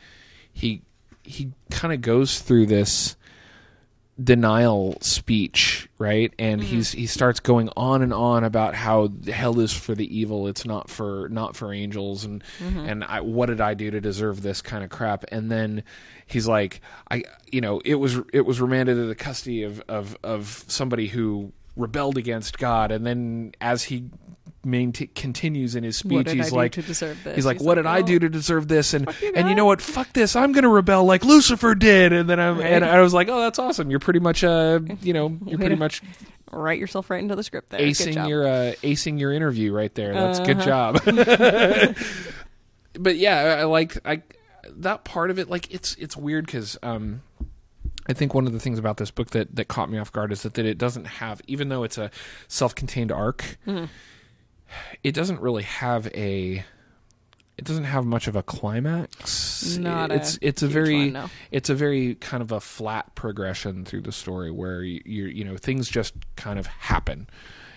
he 0.52 0.82
he 1.22 1.52
kind 1.70 1.94
of 1.94 2.02
goes 2.02 2.38
through 2.40 2.66
this 2.66 3.15
denial 4.22 4.96
speech 5.00 5.86
right? 5.98 6.32
And 6.38 6.60
mm-hmm. 6.60 6.70
he's 6.70 6.92
he 6.92 7.06
starts 7.06 7.40
going 7.40 7.70
on 7.76 8.02
and 8.02 8.12
on 8.12 8.44
about 8.44 8.74
how 8.74 9.08
hell 9.26 9.60
is 9.60 9.72
for 9.72 9.94
the 9.94 10.18
evil. 10.18 10.46
It's 10.48 10.66
not 10.66 10.90
for 10.90 11.28
not 11.30 11.56
for 11.56 11.72
angels. 11.72 12.24
And 12.24 12.42
mm-hmm. 12.58 12.78
and 12.78 13.04
I, 13.04 13.20
what 13.20 13.46
did 13.46 13.60
i 13.60 13.74
do 13.74 13.90
to 13.90 14.00
deserve 14.00 14.42
this 14.42 14.60
kind 14.62 14.84
of 14.84 14.90
crap? 14.90 15.24
And 15.32 15.50
then 15.50 15.84
he's 16.26 16.48
like 16.48 16.80
i 17.10 17.22
you 17.52 17.60
know 17.60 17.80
it 17.84 17.94
was 17.94 18.18
it 18.32 18.44
was 18.44 18.60
remanded 18.60 18.96
to 18.96 19.06
the 19.06 19.14
custody 19.14 19.62
of 19.62 19.80
of 19.88 20.16
of 20.24 20.64
somebody 20.66 21.06
who 21.06 21.52
rebelled 21.76 22.18
against 22.18 22.58
god. 22.58 22.90
And 22.90 23.06
then 23.06 23.52
as 23.60 23.84
he 23.84 24.04
maintain, 24.66 25.08
continues 25.14 25.74
in 25.76 25.84
his 25.84 25.96
speech 25.96 26.26
What 26.26 26.28
he's 26.28 26.52
like 26.52 26.72
to 26.72 26.82
deserve 26.82 27.22
this? 27.24 27.36
he's 27.36 27.46
like 27.46 27.58
He's 27.58 27.66
what 27.66 27.76
like, 27.78 27.84
did 27.84 27.88
i 27.88 28.02
do 28.02 28.18
to 28.18 28.28
deserve 28.28 28.68
this 28.68 28.92
and 28.92 29.08
you, 29.22 29.32
and 29.34 29.48
you 29.48 29.54
know 29.54 29.64
what 29.64 29.80
fuck 29.80 30.12
this 30.12 30.34
i'm 30.36 30.52
gonna 30.52 30.68
rebel 30.68 31.04
like 31.04 31.24
lucifer 31.24 31.74
did 31.74 32.12
and 32.12 32.28
then 32.28 32.38
i'm 32.40 32.58
Right. 32.58 32.72
and 32.72 32.84
i 32.84 33.00
was 33.00 33.14
like 33.14 33.28
oh 33.28 33.40
that's 33.40 33.58
awesome 33.58 33.88
you're 33.90 34.00
pretty 34.00 34.18
much 34.20 34.42
uh 34.44 34.80
you 35.00 35.12
know 35.12 35.38
you're 35.46 35.58
pretty 35.58 35.76
much 35.76 36.02
Write 36.52 36.78
yourself 36.78 37.10
right 37.10 37.20
into 37.20 37.34
the 37.34 37.42
script 37.42 37.70
there. 37.70 37.80
Good 37.80 37.88
acing 37.88 38.28
your 38.28 38.46
uh 38.46 38.72
acing 38.82 39.18
your 39.18 39.32
interview 39.32 39.72
right 39.72 39.94
there 39.94 40.12
that's 40.14 40.40
good 40.40 40.58
Uh-huh. 40.58 40.92
job 40.94 41.96
but 42.98 43.16
yeah 43.16 43.56
i, 43.60 43.64
like 43.64 43.96
i 44.04 44.22
that 44.68 45.04
part 45.04 45.30
of 45.30 45.38
it 45.38 45.48
like 45.50 45.72
it's 45.72 45.94
it's 45.96 46.16
weird 46.16 46.46
because 46.46 46.76
um 46.82 47.22
I 48.08 48.12
think 48.12 48.34
one 48.34 48.46
of 48.46 48.52
the 48.52 48.60
things 48.60 48.78
about 48.78 48.98
this 48.98 49.10
book 49.10 49.30
that, 49.30 49.56
that 49.56 49.66
caught 49.66 49.90
me 49.90 49.98
off 49.98 50.12
guard 50.12 50.30
is 50.30 50.42
that, 50.44 50.54
that 50.54 50.64
it 50.64 50.78
doesn't 50.78 51.06
have, 51.06 51.40
even 51.48 51.70
though 51.70 51.82
it's 51.82 51.98
a 51.98 52.12
self-contained 52.46 53.10
arc, 53.10 53.58
Mm-hmm. 53.66 53.86
It 55.02 55.12
doesn't 55.12 55.40
really 55.40 55.62
have 55.64 56.06
a, 56.08 56.64
it 57.58 57.64
doesn't 57.64 57.84
have 57.84 58.04
much 58.04 58.26
of 58.28 58.36
a 58.36 58.42
climax. 58.42 59.76
Not 59.78 60.10
a 60.10 60.14
it's 60.16 60.38
it's 60.42 60.62
a 60.62 60.68
very 60.68 60.96
one, 60.96 61.12
no. 61.12 61.30
it's 61.50 61.70
a 61.70 61.74
very 61.74 62.14
kind 62.16 62.42
of 62.42 62.52
a 62.52 62.60
flat 62.60 63.14
progression 63.14 63.84
through 63.84 64.02
the 64.02 64.12
story 64.12 64.50
where 64.50 64.82
you 64.82 65.00
you 65.04 65.24
you 65.26 65.44
know 65.44 65.56
things 65.56 65.88
just 65.88 66.14
kind 66.36 66.58
of 66.58 66.66
happen. 66.66 67.28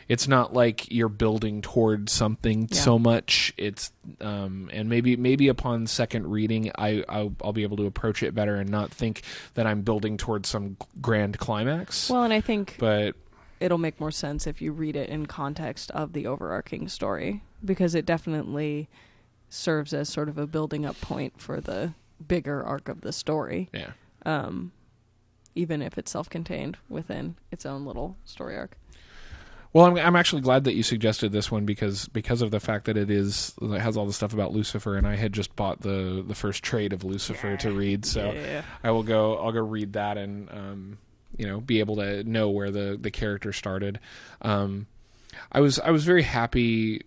It's 0.10 0.28
not 0.28 0.54
like 0.54 0.92
you're 0.92 1.08
building 1.08 1.62
toward 1.62 2.10
something 2.10 2.68
Yeah. 2.72 2.78
so 2.82 2.98
much. 2.98 3.54
It's 3.58 3.92
um, 4.22 4.68
and 4.74 4.90
maybe 4.90 5.16
maybe 5.16 5.50
upon 5.50 5.86
second 5.86 6.26
reading, 6.32 6.72
I 6.76 7.04
I'll, 7.08 7.36
I'll 7.44 7.54
be 7.54 7.62
able 7.62 7.78
to 7.78 7.86
approach 7.86 8.24
it 8.24 8.34
better 8.34 8.56
and 8.56 8.72
not 8.72 8.92
think 8.92 9.22
that 9.54 9.68
I'm 9.68 9.84
building 9.84 10.18
towards 10.18 10.50
some 10.50 10.78
grand 11.00 11.38
climax. 11.38 12.10
Well, 12.10 12.24
and 12.24 12.34
I 12.34 12.42
think 12.42 12.78
but 12.80 13.16
it'll 13.60 13.78
make 13.78 14.00
more 14.00 14.12
sense 14.12 14.48
if 14.48 14.62
you 14.62 14.72
read 14.72 14.96
it 14.96 15.10
in 15.10 15.26
context 15.26 15.92
of 15.92 16.14
the 16.14 16.26
overarching 16.26 16.88
story 16.88 17.44
because 17.64 17.94
it 17.96 18.06
definitely 18.06 18.88
serves 19.50 19.94
as 19.94 20.08
sort 20.08 20.30
of 20.30 20.38
a 20.38 20.48
building 20.48 20.86
up 20.86 21.00
point 21.02 21.40
for 21.42 21.60
the 21.60 21.94
bigger 22.26 22.64
arc 22.64 22.88
of 22.90 23.02
the 23.02 23.12
story, 23.12 23.70
yeah, 23.74 23.92
um, 24.26 24.72
even 25.56 25.82
if 25.82 25.98
it's 25.98 26.12
self 26.12 26.30
contained 26.30 26.78
within 26.88 27.36
its 27.52 27.66
own 27.66 27.86
little 27.86 28.16
story 28.26 28.56
arc. 28.56 28.78
Well, 29.72 29.86
I'm, 29.86 29.98
I'm 29.98 30.16
actually 30.16 30.42
glad 30.42 30.64
that 30.64 30.74
you 30.74 30.82
suggested 30.82 31.32
this 31.32 31.52
one 31.52 31.66
because 31.66 32.08
because 32.08 32.42
of 32.42 32.50
the 32.52 32.60
fact 32.60 32.86
that 32.86 32.98
it 32.98 33.12
is 33.12 33.54
it 33.62 33.80
has 33.80 33.98
all 33.98 34.06
the 34.08 34.14
stuff 34.14 34.34
about 34.34 34.52
Lucifer, 34.52 34.96
and 34.98 35.08
I 35.08 35.16
had 35.16 35.32
just 35.34 35.56
bought 35.56 35.82
the 35.82 36.24
the 36.28 36.36
first 36.36 36.64
trade 36.64 36.92
of 36.94 37.04
Lucifer 37.04 37.56
to 37.58 37.72
read, 37.72 38.06
so 38.06 38.32
Yeah. 38.32 38.64
I 38.84 38.92
will 38.92 39.04
go 39.04 39.38
I'll 39.38 39.52
go 39.52 39.62
read 39.64 39.94
that 39.94 40.18
and 40.18 40.50
um, 40.50 40.98
you 41.40 41.48
know 41.48 41.62
be 41.62 41.80
able 41.80 41.96
to 41.96 42.24
know 42.26 42.50
where 42.50 42.70
the 42.70 42.98
the 43.02 43.10
character 43.10 43.52
started. 43.54 44.00
Um, 44.44 44.86
I 45.52 45.62
was 45.62 45.80
I 45.80 45.90
was 45.90 46.04
very 46.04 46.22
happy. 46.24 47.02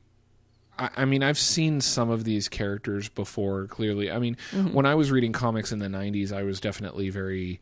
I, 0.78 0.88
I 0.96 1.04
mean, 1.04 1.22
I've 1.22 1.38
seen 1.38 1.80
some 1.82 2.08
of 2.10 2.24
these 2.24 2.48
characters 2.48 3.08
before. 3.10 3.66
Clearly, 3.66 4.10
I 4.10 4.18
mean, 4.18 4.36
when 4.72 4.86
I 4.86 4.94
was 4.94 5.10
reading 5.10 5.32
comics 5.32 5.70
in 5.70 5.78
the 5.78 5.86
'90s, 5.86 6.32
I 6.32 6.42
was 6.42 6.60
definitely 6.60 7.10
very, 7.10 7.60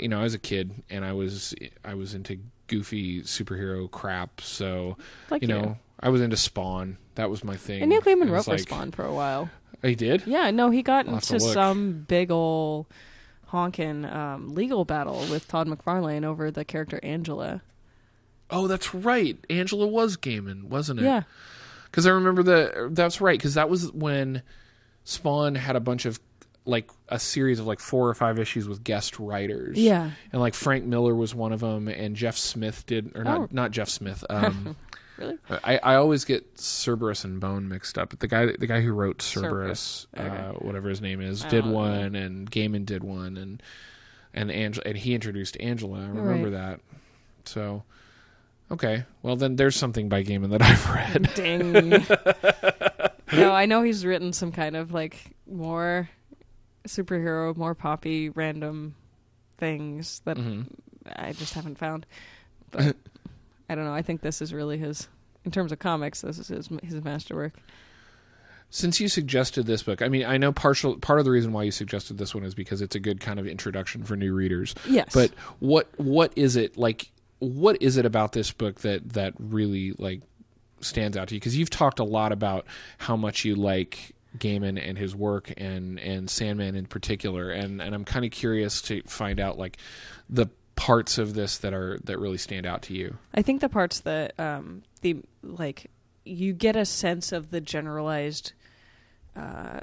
you 0.00 0.08
know, 0.08 0.18
I 0.18 0.22
was 0.22 0.34
a 0.34 0.38
kid 0.38 0.72
and 0.90 1.04
I 1.04 1.12
was 1.12 1.54
I 1.84 1.94
was 1.94 2.14
into 2.14 2.38
goofy 2.66 3.22
superhero 3.22 3.88
crap. 3.90 4.40
So 4.40 4.96
Like 5.30 5.42
you 5.42 5.48
you. 5.48 5.54
know, 5.54 5.76
I 6.00 6.08
was 6.08 6.20
into 6.22 6.36
Spawn. 6.36 6.96
That 7.16 7.28
was 7.30 7.44
my 7.44 7.56
thing. 7.56 7.82
And 7.82 7.90
Neil 7.90 8.00
Gaiman 8.00 8.30
wrote 8.30 8.46
was 8.46 8.46
for 8.46 8.58
Spawn 8.58 8.90
for 8.90 9.04
a 9.04 9.12
while. 9.12 9.50
He 9.82 9.94
did. 9.94 10.26
Yeah, 10.26 10.50
no, 10.50 10.70
he 10.70 10.82
got 10.82 11.06
I'll 11.06 11.14
into 11.14 11.38
some 11.40 12.04
big 12.08 12.30
ol' 12.30 12.86
honkin' 13.52 14.10
um, 14.12 14.54
legal 14.54 14.84
battle 14.84 15.24
with 15.30 15.46
Todd 15.48 15.68
McFarlane 15.68 16.24
over 16.24 16.50
the 16.50 16.64
character 16.64 16.98
Angela. 17.02 17.62
Oh, 18.50 18.66
that's 18.68 18.94
right. 18.94 19.36
Angela 19.50 19.86
was 19.86 20.16
Gaiman, 20.16 20.64
wasn't 20.64 21.00
it? 21.00 21.04
Yeah. 21.04 21.22
Because 21.86 22.06
I 22.06 22.10
remember 22.10 22.42
the. 22.42 22.88
That's 22.92 23.20
right. 23.20 23.38
Because 23.38 23.54
that 23.54 23.68
was 23.70 23.90
when 23.92 24.42
Spawn 25.04 25.54
had 25.54 25.76
a 25.76 25.80
bunch 25.80 26.04
of 26.04 26.20
like 26.64 26.90
a 27.08 27.18
series 27.18 27.60
of 27.60 27.66
like 27.66 27.78
four 27.78 28.08
or 28.08 28.14
five 28.14 28.38
issues 28.40 28.68
with 28.68 28.82
guest 28.82 29.18
writers. 29.20 29.78
Yeah. 29.78 30.10
And 30.32 30.40
like 30.40 30.54
Frank 30.54 30.84
Miller 30.84 31.14
was 31.14 31.34
one 31.34 31.52
of 31.52 31.60
them, 31.60 31.88
and 31.88 32.16
Jeff 32.16 32.36
Smith 32.36 32.84
did, 32.86 33.12
or 33.16 33.22
not 33.24 33.40
Oh. 33.40 33.48
not 33.52 33.70
Jeff 33.70 33.88
Smith. 33.88 34.24
Um, 34.28 34.76
Really? 35.16 35.38
I, 35.64 35.78
I 35.82 35.94
always 35.94 36.24
get 36.24 36.56
Cerebus 36.56 37.24
and 37.24 37.40
Bone 37.40 37.68
mixed 37.68 37.96
up. 37.96 38.10
But 38.10 38.20
the 38.20 38.28
guy 38.28 38.46
the 38.58 38.66
guy 38.66 38.80
who 38.82 38.92
wrote 38.92 39.18
Cerebus. 39.18 40.06
Cerebus, 40.14 40.20
Okay. 40.20 40.36
uh, 40.36 40.52
whatever 40.54 40.88
his 40.88 41.00
name 41.00 41.20
is, 41.20 41.44
I 41.44 41.48
did 41.48 41.62
don't 41.62 41.68
know. 41.72 41.74
one, 41.78 42.14
and 42.14 42.50
Gaiman 42.50 42.84
did 42.84 43.02
one, 43.02 43.36
and 43.36 43.62
and 44.34 44.50
Angela 44.50 44.82
and 44.86 44.96
he 44.98 45.14
introduced 45.14 45.56
Angela. 45.60 46.00
I 46.00 46.08
remember 46.08 46.50
that. 46.50 46.80
So. 47.44 47.82
Okay, 48.70 49.04
well 49.22 49.36
then 49.36 49.54
there's 49.56 49.76
something 49.76 50.08
by 50.08 50.24
Gaiman 50.24 50.50
that 50.50 50.60
I've 50.62 50.90
read. 50.90 51.30
Ding. 51.34 51.90
no, 53.32 53.52
I 53.52 53.64
know 53.66 53.82
he's 53.82 54.04
written 54.04 54.32
some 54.32 54.50
kind 54.50 54.74
of 54.76 54.92
like 54.92 55.36
more 55.48 56.10
superhero, 56.88 57.56
more 57.56 57.74
poppy, 57.76 58.28
random 58.28 58.96
things 59.58 60.20
that 60.24 60.36
hmm 60.36 60.62
I 61.14 61.32
just 61.32 61.54
haven't 61.54 61.78
found. 61.78 62.06
But 62.72 62.96
I 63.68 63.74
don't 63.74 63.84
know. 63.84 63.94
I 63.94 64.02
think 64.02 64.20
this 64.20 64.40
is 64.40 64.52
really 64.54 64.78
his, 64.78 65.08
in 65.44 65.50
terms 65.50 65.72
of 65.72 65.78
comics, 65.78 66.20
this 66.20 66.38
is 66.38 66.48
his 66.48 66.68
his 66.82 67.02
masterwork. 67.02 67.54
Since 68.68 68.98
you 69.00 69.08
suggested 69.08 69.66
this 69.66 69.84
book, 69.84 70.02
I 70.02 70.08
mean, 70.08 70.24
I 70.26 70.38
know 70.38 70.52
partial 70.52 70.96
part 70.98 71.20
of 71.20 71.24
the 71.24 71.30
reason 71.30 71.52
why 71.52 71.62
you 71.62 71.70
suggested 71.70 72.18
this 72.18 72.34
one 72.34 72.42
is 72.44 72.54
because 72.54 72.82
it's 72.82 72.96
a 72.96 73.00
good 73.00 73.20
kind 73.20 73.38
of 73.38 73.46
introduction 73.46 74.02
for 74.02 74.16
new 74.16 74.34
readers. 74.34 74.74
Yes, 74.88 75.14
But 75.14 75.32
what 75.60 75.88
what 75.96 76.32
is 76.36 76.56
it 76.56 76.76
like? 76.76 77.10
what 77.38 77.80
is 77.82 77.96
it 77.98 78.06
about 78.06 78.32
this 78.32 78.50
book 78.50 78.80
that 78.80 79.10
that 79.10 79.34
really 79.38 79.92
like 79.98 80.22
stands 80.80 81.16
out 81.16 81.28
to 81.28 81.34
you? 81.34 81.40
Because 81.40 81.56
you've 81.56 81.70
talked 81.70 81.98
a 82.00 82.04
lot 82.04 82.32
about 82.32 82.66
how 82.98 83.14
much 83.16 83.44
you 83.44 83.54
like 83.54 84.14
Gaiman 84.38 84.82
and 84.82 84.98
his 84.98 85.14
work, 85.14 85.52
and 85.56 86.00
and 86.00 86.28
Sandman 86.28 86.74
in 86.74 86.86
particular, 86.86 87.50
and 87.50 87.80
and 87.80 87.94
I'm 87.94 88.04
kind 88.04 88.24
of 88.24 88.30
curious 88.32 88.82
to 88.82 89.00
find 89.02 89.38
out 89.38 89.58
like 89.58 89.76
the 90.28 90.46
parts 90.76 91.18
of 91.18 91.34
this 91.34 91.58
that 91.58 91.74
are 91.74 91.98
that 92.04 92.18
really 92.18 92.38
stand 92.38 92.66
out 92.66 92.82
to 92.82 92.94
you. 92.94 93.16
I 93.34 93.42
think 93.42 93.60
the 93.60 93.68
parts 93.68 94.00
that 94.00 94.38
um, 94.38 94.82
the 95.00 95.16
like 95.42 95.90
you 96.24 96.52
get 96.52 96.76
a 96.76 96.84
sense 96.84 97.32
of 97.32 97.50
the 97.50 97.60
generalized 97.60 98.52
uh, 99.36 99.80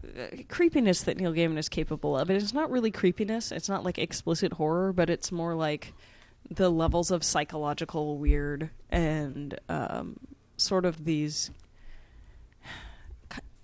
creepiness 0.50 1.04
that 1.04 1.18
Neil 1.18 1.34
Gaiman 1.34 1.58
is 1.58 1.70
capable 1.70 2.18
of. 2.18 2.30
And 2.30 2.42
it's 2.42 2.54
not 2.54 2.72
really 2.72 2.92
creepiness. 2.92 3.52
It's 3.52 3.70
not 3.70 3.84
like 3.84 3.98
explicit 3.98 4.54
horror, 4.54 4.92
but 4.94 5.10
it's 5.10 5.32
more 5.32 5.54
like 5.54 5.94
the 6.50 6.70
levels 6.70 7.12
of 7.12 7.24
psychological 7.24 8.18
weird 8.18 8.70
and 8.90 9.58
um, 9.70 10.18
sort 10.58 10.86
of 10.86 11.06
these 11.06 11.52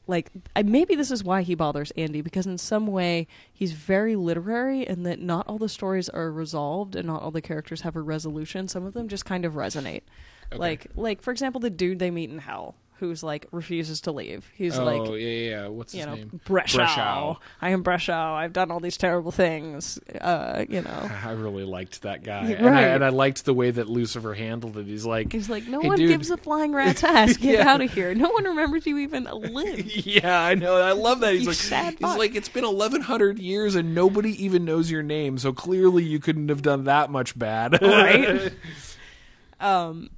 like 0.10 0.32
I, 0.56 0.64
maybe 0.64 0.96
this 0.96 1.12
is 1.12 1.24
why 1.24 1.44
he 1.44 1.56
bothers 1.56 1.92
Andy 1.92 2.22
because 2.22 2.48
in 2.48 2.58
some 2.58 2.88
way 2.88 3.28
he's 3.54 3.72
very 3.74 4.16
literary 4.16 4.86
and 4.86 5.06
that 5.06 5.22
not 5.22 5.48
all 5.48 5.60
the 5.60 5.70
stories 5.70 6.10
are 6.10 6.32
resolved 6.32 6.96
and 6.96 7.08
not 7.08 7.22
all 7.22 7.32
the 7.32 7.42
characters 7.42 7.82
have 7.82 7.96
a 7.96 8.02
resolution. 8.02 8.68
Some 8.68 8.86
of 8.86 8.94
them 8.94 9.08
just 9.08 9.24
kind 9.24 9.46
of 9.46 9.54
resonate. 9.54 10.02
Like 10.52 10.88
like 10.96 11.22
for 11.22 11.32
example 11.32 11.62
the 11.62 11.70
dude 11.70 12.00
they 12.00 12.10
meet 12.10 12.32
in 12.32 12.40
hell 12.40 12.76
who's 13.00 13.24
like 13.24 13.48
refuses 13.52 14.02
to 14.02 14.12
leave. 14.12 14.50
He's 14.56 14.78
oh 14.78 14.84
like 14.84 15.10
yeah, 15.12 15.16
yeah, 15.16 15.50
yeah. 15.62 15.68
What's 15.68 15.94
you 15.94 16.00
his 16.00 16.08
know, 16.08 16.16
name? 16.16 16.42
Breslau. 16.46 17.38
I 17.62 17.70
am 17.70 17.82
Breslau. 17.82 18.36
I've 18.36 18.54
done 18.54 18.72
all 18.72 18.80
these 18.80 18.98
terrible 18.98 19.32
things. 19.32 19.98
Uh, 20.20 20.66
you 20.70 20.82
know. 20.82 21.10
I 21.26 21.32
really 21.32 21.64
liked 21.64 22.02
that 22.04 22.24
guy, 22.24 22.44
Right. 22.44 22.58
and, 22.58 22.70
I, 22.70 22.82
and 22.82 23.06
I 23.06 23.10
liked 23.10 23.46
the 23.46 23.54
way 23.54 23.72
that 23.72 23.90
Lucifer 23.90 24.34
handled 24.34 24.78
it. 24.78 24.86
He's 24.86 25.06
like, 25.06 25.32
He's 25.32 25.50
like, 25.50 25.68
no 25.68 25.80
"Hey, 25.82 25.88
one 25.88 25.98
dude." 25.98 26.10
gives 26.10 26.30
a 26.30 26.38
flying 26.38 26.74
rat's 26.74 27.04
ass. 27.04 27.38
Get 27.38 27.56
Yeah. 27.60 27.70
out 27.70 27.82
of 27.82 27.92
here. 27.94 28.14
No 28.14 28.30
one 28.30 28.44
remembers 28.44 28.86
you 28.86 28.98
even 29.00 29.24
lived. 29.24 29.92
Yeah, 30.10 30.42
I 30.42 30.56
know. 30.56 30.76
I 30.76 30.92
love 30.92 31.20
that. 31.22 31.34
He's 31.34 31.42
You 31.42 31.48
like, 31.48 31.56
sad 31.58 31.94
he's 31.94 32.02
fuck. 32.02 32.18
like, 32.18 32.36
it's 32.36 32.50
been 32.50 32.64
eleven 32.66 33.02
hundred 33.02 33.40
years 33.40 33.76
and 33.76 33.94
nobody 33.96 34.44
even 34.44 34.66
knows 34.66 34.90
your 34.92 35.04
name. 35.04 35.38
So 35.38 35.54
clearly, 35.54 36.04
you 36.04 36.20
couldn't 36.20 36.50
have 36.50 36.62
done 36.62 36.86
that 36.86 37.10
much 37.10 37.38
bad, 37.38 37.82
Right? 37.82 38.52
um, 39.60 40.10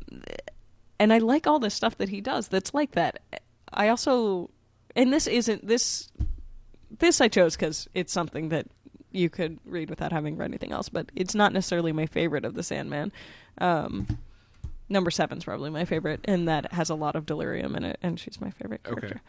and 1.02 1.12
I 1.12 1.18
like 1.18 1.48
all 1.48 1.60
the 1.60 1.70
stuff 1.70 1.98
that 1.98 2.10
he 2.10 2.22
does. 2.22 2.48
That's 2.48 2.74
like 2.74 2.92
that. 2.92 3.20
I 3.74 3.90
also, 3.90 4.50
and 4.96 5.12
this 5.12 5.26
isn't 5.28 5.66
this. 5.68 6.08
This 7.00 7.20
I 7.22 7.28
chose 7.28 7.56
because 7.56 7.90
it's 7.94 8.14
something 8.14 8.50
that 8.50 8.68
you 9.12 9.30
could 9.30 9.60
read 9.66 9.90
without 9.90 10.12
having 10.12 10.38
read 10.38 10.50
anything 10.52 10.72
else. 10.72 10.90
But 10.90 11.12
it's 11.16 11.34
not 11.36 11.54
necessarily 11.54 11.92
my 11.92 12.06
favorite 12.06 12.46
of 12.46 12.54
the 12.54 12.64
Sandman. 12.64 13.12
Um, 13.58 14.20
number 14.90 15.10
seven's 15.10 15.44
probably 15.46 15.70
my 15.70 15.86
favorite, 15.86 16.20
and 16.26 16.48
that 16.48 16.72
has 16.74 16.90
a 16.90 16.96
lot 16.96 17.16
of 17.16 17.26
delirium 17.26 17.76
in 17.76 17.84
it, 17.84 17.98
and 18.02 18.20
she's 18.20 18.40
my 18.40 18.52
favorite 18.52 18.82
Okay. 18.86 19.00
character. 19.00 19.22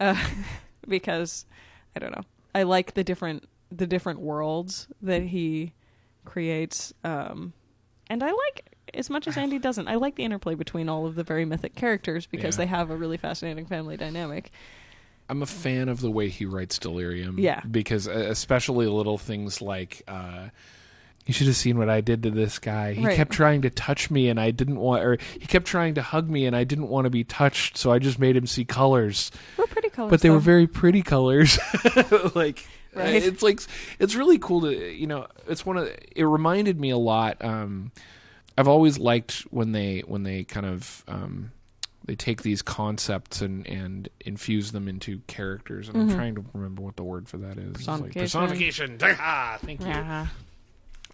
Uh, 0.00 0.16
because 0.88 1.46
I 1.94 2.00
don't 2.00 2.12
know, 2.12 2.24
I 2.54 2.64
like 2.64 2.94
the 2.94 3.04
different 3.04 3.44
the 3.70 3.86
different 3.86 4.20
worlds 4.20 4.88
that 5.00 5.22
he 5.22 5.72
creates, 6.24 6.92
um, 7.04 7.52
and 8.08 8.22
I 8.22 8.32
like 8.32 8.71
as 8.94 9.08
much 9.10 9.26
as 9.28 9.36
Andy 9.36 9.58
doesn't. 9.58 9.88
I 9.88 9.94
like 9.96 10.16
the 10.16 10.24
interplay 10.24 10.54
between 10.54 10.88
all 10.88 11.06
of 11.06 11.14
the 11.14 11.22
very 11.24 11.44
mythic 11.44 11.74
characters 11.74 12.26
because 12.26 12.56
Yeah. 12.56 12.64
they 12.64 12.66
have 12.66 12.90
a 12.90 12.96
really 12.96 13.16
fascinating 13.16 13.66
family 13.66 13.96
dynamic. 13.96 14.50
I'm 15.28 15.40
a 15.42 15.46
fan 15.46 15.88
of 15.88 16.00
the 16.00 16.10
way 16.10 16.28
he 16.28 16.44
writes 16.44 16.78
Delirium. 16.78 17.38
Yeah. 17.38 17.60
because 17.70 18.06
especially 18.06 18.86
little 18.86 19.18
things 19.18 19.62
like. 19.62 20.02
Uh, 20.08 20.48
you 21.24 21.32
should 21.32 21.46
have 21.46 21.54
seen 21.56 21.78
what 21.78 21.88
I 21.88 22.00
did 22.00 22.24
to 22.24 22.32
this 22.32 22.58
guy. 22.58 22.94
He 22.94 23.06
Right. 23.06 23.14
kept 23.14 23.30
trying 23.30 23.62
to 23.62 23.70
touch 23.70 24.10
me, 24.10 24.28
and 24.28 24.40
I 24.40 24.50
didn't 24.50 24.78
want, 24.80 25.04
or 25.04 25.18
he 25.34 25.46
kept 25.46 25.66
trying 25.66 25.94
to 25.94 26.02
hug 26.02 26.28
me, 26.28 26.46
and 26.46 26.56
I 26.56 26.64
didn't 26.64 26.88
want 26.88 27.04
to 27.04 27.10
be 27.10 27.22
touched. 27.22 27.78
So 27.78 27.92
I 27.92 28.00
just 28.00 28.18
made 28.18 28.36
him 28.36 28.44
see 28.48 28.64
colors. 28.64 29.30
We're 29.56 29.68
pretty 29.68 29.88
colors, 29.88 30.10
but 30.10 30.20
they 30.22 30.30
were 30.30 30.40
very 30.40 30.66
pretty 30.66 31.00
colors. 31.02 31.60
like 32.34 32.66
Right. 32.92 33.22
it's 33.22 33.40
like 33.40 33.60
it's 34.00 34.16
really 34.16 34.38
cool 34.38 34.62
to 34.62 34.92
you 34.92 35.06
know. 35.06 35.28
It's 35.48 35.64
one 35.64 35.76
of 35.78 35.88
it 36.14 36.24
reminded 36.24 36.80
me 36.80 36.90
a 36.90 36.98
lot. 36.98 37.36
Um, 37.42 37.92
I've 38.58 38.68
always 38.68 38.98
liked 38.98 39.40
when 39.50 39.72
they 39.72 40.00
when 40.00 40.22
they 40.22 40.44
kind 40.44 40.66
of 40.66 41.04
um, 41.08 41.52
they 42.04 42.14
take 42.16 42.42
these 42.42 42.62
concepts 42.62 43.40
and 43.42 43.66
and 43.66 44.08
infuse 44.20 44.72
them 44.72 44.88
into 44.88 45.20
characters. 45.26 45.88
And 45.88 45.96
I'm 46.02 46.10
trying 46.16 46.34
to 46.36 46.44
remember 46.52 46.82
what 46.82 46.96
the 46.96 47.04
word 47.04 47.28
for 47.28 47.38
that 47.38 47.58
is. 47.58 47.76
It's 47.76 47.88
like 47.88 48.00
Mm-hmm. 48.00 48.20
Personification. 48.20 48.98
personification. 48.98 49.16
Ah, 49.20 49.58
thank 49.62 49.80
you. 49.80 49.86
Yeah. 49.86 50.26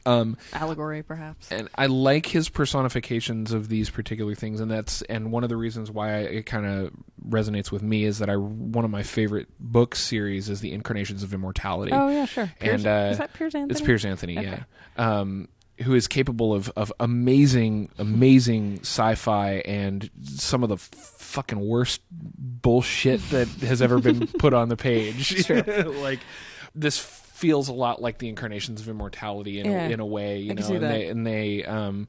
Um, 0.07 0.39
allegory, 0.55 1.03
perhaps. 1.03 1.51
and 1.53 1.68
I 1.74 1.84
like 1.86 2.24
his 2.24 2.49
personifications 2.49 3.53
of 3.53 3.68
these 3.68 3.91
particular 3.91 4.34
things, 4.34 4.61
and 4.61 4.70
that's 4.70 5.03
and 5.03 5.30
one 5.30 5.43
of 5.43 5.51
the 5.51 5.57
reasons 5.57 5.91
why 5.91 6.14
I, 6.14 6.18
it 6.20 6.47
kind 6.47 6.64
of 6.64 6.93
resonates 7.28 7.70
with 7.70 7.82
me 7.82 8.05
is 8.05 8.20
that 8.20 8.30
I 8.30 8.36
one 8.36 8.86
of 8.86 8.91
my 8.91 9.03
favorite 9.03 9.49
book 9.61 9.95
series 9.95 10.49
is 10.49 10.61
the 10.62 10.72
Incarnations 10.72 11.22
of 11.22 11.34
Immortality. 11.34 11.93
Oh 11.93 12.09
yeah, 12.09 12.24
sure. 12.24 12.51
Piers, 12.59 12.84
And, 12.84 12.86
uh, 12.86 13.09
is 13.12 13.18
that 13.18 13.34
Piers 13.34 13.55
Anthony? 13.55 13.72
It's 13.72 13.80
Piers 13.82 14.05
Anthony, 14.07 14.39
Okay. 14.39 14.62
yeah. 14.97 15.20
Um, 15.20 15.49
who 15.83 15.95
is 15.95 16.09
capable 16.09 16.53
of, 16.55 16.70
of 16.76 16.93
amazing, 17.01 17.89
amazing 17.99 18.81
sci-fi 18.81 19.62
and 19.64 20.11
some 20.24 20.62
of 20.62 20.68
the 20.68 20.76
fucking 20.76 21.61
worst 21.61 22.01
bullshit 22.11 23.20
that 23.31 23.49
has 23.61 23.81
ever 23.83 23.99
been 24.01 24.26
put 24.39 24.55
on 24.55 24.68
the 24.68 24.76
page. 24.76 25.49
like 25.87 26.20
this 26.74 26.99
feels 26.99 27.68
a 27.68 27.72
lot 27.72 28.03
like 28.03 28.18
the 28.18 28.29
incarnations 28.29 28.81
of 28.81 28.89
immortality 28.89 29.61
in, 29.61 29.66
Yeah. 29.66 29.87
a, 29.87 29.91
in 29.91 30.01
a 30.01 30.07
way, 30.07 30.39
you 30.41 30.51
I 30.51 30.55
know. 30.55 30.66
and 30.66 30.83
that. 30.83 30.89
they 30.89 31.09
and 31.09 31.26
they 31.26 31.64
um, 31.64 32.09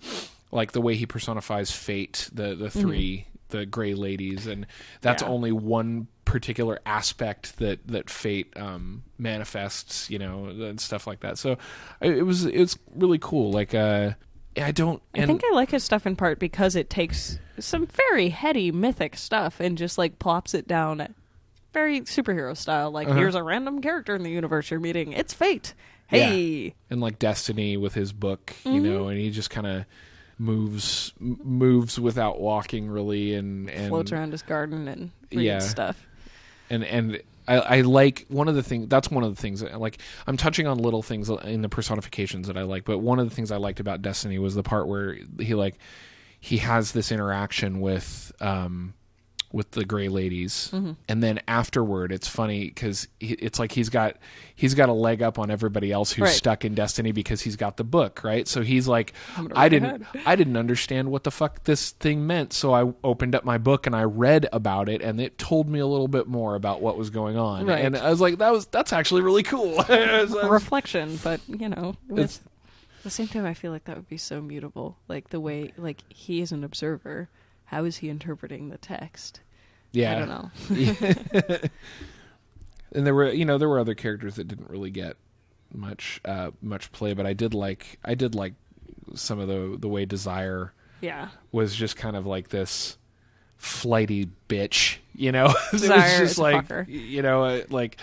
like 0.51 0.71
the 0.71 0.81
way 0.81 0.95
he 0.95 1.05
personifies 1.05 1.71
fate, 1.71 2.29
the 2.33 2.55
the 2.55 2.69
3 2.69 3.25
the 3.49 3.65
gray 3.65 3.93
ladies, 3.95 4.45
and 4.47 4.67
that's 5.01 5.23
Mm-hmm. 5.23 5.29
Yeah. 5.31 5.35
only 5.35 5.51
one 5.51 6.07
particular 6.29 6.79
aspect 6.85 7.57
that 7.57 7.85
that 7.87 8.09
fate 8.09 8.53
um, 8.55 9.03
manifests, 9.17 10.09
you 10.11 10.19
know, 10.19 10.45
and 10.45 10.79
stuff 10.79 11.07
like 11.07 11.21
that. 11.21 11.37
So 11.37 11.53
it 12.01 12.17
it 12.19 12.23
was 12.23 12.45
it's 12.45 12.77
really 12.95 13.17
cool. 13.19 13.51
Like 13.51 13.73
uh, 13.73 14.11
I 14.55 14.71
don't. 14.71 15.01
I 15.15 15.25
think 15.25 15.41
I 15.43 15.53
like 15.55 15.71
his 15.71 15.83
stuff 15.83 16.05
in 16.05 16.15
part 16.15 16.37
because 16.39 16.75
it 16.75 16.89
takes 16.89 17.39
some 17.59 17.87
very 17.87 18.29
heady 18.29 18.71
mythic 18.71 19.17
stuff 19.17 19.59
and 19.59 19.77
just 19.77 19.97
like 19.97 20.19
plops 20.19 20.53
it 20.53 20.67
down 20.67 21.13
very 21.73 22.01
superhero 22.01 22.55
style. 22.55 22.91
Like 22.91 23.07
Uh-huh. 23.07 23.17
here's 23.17 23.35
a 23.35 23.43
random 23.43 23.81
character 23.81 24.15
in 24.15 24.23
the 24.23 24.29
universe 24.31 24.69
you're 24.71 24.79
meeting. 24.79 25.13
It's 25.13 25.33
fate. 25.33 25.73
Hey. 26.07 26.73
and 26.89 27.01
like 27.01 27.19
Destiny 27.19 27.77
with 27.77 27.93
his 27.93 28.11
book, 28.13 28.53
Mm-hmm. 28.65 28.73
you 28.75 28.81
know, 28.81 29.07
and 29.09 29.19
he 29.19 29.29
just 29.29 29.49
kind 29.51 29.67
of 29.67 29.85
moves 30.39 31.13
m- 31.21 31.39
moves 31.43 31.99
without 31.99 32.39
walking 32.39 32.87
really, 32.89 33.33
and 33.35 33.69
and 33.69 33.89
Floats 33.89 34.11
around 34.11 34.31
his 34.31 34.41
garden 34.41 34.87
and 34.87 35.11
reads 35.31 35.43
Yeah. 35.43 35.59
stuff. 35.59 36.07
And 36.69 36.83
and 36.83 37.21
I, 37.47 37.57
I 37.57 37.81
like 37.81 38.25
one 38.29 38.47
of 38.47 38.55
the 38.55 38.63
things 38.63 38.87
that's 38.89 39.09
one 39.09 39.23
of 39.23 39.35
the 39.35 39.41
things 39.41 39.63
like 39.63 39.99
I'm 40.27 40.37
touching 40.37 40.67
on 40.67 40.77
little 40.77 41.01
things 41.01 41.29
in 41.29 41.61
the 41.61 41.69
personifications 41.69 42.47
that 42.47 42.57
I 42.57 42.61
like, 42.61 42.85
but 42.85 42.99
one 42.99 43.19
of 43.19 43.27
the 43.27 43.35
things 43.35 43.51
I 43.51 43.57
liked 43.57 43.79
about 43.79 44.01
Destiny 44.01 44.37
was 44.37 44.55
the 44.55 44.63
part 44.63 44.87
where 44.87 45.17
he 45.39 45.55
like 45.55 45.77
he 46.39 46.57
has 46.57 46.91
this 46.91 47.11
interaction 47.11 47.81
with 47.81 48.31
um 48.39 48.93
with 49.51 49.71
the 49.71 49.83
gray 49.83 50.07
ladies 50.09 50.69
Mm-hmm. 50.71 50.91
and 51.07 51.23
then 51.23 51.39
afterward 51.47 52.11
it's 52.11 52.27
funny 52.27 52.65
because 52.65 53.07
it's 53.19 53.57
like 53.57 53.71
he's 53.71 53.89
got 53.89 54.15
he's 54.55 54.75
got 54.75 54.89
a 54.89 54.93
leg 54.93 55.23
up 55.23 55.39
on 55.39 55.49
everybody 55.49 55.91
else 55.91 56.11
who's 56.11 56.21
Right. 56.23 56.31
stuck 56.33 56.65
in 56.65 56.75
destiny 56.75 57.11
because 57.11 57.41
he's 57.41 57.55
got 57.55 57.77
the 57.77 57.83
book 57.83 58.21
right 58.23 58.47
so 58.47 58.61
he's 58.61 58.87
like 58.87 59.13
I'm 59.37 59.47
gonna 59.47 59.59
i 59.59 59.63
read 59.63 59.69
didn't 59.69 60.01
ahead. 60.03 60.23
i 60.25 60.35
didn't 60.35 60.57
understand 60.57 61.09
what 61.09 61.23
the 61.23 61.31
fuck 61.31 61.63
this 61.63 61.91
thing 61.91 62.27
meant 62.27 62.53
so 62.53 62.73
i 62.73 62.93
opened 63.03 63.33
up 63.33 63.43
my 63.43 63.57
book 63.57 63.87
and 63.87 63.95
i 63.95 64.03
read 64.03 64.47
about 64.53 64.87
it 64.87 65.01
and 65.01 65.19
it 65.19 65.37
told 65.39 65.67
me 65.67 65.79
a 65.79 65.87
little 65.87 66.07
bit 66.07 66.27
more 66.27 66.53
about 66.55 66.81
what 66.81 66.95
was 66.97 67.09
going 67.09 67.35
on 67.37 67.65
Right. 67.65 67.83
and 67.83 67.97
i 67.97 68.09
was 68.09 68.21
like 68.21 68.37
that 68.37 68.51
was 68.51 68.67
that's 68.67 68.93
actually 68.93 69.21
really 69.23 69.43
cool 69.43 69.77
was- 69.89 69.89
I 69.89 70.41
A 70.45 70.49
reflection, 70.49 71.17
but 71.23 71.41
you 71.47 71.69
know, 71.69 71.95
with 72.07 72.19
It's- 72.19 72.41
at 72.99 73.03
the 73.03 73.09
same 73.09 73.27
time 73.29 73.45
I 73.45 73.53
feel 73.53 73.71
like 73.71 73.85
that 73.85 73.95
would 73.95 74.09
be 74.09 74.17
so 74.17 74.41
mutable. 74.41 74.97
Like 75.07 75.29
the 75.29 75.39
way 75.39 75.71
like 75.77 76.03
he 76.09 76.41
is 76.41 76.51
an 76.51 76.65
observer. 76.65 77.29
How 77.69 77.85
is 77.85 77.97
he 77.97 78.09
interpreting 78.09 78.69
the 78.69 78.77
text? 78.77 79.41
yeah 79.91 80.15
I 80.15 80.19
don't 80.19 80.29
know. 80.29 81.57
and 82.93 83.05
there 83.07 83.15
were 83.15 83.31
you 83.31 83.45
know 83.45 83.57
there 83.57 83.69
were 83.69 83.79
other 83.79 83.95
characters 83.95 84.35
that 84.35 84.47
didn't 84.47 84.69
really 84.69 84.91
get 84.91 85.15
much 85.73 86.19
uh 86.25 86.51
much 86.61 86.91
play 86.91 87.13
but 87.13 87.25
i 87.25 87.33
did 87.33 87.53
like 87.53 87.99
i 88.03 88.15
did 88.15 88.33
like 88.35 88.53
some 89.15 89.39
of 89.39 89.47
the 89.47 89.77
the 89.79 89.87
way 89.87 90.05
desire 90.05 90.73
Yeah. 91.01 91.29
was 91.51 91.75
just 91.75 91.95
kind 91.95 92.15
of 92.15 92.25
like 92.25 92.49
this 92.49 92.97
flighty 93.57 94.29
bitch 94.47 94.97
you 95.15 95.31
know 95.31 95.45
it 95.49 95.71
was 95.73 95.81
Desire 95.81 96.19
just 96.19 96.31
is 96.33 96.37
a 96.37 96.41
like 96.41 96.67
fucker. 96.67 96.85
you 96.87 97.21
know 97.21 97.43
uh, 97.43 97.61
like 97.69 97.97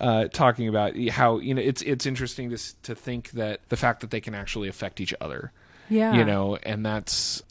uh 0.00 0.26
talking 0.28 0.68
about 0.68 0.96
how 1.08 1.38
you 1.38 1.54
know 1.54 1.62
it's 1.62 1.82
it's 1.82 2.04
interesting 2.06 2.50
to 2.50 2.58
to 2.82 2.94
think 2.94 3.30
that 3.32 3.60
the 3.68 3.76
fact 3.76 4.00
that 4.00 4.10
they 4.10 4.20
can 4.20 4.34
actually 4.34 4.68
affect 4.68 5.00
each 5.00 5.14
other 5.20 5.52
Yeah. 5.88 6.14
you 6.14 6.24
know 6.24 6.56
and 6.56 6.84
that's 6.84 7.42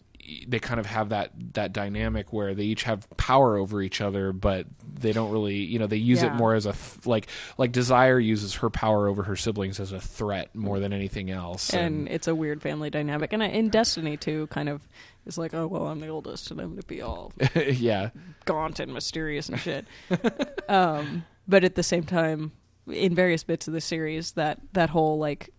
they 0.48 0.60
kind 0.60 0.80
of 0.80 0.86
have 0.86 1.10
that 1.10 1.32
that 1.54 1.74
dynamic 1.74 2.34
where 2.34 2.54
they 2.54 2.64
each 2.64 2.84
have 2.84 3.08
power 3.18 3.58
over 3.58 3.82
each 3.82 4.02
other, 4.02 4.32
but 4.32 4.66
they 4.94 5.12
don't 5.12 5.32
really, 5.32 5.58
you 5.58 5.80
know, 5.80 5.88
they 5.88 5.98
use 5.98 6.24
it 6.24 6.34
more 6.34 6.54
as 6.56 6.66
a 6.66 6.74
th- 6.74 7.06
like 7.06 7.28
like 7.58 7.72
Desire 7.72 8.20
uses 8.20 8.56
her 8.56 8.70
power 8.70 9.08
over 9.08 9.24
her 9.24 9.36
siblings 9.36 9.80
as 9.80 9.92
a 9.92 10.00
threat 10.00 10.56
more 10.56 10.80
than 10.80 10.94
anything 10.94 11.32
else. 11.32 11.74
and 11.74 12.08
it's 12.08 12.28
a 12.28 12.36
weird 12.36 12.62
family 12.62 12.90
dynamic. 12.90 13.34
And 13.34 13.44
in 13.44 13.70
Destiny 13.70 14.18
too, 14.18 14.48
kind 14.48 14.70
of 14.70 14.88
is 15.26 15.38
like, 15.38 15.54
oh 15.54 15.68
well, 15.68 15.88
I'm 15.88 16.00
the 16.00 16.08
oldest, 16.08 16.52
and 16.52 16.60
I'm 16.60 16.70
going 16.70 16.82
to 16.82 16.88
be 16.88 17.02
all 17.02 17.34
yeah, 17.56 18.10
gaunt 18.46 18.80
and 18.80 18.94
mysterious 18.94 19.50
and 19.50 19.60
shit. 19.60 19.86
um, 20.70 21.26
but 21.48 21.64
at 21.64 21.76
the 21.76 21.84
same 21.84 22.04
time, 22.04 22.52
in 22.88 23.16
various 23.16 23.44
bits 23.44 23.68
of 23.68 23.74
the 23.74 23.82
series, 23.82 24.34
that 24.34 24.60
that 24.74 24.90
whole 24.90 25.18
like 25.18 25.50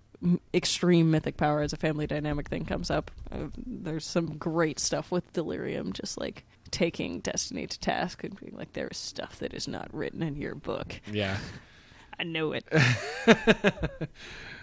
extreme 0.55 1.11
mythic 1.11 1.37
power 1.37 1.61
as 1.61 1.73
a 1.73 1.77
family 1.77 2.07
dynamic 2.07 2.49
thing 2.49 2.65
comes 2.65 2.91
up. 2.91 3.11
Uh, 3.31 3.47
there's 3.57 4.05
some 4.07 4.37
great 4.37 4.79
stuff 4.79 5.11
with 5.11 5.33
Delirium, 5.33 5.93
just 5.93 6.19
like 6.19 6.45
taking 6.71 7.21
Destiny 7.21 7.67
to 7.67 7.79
task 7.79 8.25
and 8.25 8.39
being 8.41 8.55
like, 8.57 8.73
"There 8.73 8.89
is 8.89 8.97
stuff 8.97 9.39
that 9.41 9.55
is 9.55 9.69
not 9.69 9.93
written 9.93 10.23
in 10.23 10.37
your 10.37 10.55
book. 10.55 11.01
yeah. 11.13 11.37
I 12.19 12.25
know 12.25 12.53
it." 12.53 12.65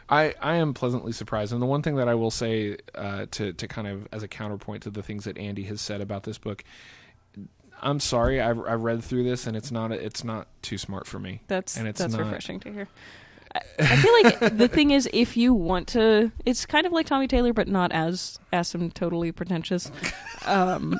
I, 0.09 0.33
I 0.41 0.55
am 0.55 0.73
pleasantly 0.73 1.11
surprised. 1.13 1.53
And 1.53 1.61
the 1.61 1.65
one 1.65 1.81
thing 1.81 1.95
that 1.95 2.09
I 2.09 2.15
will 2.15 2.31
say 2.31 2.77
uh, 2.93 3.25
to 3.31 3.53
to 3.53 3.67
kind 3.67 3.87
of 3.87 4.07
as 4.11 4.21
a 4.23 4.27
counterpoint 4.27 4.83
to 4.83 4.89
the 4.89 5.01
things 5.01 5.23
that 5.25 5.37
Andy 5.37 5.63
has 5.63 5.79
said 5.81 6.01
about 6.01 6.23
this 6.23 6.37
book, 6.37 6.63
I'm 7.81 7.99
sorry, 7.99 8.41
I've, 8.41 8.59
I've 8.59 8.81
read 8.81 9.03
through 9.03 9.23
this 9.23 9.47
and 9.47 9.55
it's 9.55 9.71
not 9.71 9.91
it's 9.91 10.23
not 10.23 10.47
too 10.61 10.77
smart 10.77 11.07
for 11.07 11.19
me. 11.19 11.41
That's 11.47 11.77
And 11.77 11.87
it's 11.87 11.99
that's 11.99 12.13
not- 12.13 12.21
refreshing 12.23 12.59
to 12.61 12.71
hear. 12.73 12.87
I, 13.79 13.95
feel 13.97 14.13
like 14.23 14.57
the 14.57 14.67
thing 14.67 14.91
is, 14.91 15.07
if 15.13 15.37
you 15.37 15.53
want 15.53 15.87
to, 15.89 16.31
it's 16.45 16.65
kind 16.65 16.85
of 16.87 16.91
like 16.91 17.05
Tommy 17.05 17.27
Taylor, 17.27 17.53
but 17.53 17.67
not 17.67 17.91
as 17.91 18.39
asymptotally 18.51 19.35
pretentious. 19.35 19.91
Um, 20.45 20.99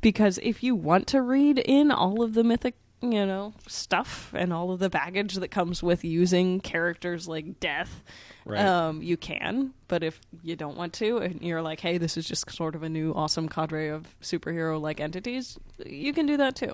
because 0.00 0.38
if 0.42 0.62
you 0.62 0.74
want 0.74 1.06
to 1.08 1.22
read 1.22 1.58
in 1.58 1.90
all 1.90 2.22
of 2.22 2.34
the 2.34 2.44
mythic, 2.44 2.74
you 3.00 3.26
know, 3.26 3.52
stuff 3.66 4.32
and 4.36 4.52
all 4.52 4.70
of 4.70 4.78
the 4.78 4.88
baggage 4.90 5.34
that 5.34 5.48
comes 5.50 5.82
with 5.82 6.04
using 6.04 6.60
characters 6.60 7.26
like 7.26 7.58
death, 7.60 8.02
Right. 8.44 8.64
um, 8.64 9.02
you 9.02 9.16
can. 9.16 9.72
But 9.88 10.02
if 10.02 10.20
you 10.42 10.56
don't 10.56 10.76
want 10.76 10.92
to, 10.94 11.18
and 11.18 11.40
you're 11.42 11.62
like, 11.62 11.80
hey, 11.80 11.98
this 11.98 12.16
is 12.16 12.26
just 12.26 12.50
sort 12.50 12.74
of 12.74 12.82
a 12.82 12.88
new 12.88 13.12
awesome 13.12 13.48
cadre 13.48 13.88
of 13.88 14.14
superhero 14.20 14.80
like 14.80 15.00
entities, 15.00 15.58
you 15.86 16.12
can 16.12 16.26
do 16.26 16.36
that 16.36 16.56
too. 16.56 16.72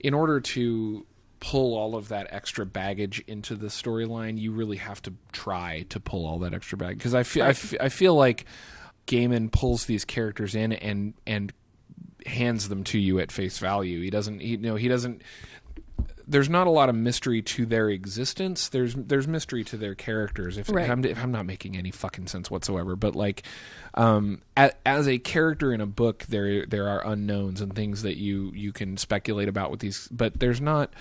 in 0.00 0.12
order 0.14 0.40
to 0.40 1.06
pull 1.40 1.76
all 1.76 1.94
of 1.96 2.08
that 2.08 2.28
extra 2.30 2.64
baggage 2.64 3.22
into 3.26 3.54
the 3.54 3.66
storyline, 3.66 4.38
you 4.38 4.52
really 4.52 4.76
have 4.78 5.02
to 5.02 5.12
try 5.32 5.84
to 5.90 6.00
pull 6.00 6.26
all 6.26 6.38
that 6.40 6.54
extra 6.54 6.78
baggage. 6.78 6.98
Because 6.98 7.14
I 7.14 7.22
feel 7.22 7.44
I, 7.44 7.50
f- 7.50 7.74
I 7.80 7.88
feel 7.88 8.14
like 8.14 8.46
Gaiman 9.06 9.52
pulls 9.52 9.86
these 9.86 10.04
characters 10.04 10.54
in 10.54 10.72
and 10.72 11.14
and 11.26 11.52
hands 12.26 12.68
them 12.68 12.84
to 12.84 12.98
you 12.98 13.18
at 13.18 13.30
face 13.30 13.58
value. 13.58 14.00
He 14.00 14.10
doesn't. 14.10 14.40
He, 14.40 14.48
you 14.48 14.58
know, 14.58 14.76
he 14.76 14.88
doesn't. 14.88 15.22
There's 16.26 16.48
not 16.48 16.66
a 16.66 16.70
lot 16.70 16.88
of 16.88 16.94
mystery 16.94 17.42
to 17.42 17.66
their 17.66 17.90
existence. 17.90 18.68
There's 18.68 18.94
there's 18.94 19.28
mystery 19.28 19.64
to 19.64 19.76
their 19.76 19.94
characters. 19.94 20.56
If, 20.58 20.68
Right. 20.70 20.84
if 20.84 20.90
I'm 20.90 21.04
if 21.04 21.22
I'm 21.22 21.32
not 21.32 21.46
making 21.46 21.76
any 21.76 21.90
fucking 21.90 22.26
sense 22.28 22.50
whatsoever, 22.50 22.96
but 22.96 23.14
like, 23.14 23.42
um, 23.94 24.40
a, 24.56 24.72
as 24.86 25.06
a 25.06 25.18
character 25.18 25.72
in 25.72 25.80
a 25.80 25.86
book, 25.86 26.24
there 26.28 26.66
there 26.66 26.88
are 26.88 27.06
unknowns 27.06 27.60
and 27.60 27.74
things 27.74 28.02
that 28.02 28.16
you 28.16 28.50
you 28.54 28.72
can 28.72 28.96
speculate 28.96 29.48
about 29.48 29.70
with 29.70 29.80
these. 29.80 30.08
But 30.10 30.40
there's 30.40 30.60
not 30.60 30.92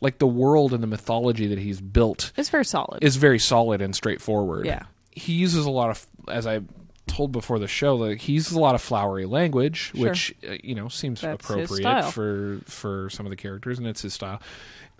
like 0.00 0.18
the 0.18 0.26
world 0.26 0.72
and 0.72 0.82
the 0.82 0.86
mythology 0.86 1.46
that 1.48 1.58
he's 1.58 1.80
built 1.80 2.32
It's 2.36 2.48
very 2.48 2.64
solid. 2.64 3.02
is 3.04 3.16
very 3.16 3.38
solid 3.38 3.82
and 3.82 3.94
straightforward. 3.94 4.64
Yeah. 4.66 4.84
He 5.12 5.34
uses 5.34 5.66
a 5.66 5.70
lot 5.70 5.90
of, 5.90 6.06
as 6.28 6.46
I 6.46 6.60
told 7.10 7.32
before 7.32 7.58
the 7.58 7.68
show, 7.68 7.96
like 7.96 8.20
he 8.20 8.32
uses 8.34 8.52
a 8.52 8.60
lot 8.60 8.74
of 8.74 8.80
flowery 8.82 9.26
language, 9.26 9.92
Sure. 9.94 10.08
which 10.08 10.34
uh, 10.48 10.56
you 10.62 10.74
know 10.74 10.88
seems 10.88 11.20
That's 11.20 11.44
appropriate 11.44 12.10
for 12.12 12.60
for 12.66 13.10
some 13.10 13.26
of 13.26 13.30
the 13.30 13.36
characters, 13.36 13.78
and 13.78 13.86
it's 13.86 14.02
his 14.02 14.14
style. 14.14 14.40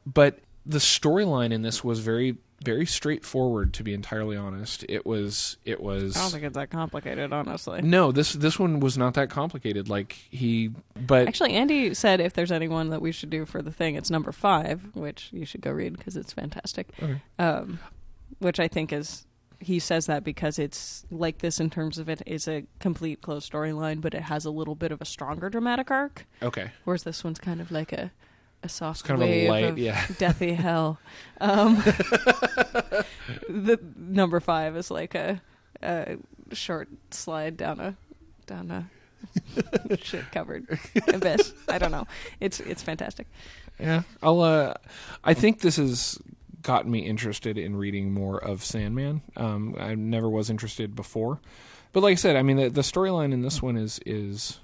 But 0.06 0.40
the 0.66 0.78
storyline 0.78 1.52
in 1.52 1.62
this 1.62 1.82
was 1.82 2.00
very 2.00 2.36
very 2.62 2.84
straightforward. 2.84 3.72
To 3.74 3.82
be 3.82 3.94
entirely 3.94 4.36
honest, 4.36 4.84
it 4.88 5.06
was 5.06 5.56
it 5.64 5.80
was. 5.80 6.16
I 6.16 6.20
don't 6.20 6.30
think 6.30 6.44
it's 6.44 6.54
that 6.56 6.70
complicated, 6.70 7.32
honestly. 7.32 7.80
no, 7.82 8.12
this 8.12 8.32
this 8.34 8.58
one 8.58 8.80
was 8.80 8.98
not 8.98 9.14
that 9.14 9.30
complicated. 9.30 9.88
Like 9.88 10.12
he, 10.12 10.70
but 10.94 11.26
Actually, 11.26 11.52
Andy 11.54 11.94
said 11.94 12.20
if 12.20 12.34
there's 12.34 12.52
anyone 12.52 12.90
that 12.90 13.00
we 13.00 13.12
should 13.12 13.30
do 13.30 13.46
for 13.46 13.62
the 13.62 13.72
thing, 13.72 13.94
it's 13.94 14.10
number 14.10 14.32
five, 14.32 14.82
which 14.94 15.30
you 15.32 15.44
should 15.46 15.62
go 15.62 15.70
read 15.70 15.96
because 15.96 16.16
it's 16.16 16.32
fantastic. 16.32 16.88
Okay. 17.02 17.20
Um, 17.38 17.78
which 18.38 18.60
I 18.60 18.68
think 18.68 18.92
is 18.92 19.26
he 19.60 19.78
says 19.78 20.06
that 20.06 20.24
because 20.24 20.58
it's 20.58 21.04
like 21.10 21.38
this 21.38 21.60
in 21.60 21.70
terms 21.70 21.98
of 21.98 22.08
it 22.08 22.22
is 22.26 22.48
a 22.48 22.64
complete 22.78 23.20
closed 23.20 23.52
storyline, 23.52 24.00
but 24.00 24.14
it 24.14 24.22
has 24.22 24.44
a 24.44 24.50
little 24.50 24.74
bit 24.74 24.90
of 24.90 25.00
a 25.00 25.04
stronger 25.04 25.50
dramatic 25.50 25.90
arc, 25.90 26.26
okay, 26.42 26.70
whereas 26.84 27.02
this 27.02 27.22
one's 27.22 27.38
kind 27.38 27.60
of 27.60 27.70
like 27.70 27.92
a 27.92 28.10
a 28.62 28.68
soft 28.68 29.04
kind 29.04 29.22
of 29.22 29.28
a 29.28 29.48
light- 29.48 29.64
of 29.64 29.78
yeah. 29.78 30.00
deathy 30.18 30.54
hell. 30.54 30.98
Um, 31.40 31.76
the 33.48 33.78
number 33.96 34.40
five 34.40 34.76
is 34.76 34.90
like 34.90 35.14
a, 35.14 35.40
a 35.82 36.16
short 36.52 36.88
slide 37.10 37.56
down 37.56 37.80
a 37.80 37.96
down 38.46 38.70
a 38.70 39.96
shit 40.02 40.30
covered 40.32 40.78
abyss. 41.08 41.52
I 41.68 41.78
don't 41.78 41.92
know. 41.92 42.06
It's 42.40 42.60
it's 42.60 42.82
fantastic. 42.82 43.26
Yeah, 43.78 44.02
I'll. 44.22 44.40
Uh, 44.40 44.74
I 45.24 45.34
think 45.34 45.60
this 45.60 45.76
has 45.76 46.18
gotten 46.62 46.90
me 46.90 47.00
interested 47.00 47.58
in 47.58 47.76
reading 47.76 48.12
more 48.12 48.42
of 48.42 48.62
Sandman. 48.64 49.22
Um, 49.36 49.76
I 49.78 49.94
never 49.94 50.28
was 50.28 50.50
interested 50.50 50.94
before, 50.94 51.40
but 51.92 52.02
like 52.02 52.12
I 52.12 52.16
said, 52.16 52.36
I 52.36 52.42
mean, 52.42 52.56
the, 52.56 52.68
the 52.68 52.80
storyline 52.82 53.32
in 53.32 53.42
this 53.42 53.62
one 53.62 53.76
is 53.76 54.00
is 54.04 54.60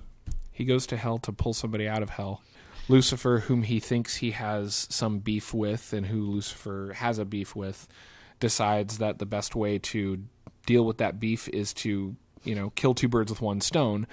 he 0.53 0.65
goes 0.65 0.87
to 0.89 0.97
hell 0.97 1.19
to 1.19 1.33
pull 1.33 1.53
somebody 1.53 1.87
out 1.89 2.03
of 2.03 2.11
hell. 2.11 2.43
Lucifer, 2.89 3.41
whom 3.41 3.63
he 3.65 3.81
thinks 3.81 4.17
he 4.17 4.31
has 4.31 4.87
some 4.91 5.19
beef 5.19 5.53
with, 5.53 5.93
and 5.93 6.07
who 6.07 6.23
Lucifer 6.23 6.93
has 6.97 7.19
a 7.19 7.25
beef 7.25 7.57
with, 7.57 7.89
decides 8.39 8.99
that 8.99 9.19
the 9.19 9.27
best 9.27 9.57
way 9.57 9.79
to 9.79 10.23
deal 10.67 10.85
with 10.85 10.99
that 10.99 11.19
beef 11.19 11.49
is 11.49 11.73
to, 11.75 12.15
you 12.45 12.55
know, 12.55 12.71
kill 12.71 12.95
two 12.95 13.09
birds 13.09 13.31
with 13.31 13.41
one 13.41 13.61
stone. 13.61 14.07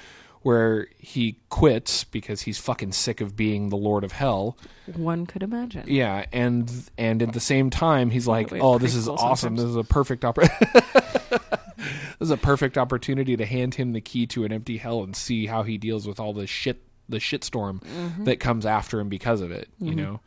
Where 0.44 0.88
he 0.98 1.38
quits 1.50 2.04
because 2.04 2.42
he's 2.42 2.58
fucking 2.60 2.92
sick 2.92 3.22
of 3.22 3.36
being 3.36 3.70
the 3.70 3.78
Lord 3.78 4.04
of 4.04 4.12
Hell. 4.12 4.58
One 4.94 5.26
could 5.26 5.42
imagine. 5.42 5.86
Yeah, 5.88 6.26
and 6.32 6.70
and 6.98 7.22
at 7.24 7.34
the 7.34 7.40
same 7.40 7.70
time, 7.70 8.10
he's 8.12 8.28
like, 8.28 8.52
"Oh, 8.54 8.78
this 8.78 8.94
is 8.94 9.08
awesome! 9.08 9.56
sometimes. 9.58 9.62
This 9.62 9.70
is 9.70 9.76
a 9.78 9.84
perfect 9.86 10.24
oppor- 10.24 10.50
This 12.20 12.28
is 12.28 12.32
a 12.32 12.38
perfect 12.38 12.78
opportunity 12.78 13.36
to 13.36 13.46
hand 13.46 13.76
him 13.76 13.92
the 13.94 14.02
key 14.02 14.28
to 14.28 14.46
an 14.46 14.54
empty 14.54 14.78
hell 14.78 15.04
and 15.04 15.16
see 15.16 15.46
how 15.46 15.64
he 15.64 15.78
deals 15.78 16.08
with 16.08 16.20
all 16.20 16.32
the 16.34 16.48
shit, 16.48 16.82
the 17.10 17.18
shitstorm 17.18 17.82
Mm-hmm. 17.82 18.26
that 18.26 18.40
comes 18.40 18.66
after 18.66 19.00
him 19.00 19.10
because 19.10 19.42
of 19.42 19.52
it. 19.52 19.68
You 19.80 19.96
know, 19.96 20.20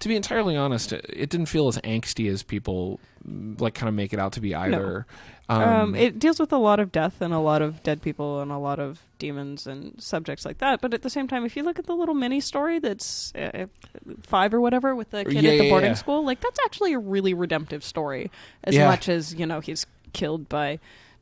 to 0.00 0.08
be 0.08 0.16
entirely 0.16 0.56
honest, 0.56 0.92
it, 0.92 1.30
didn't 1.30 1.46
feel 1.46 1.68
as 1.68 1.78
angsty 1.78 2.30
as 2.30 2.42
people 2.42 3.00
like 3.24 3.74
kind 3.74 3.88
of 3.88 3.94
make 3.94 4.12
it 4.12 4.18
out 4.18 4.32
to 4.34 4.40
be 4.40 4.54
either. 4.54 5.06
Um, 5.48 5.94
it 5.94 6.18
deals 6.18 6.40
with 6.40 6.52
a 6.52 6.56
lot 6.56 6.80
of 6.80 6.92
death 6.92 7.20
and 7.20 7.34
a 7.34 7.38
lot 7.38 7.60
of 7.60 7.82
dead 7.82 8.00
people 8.00 8.40
and 8.40 8.50
a 8.50 8.56
lot 8.58 8.78
of 8.78 9.02
demons 9.18 9.66
and 9.66 10.00
subjects 10.02 10.46
like 10.46 10.58
that. 10.58 10.80
But 10.80 10.94
at 10.94 11.02
the 11.02 11.10
same 11.10 11.28
time, 11.28 11.44
if 11.44 11.56
you 11.56 11.62
look 11.62 11.78
at 11.78 11.86
the 11.86 11.94
little 11.94 12.14
mini 12.14 12.40
story 12.40 12.78
that's 12.78 13.34
uh, 13.34 13.66
five 14.22 14.54
or 14.54 14.60
whatever 14.60 14.94
with 14.94 15.10
the 15.10 15.24
kid 15.24 15.34
Yeah, 15.44 15.50
at 15.50 15.58
the 15.58 15.64
yeah, 15.64 15.70
boarding 15.70 15.90
yeah. 15.90 15.94
school, 15.94 16.24
like 16.24 16.40
that's 16.40 16.58
actually 16.64 16.94
a 16.94 16.98
really 16.98 17.34
redemptive 17.34 17.84
story. 17.84 18.30
As 18.64 18.74
Yeah. 18.74 18.86
much 18.88 19.08
as 19.08 19.34
you 19.34 19.44
know 19.44 19.60
he's 19.60 19.84
killed 20.14 20.48
by 20.48 20.78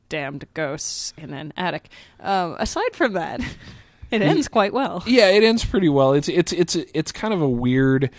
damned 0.09 0.45
ghosts 0.55 1.13
in 1.17 1.33
an 1.35 1.53
attic. 1.57 1.89
Um, 2.21 2.57
aside 2.59 2.95
from 2.95 3.15
that, 3.15 3.41
it 4.11 4.23
ends 4.23 4.47
quite 4.49 4.73
well. 4.73 5.03
Yeah, 5.07 5.29
it 5.31 5.43
ends 5.43 5.65
pretty 5.65 5.89
well. 5.89 6.13
It's 6.13 6.29
it's 6.29 6.53
it's 6.53 6.77
it's 6.77 7.11
kind 7.11 7.35
of 7.35 7.41
a 7.43 7.49
weird. 7.49 8.11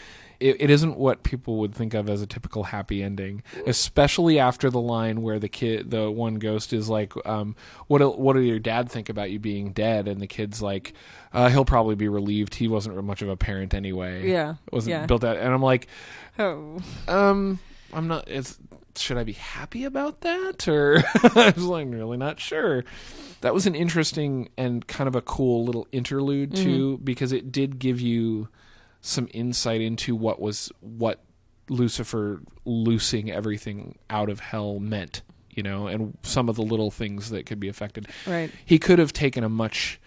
It, 0.42 0.58
it 0.60 0.70
isn't 0.70 0.98
what 0.98 1.24
people 1.24 1.58
would 1.58 1.76
think 1.76 1.94
of 1.94 2.10
as 2.10 2.22
a 2.22 2.26
typical 2.26 2.64
happy 2.64 3.04
ending, 3.04 3.44
especially 3.68 4.39
after 4.39 4.70
the 4.70 4.82
line 4.82 5.22
where 5.22 5.39
the 5.39 5.50
kid, 5.50 5.92
the 5.92 6.10
one 6.10 6.36
ghost, 6.36 6.74
is 6.74 6.89
like, 6.89 7.14
um, 7.26 7.56
"What 7.88 8.20
what 8.20 8.34
did 8.34 8.46
your 8.46 8.60
dad 8.60 8.89
think 8.89 9.10
about 9.10 9.32
you 9.32 9.39
being 9.39 9.72
dead?" 9.72 10.08
And 10.08 10.20
the 10.20 10.28
kid's 10.28 10.62
like, 10.62 10.94
uh, 11.34 11.50
"He'll 11.50 11.66
probably 11.66 11.96
be 11.96 12.08
relieved. 12.10 12.56
He 12.56 12.68
wasn't 12.68 13.02
much 13.04 13.22
of 13.22 13.30
a 13.30 13.38
parent 13.38 13.74
anyway. 13.74 14.30
Yeah, 14.30 14.56
It 14.68 14.74
wasn't 14.74 14.92
yeah. 14.92 15.06
built 15.06 15.24
out." 15.24 15.38
And 15.38 15.54
I'm 15.54 15.62
like, 15.62 15.88
Oh, 16.39 16.80
um, 17.08 17.60
I'm 17.94 18.08
not. 18.08 18.28
It's 18.28 18.58
should 18.96 19.18
I 19.18 19.24
be 19.24 19.34
happy 19.34 19.84
about 19.86 20.22
that, 20.22 20.68
or 20.68 20.98
I 21.36 21.54
was 21.56 21.64
like 21.66 21.88
really 21.89 22.18
not 22.18 22.39
sure. 22.39 22.84
That 23.42 23.54
was 23.54 23.66
an 23.66 23.76
interesting 23.76 24.50
and 24.58 24.86
kind 24.86 25.08
of 25.08 25.16
a 25.16 25.22
cool 25.22 25.66
little 25.66 25.88
interlude 25.92 26.56
too, 26.56 27.00
because 27.04 27.32
it 27.32 27.52
did 27.52 27.80
give 27.80 28.00
you 28.00 28.50
some 29.02 29.28
insight 29.34 29.82
into 29.82 30.16
what 30.16 30.39
was 30.39 30.72
what 30.80 31.24
Lucifer 31.70 32.41
loosing 32.66 33.32
everything 33.32 33.97
out 34.10 34.30
of 34.30 34.39
hell 34.39 34.80
meant, 34.80 35.22
you 35.49 35.64
know, 35.64 35.88
and 35.88 36.18
some 36.24 36.49
of 36.49 36.56
the 36.56 36.62
little 36.62 36.91
things 36.91 37.30
that 37.30 37.45
could 37.45 37.60
be 37.60 37.68
affected. 37.70 38.08
right. 38.28 38.52
He 38.66 38.78
could 38.80 38.99
have 38.99 39.14
taken 39.14 39.43
a 39.43 39.49
much 39.49 39.99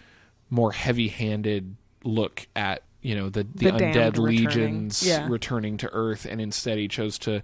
more 0.49 0.71
heavy-handed 0.71 1.75
look 2.03 2.47
at 2.55 2.83
you 3.01 3.15
know 3.15 3.29
the 3.29 3.43
the, 3.43 3.65
The 3.65 3.71
undead 3.71 4.17
returning. 4.17 4.25
legions 4.25 5.05
Yeah. 5.05 5.27
returning 5.29 5.77
to 5.77 5.89
Earth, 5.91 6.25
and 6.29 6.39
instead 6.39 6.77
he 6.77 6.87
chose 6.87 7.17
to 7.19 7.41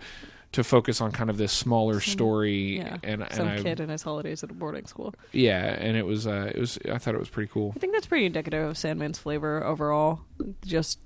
to 0.53 0.63
focus 0.65 0.99
on 0.99 1.11
kind 1.13 1.29
of 1.29 1.37
this 1.37 1.53
smaller 1.53 1.99
story 2.01 2.77
Yeah, 2.77 2.97
and 3.03 3.21
and 3.23 3.33
some 3.33 3.55
kid 3.63 3.79
in 3.79 3.87
his 3.89 4.01
holidays 4.01 4.43
at 4.43 4.51
a 4.51 4.53
boarding 4.53 4.85
school. 4.85 5.13
yeah 5.31 5.77
and 5.79 5.95
it 5.95 6.05
was 6.05 6.27
uh 6.27 6.51
it 6.53 6.59
was 6.59 6.77
I 6.91 6.97
thought 6.97 7.15
it 7.15 7.19
was 7.19 7.29
pretty 7.29 7.49
cool 7.53 7.71
I 7.75 7.79
think 7.79 7.93
that's 7.93 8.07
pretty 8.07 8.25
indicative 8.25 8.67
of 8.67 8.75
Sandman's 8.77 9.17
flavor 9.17 9.63
overall. 9.63 10.19
Just 10.65 10.99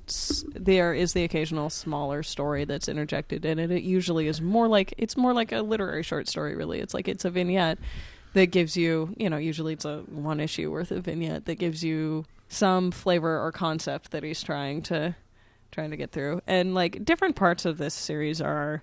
there 0.55 0.93
is 0.93 1.13
the 1.13 1.23
occasional 1.23 1.69
smaller 1.69 2.23
story 2.23 2.65
that's 2.65 2.87
interjected 2.87 3.45
in 3.45 3.59
it. 3.59 3.69
It 3.69 3.83
usually 3.83 4.27
is 4.27 4.41
more 4.41 4.67
like 4.67 4.93
it's 4.97 5.15
more 5.17 5.33
like 5.33 5.51
a 5.51 5.61
literary 5.61 6.03
short 6.03 6.27
story. 6.27 6.55
Really, 6.55 6.79
it's 6.79 6.93
like 6.93 7.07
it's 7.07 7.25
a 7.25 7.29
vignette 7.29 7.77
that 8.33 8.47
gives 8.47 8.75
you, 8.75 9.13
you 9.17 9.29
know, 9.29 9.37
usually 9.37 9.73
it's 9.73 9.85
a 9.85 9.99
one 10.07 10.39
issue 10.39 10.71
worth 10.71 10.91
of 10.91 11.05
vignette 11.05 11.45
that 11.45 11.55
gives 11.55 11.83
you 11.83 12.25
some 12.49 12.91
flavor 12.91 13.39
or 13.45 13.51
concept 13.51 14.11
that 14.11 14.23
he's 14.23 14.41
trying 14.41 14.81
to 14.83 15.15
trying 15.71 15.91
to 15.91 15.97
get 15.97 16.11
through. 16.11 16.41
And 16.47 16.73
like 16.73 17.03
different 17.03 17.35
parts 17.35 17.65
of 17.65 17.77
this 17.77 17.93
series 17.93 18.41
are 18.41 18.81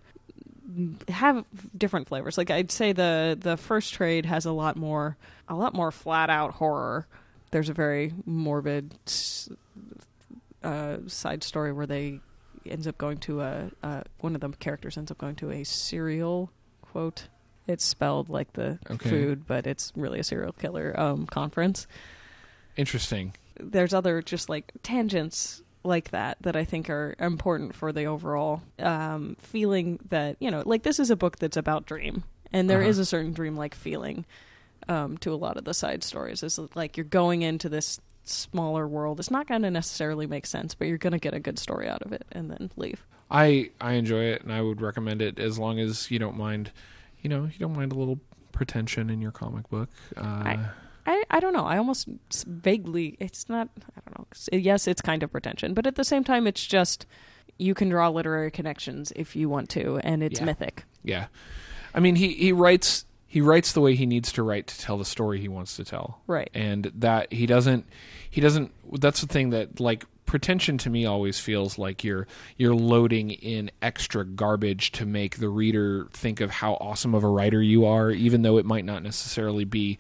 have 1.09 1.45
different 1.77 2.09
flavors. 2.09 2.37
Like 2.39 2.51
I'd 2.51 2.71
say 2.71 2.93
the 2.93 3.37
the 3.41 3.57
first 3.57 3.95
trade 3.95 4.27
has 4.27 4.45
a 4.47 4.53
lot 4.53 4.77
more 4.77 5.17
a 5.49 5.55
lot 5.55 5.75
more 5.75 5.91
flat 5.91 6.31
out 6.31 6.53
horror. 6.55 7.07
There's 7.51 7.69
a 7.69 7.75
very 7.75 8.13
morbid 8.25 8.95
uh, 10.63 10.99
side 11.07 11.43
story 11.43 11.73
where 11.73 11.87
they 11.87 12.21
ends 12.67 12.87
up 12.87 12.97
going 12.99 13.19
to 13.19 13.41
a 13.41 13.71
uh, 13.83 14.03
one 14.21 14.35
of 14.35 14.41
the 14.41 14.49
characters 14.51 14.97
ends 14.97 15.11
up 15.11 15.19
going 15.19 15.35
to 15.37 15.51
a 15.51 15.65
serial 15.65 16.51
quote. 16.83 17.29
It's 17.67 17.85
spelled 17.85 18.29
like 18.29 18.53
the 18.55 18.79
Okay. 18.91 19.09
food, 19.09 19.47
but 19.47 19.67
it's 19.67 19.93
really 19.95 20.19
a 20.19 20.25
serial 20.25 20.53
killer 20.53 20.99
um, 20.99 21.27
conference. 21.27 21.87
interesting 22.77 23.35
There's 23.61 23.93
other 23.95 24.23
just 24.23 24.49
like 24.49 24.73
tangents 24.83 25.63
like 25.85 26.11
that 26.11 26.37
that 26.43 26.57
I 26.57 26.65
think 26.65 26.89
are 26.91 27.15
important 27.19 27.75
for 27.75 27.93
the 27.93 28.05
overall 28.07 28.63
um, 28.79 29.37
feeling 29.41 29.99
that 30.11 30.37
you 30.41 30.51
know, 30.51 30.63
like 30.67 30.83
this 30.83 30.99
is 31.01 31.11
a 31.11 31.17
book 31.17 31.39
that's 31.39 31.57
about 31.57 31.87
dream, 31.87 32.25
and 32.53 32.69
there 32.71 32.83
is 32.83 32.99
Uh-huh. 32.99 33.03
a 33.03 33.07
certain 33.07 33.33
dream-like 33.33 33.75
feeling 33.75 34.25
um, 34.89 35.17
to 35.19 35.33
a 35.33 35.37
lot 35.37 35.57
of 35.57 35.65
the 35.65 35.75
side 35.75 36.03
stories. 36.05 36.43
It's 36.43 36.59
like 36.75 36.97
you're 36.97 37.05
going 37.05 37.43
into 37.43 37.69
this 37.69 38.01
smaller 38.25 38.87
world. 38.87 39.19
It's 39.19 39.31
not 39.31 39.47
going 39.49 39.63
to 39.63 39.71
necessarily 39.71 40.27
make 40.27 40.47
sense, 40.47 40.75
but 40.75 40.87
you're 40.89 40.99
going 40.99 41.13
to 41.13 41.19
get 41.19 41.35
a 41.35 41.41
good 41.41 41.59
story 41.59 41.89
out 41.89 42.03
of 42.03 42.13
it, 42.13 42.25
and 42.33 42.51
then 42.51 42.71
leave. 42.77 43.05
I 43.31 43.71
I 43.81 43.93
enjoy 43.95 44.25
it 44.25 44.43
and 44.43 44.53
I 44.53 44.61
would 44.61 44.81
recommend 44.83 45.23
it 45.23 45.39
as 45.39 45.59
long 45.59 45.79
as 45.81 46.11
you 46.11 46.19
don't 46.19 46.37
mind 46.37 46.71
you 47.23 47.31
know 47.31 47.45
you 47.45 47.59
don't 47.59 47.75
mind 47.75 47.93
a 47.93 47.95
little 47.95 48.21
pretension 48.53 49.09
in 49.09 49.23
your 49.23 49.31
comic 49.33 49.71
book 49.71 49.89
uh 50.19 50.21
I, 50.21 50.59
I 51.07 51.23
I 51.31 51.41
don't 51.41 51.53
know. 51.53 51.65
I 51.65 51.79
almost 51.79 52.09
vaguely. 52.47 53.17
It's 53.21 53.49
not. 53.49 53.69
I 53.97 54.01
don't 54.11 54.19
know. 54.19 54.59
Yes, 54.59 54.87
it's 54.87 55.01
kind 55.03 55.23
of 55.23 55.33
pretension, 55.33 55.75
but 55.75 55.87
at 55.87 55.97
the 55.97 56.05
same 56.05 56.25
time, 56.25 56.47
it's 56.47 56.65
just 56.67 57.07
you 57.59 57.75
can 57.75 57.89
draw 57.89 58.09
literary 58.09 58.51
connections 58.51 59.13
if 59.17 59.37
you 59.37 59.49
want 59.49 59.69
to, 59.71 59.99
and 59.99 60.23
it's 60.23 60.41
Yeah. 60.41 60.47
mythic. 60.47 60.85
Yeah, 61.05 61.27
I 61.95 62.01
mean 62.01 62.17
he 62.17 62.33
he 62.35 62.53
writes 62.53 63.05
he 63.27 63.41
writes 63.41 63.73
the 63.73 63.81
way 63.81 63.95
he 63.95 64.05
needs 64.07 64.31
to 64.33 64.43
write 64.43 64.67
to 64.69 64.79
tell 64.79 64.99
the 64.99 65.05
story 65.05 65.41
he 65.41 65.49
wants 65.49 65.77
to 65.77 65.85
tell. 65.85 66.21
Right. 66.27 66.51
And 66.55 66.91
that 66.97 67.33
he 67.33 67.47
doesn't 67.47 67.87
he 68.31 68.41
doesn't. 68.41 68.73
That's 69.01 69.21
the 69.21 69.27
thing 69.27 69.51
that 69.51 69.81
like 69.81 70.05
pretension 70.27 70.79
to 70.79 70.89
me 70.89 71.05
always 71.05 71.39
feels 71.39 71.79
like 71.79 72.05
you're 72.05 72.27
you're 72.57 72.75
loading 72.75 73.31
in 73.31 73.71
extra 73.83 74.25
garbage 74.25 74.93
to 74.93 75.05
make 75.07 75.39
the 75.39 75.49
reader 75.49 76.09
think 76.13 76.41
of 76.41 76.51
how 76.51 76.75
awesome 76.75 77.15
of 77.15 77.25
a 77.25 77.29
writer 77.29 77.61
you 77.63 77.85
are, 77.87 78.11
even 78.11 78.43
though 78.43 78.57
it 78.59 78.65
might 78.65 78.85
not 78.85 79.03
necessarily 79.03 79.65
be 79.65 79.99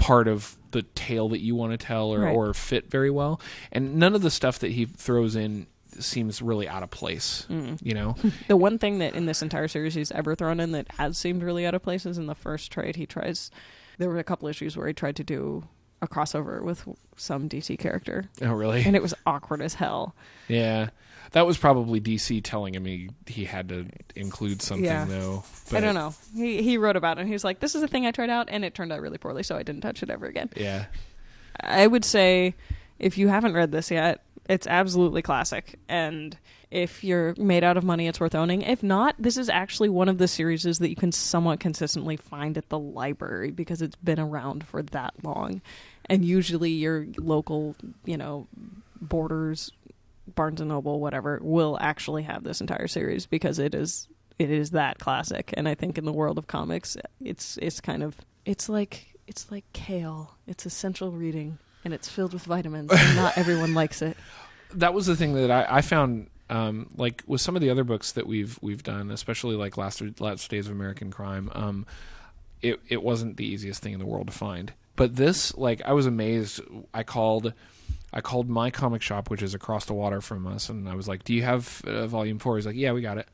part 0.00 0.28
of 0.28 0.56
the 0.70 0.82
tale 0.82 1.28
that 1.28 1.40
you 1.40 1.54
want 1.54 1.72
to 1.72 1.76
tell 1.78 2.12
or, 2.14 2.20
Right. 2.20 2.34
or 2.34 2.54
fit 2.54 2.90
very 2.90 3.10
well. 3.10 3.40
And 3.70 3.96
none 3.96 4.14
of 4.14 4.22
the 4.22 4.30
stuff 4.30 4.58
that 4.60 4.70
he 4.72 4.86
throws 4.86 5.36
in 5.36 5.66
seems 5.98 6.40
really 6.40 6.66
out 6.68 6.82
of 6.82 6.90
place. 6.90 7.46
Mm. 7.50 7.78
You 7.82 7.94
know? 7.94 8.16
The 8.48 8.56
one 8.56 8.78
thing 8.78 8.98
that 9.00 9.14
in 9.14 9.26
this 9.26 9.42
entire 9.42 9.68
series 9.68 9.94
he's 9.94 10.10
ever 10.12 10.34
thrown 10.34 10.58
in 10.60 10.72
that 10.72 10.86
has 10.98 11.18
seemed 11.18 11.42
really 11.42 11.66
out 11.66 11.74
of 11.74 11.82
place 11.82 12.06
is 12.06 12.16
in 12.18 12.26
the 12.26 12.34
first 12.34 12.72
trade. 12.72 12.96
He 12.96 13.06
tries. 13.06 13.50
There 13.98 14.08
were 14.08 14.18
a 14.18 14.24
couple 14.24 14.48
issues 14.48 14.76
where 14.76 14.86
he 14.86 14.94
tried 14.94 15.16
to 15.16 15.24
do 15.24 15.64
a 16.00 16.08
crossover 16.08 16.62
with 16.62 16.88
some 17.16 17.46
DC 17.48 17.78
character, 17.78 18.30
oh, 18.40 18.52
really? 18.52 18.82
and 18.84 18.96
it 18.96 19.02
was 19.02 19.12
awkward 19.26 19.60
as 19.60 19.74
hell. 19.74 20.14
Yeah, 20.48 20.88
that 21.32 21.46
was 21.46 21.56
probably 21.58 22.00
DC 22.00 22.42
telling 22.42 22.74
him 22.74 22.84
he 22.84 23.10
he 23.26 23.44
had 23.44 23.68
to 23.70 23.86
include 24.16 24.62
something 24.62 24.84
Yeah. 24.84 25.04
though. 25.04 25.44
I 25.72 25.80
don't 25.80 25.94
know. 25.94 26.14
He 26.34 26.62
he 26.62 26.76
wrote 26.78 26.96
about 26.96 27.18
it. 27.18 27.22
and 27.22 27.28
He 27.28 27.32
was 27.34 27.44
like, 27.44 27.60
"This 27.60 27.74
is 27.74 27.82
a 27.82 27.88
thing 27.88 28.06
I 28.06 28.10
tried 28.10 28.30
out, 28.30 28.48
and 28.50 28.64
it 28.64 28.74
turned 28.74 28.92
out 28.92 29.00
really 29.00 29.18
poorly, 29.18 29.42
so 29.42 29.56
I 29.56 29.62
didn't 29.62 29.82
touch 29.82 30.02
it 30.02 30.10
ever 30.10 30.26
again." 30.26 30.50
Yeah, 30.56 30.86
I 31.60 31.86
would 31.86 32.04
say 32.04 32.54
if 32.98 33.16
you 33.18 33.28
haven't 33.28 33.54
read 33.54 33.72
this 33.72 33.90
yet, 33.90 34.22
it's 34.48 34.66
absolutely 34.66 35.22
classic. 35.22 35.78
And 35.88 36.36
if 36.70 37.02
you're 37.02 37.34
made 37.36 37.64
out 37.64 37.76
of 37.76 37.82
money, 37.84 38.06
it's 38.08 38.20
worth 38.20 38.34
owning. 38.34 38.62
If 38.62 38.82
not, 38.82 39.14
this 39.18 39.36
is 39.36 39.48
actually 39.48 39.88
one 39.88 40.08
of 40.08 40.18
the 40.18 40.28
series 40.28 40.62
that 40.62 40.88
you 40.88 40.96
can 40.96 41.10
somewhat 41.12 41.58
consistently 41.60 42.16
find 42.16 42.56
at 42.58 42.68
the 42.68 42.78
library 42.78 43.50
because 43.50 43.80
it's 43.82 43.96
been 43.96 44.20
around 44.20 44.64
for 44.64 44.82
that 44.82 45.14
long. 45.24 45.62
And 46.06 46.24
usually 46.24 46.70
your 46.70 47.06
local, 47.18 47.74
you 48.04 48.16
know, 48.16 48.46
borders, 49.00 49.72
Barnes 50.34 50.60
and 50.60 50.68
Noble, 50.68 51.00
whatever, 51.00 51.38
will 51.42 51.78
actually 51.80 52.22
have 52.24 52.44
this 52.44 52.60
entire 52.60 52.88
series 52.88 53.26
because 53.26 53.58
it 53.58 53.74
is 53.74 54.08
it 54.38 54.50
is 54.50 54.70
that 54.70 54.98
classic. 54.98 55.52
And 55.54 55.68
I 55.68 55.74
think 55.74 55.98
in 55.98 56.04
the 56.04 56.12
world 56.12 56.38
of 56.38 56.46
comics, 56.46 56.96
it's 57.20 57.58
it's 57.58 57.80
kind 57.80 58.02
of 58.02 58.16
it's 58.44 58.68
like 58.68 59.14
it's 59.26 59.50
like 59.50 59.64
kale. 59.72 60.34
It's 60.46 60.66
essential 60.66 61.10
reading 61.12 61.58
and 61.84 61.94
it's 61.94 62.08
filled 62.08 62.32
with 62.32 62.44
vitamins. 62.44 62.90
And 62.92 63.16
not 63.16 63.36
everyone 63.38 63.74
likes 63.74 64.02
it. 64.02 64.16
that 64.74 64.94
was 64.94 65.06
the 65.06 65.16
thing 65.16 65.34
that 65.34 65.50
I, 65.50 65.66
I 65.78 65.80
found. 65.82 66.28
Um, 66.48 66.88
like 66.96 67.22
with 67.28 67.40
some 67.40 67.54
of 67.54 67.62
the 67.62 67.70
other 67.70 67.84
books 67.84 68.10
that 68.12 68.26
we've 68.26 68.58
we've 68.60 68.82
done, 68.82 69.12
especially 69.12 69.54
like 69.54 69.76
last 69.76 70.02
last 70.20 70.50
days 70.50 70.66
of 70.66 70.72
American 70.72 71.12
Crime, 71.12 71.48
um, 71.54 71.86
it 72.60 72.80
it 72.88 73.04
wasn't 73.04 73.36
the 73.36 73.46
easiest 73.46 73.82
thing 73.82 73.92
in 73.92 74.00
the 74.00 74.06
world 74.06 74.26
to 74.26 74.32
find. 74.32 74.72
But 74.96 75.16
this, 75.16 75.56
like, 75.56 75.80
I 75.82 75.92
was 75.92 76.06
amazed. 76.06 76.60
I 76.92 77.04
called. 77.04 77.54
I 78.12 78.20
called 78.20 78.48
my 78.48 78.70
comic 78.70 79.02
shop, 79.02 79.30
which 79.30 79.42
is 79.42 79.54
across 79.54 79.84
the 79.84 79.94
water 79.94 80.20
from 80.20 80.46
us, 80.46 80.68
and 80.68 80.88
I 80.88 80.94
was 80.94 81.06
like, 81.08 81.24
"Do 81.24 81.34
you 81.34 81.42
have 81.42 81.82
uh, 81.86 82.06
volume 82.06 82.38
four? 82.38 82.56
He's 82.56 82.66
like, 82.66 82.76
"Yeah, 82.76 82.92
we 82.92 83.02
got 83.02 83.18
it." 83.18 83.28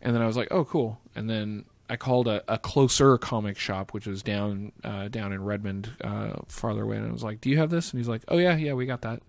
And 0.00 0.14
then 0.14 0.22
I 0.22 0.26
was 0.26 0.36
like, 0.36 0.48
"Oh, 0.50 0.64
cool." 0.64 1.00
And 1.14 1.28
then 1.28 1.64
I 1.90 1.96
called 1.96 2.28
a, 2.28 2.42
a 2.48 2.58
closer 2.58 3.18
comic 3.18 3.58
shop, 3.58 3.92
which 3.92 4.06
was 4.06 4.22
down 4.22 4.72
uh, 4.82 5.08
down 5.08 5.32
in 5.32 5.42
Redmond, 5.44 5.90
uh, 6.02 6.34
farther 6.46 6.82
away, 6.82 6.96
and 6.96 7.08
I 7.08 7.12
was 7.12 7.24
like, 7.24 7.40
"Do 7.40 7.50
you 7.50 7.58
have 7.58 7.70
this?" 7.70 7.90
And 7.90 7.98
he's 7.98 8.08
like, 8.08 8.22
"Oh 8.28 8.38
yeah, 8.38 8.56
yeah, 8.56 8.74
we 8.74 8.86
got 8.86 9.02
that." 9.02 9.20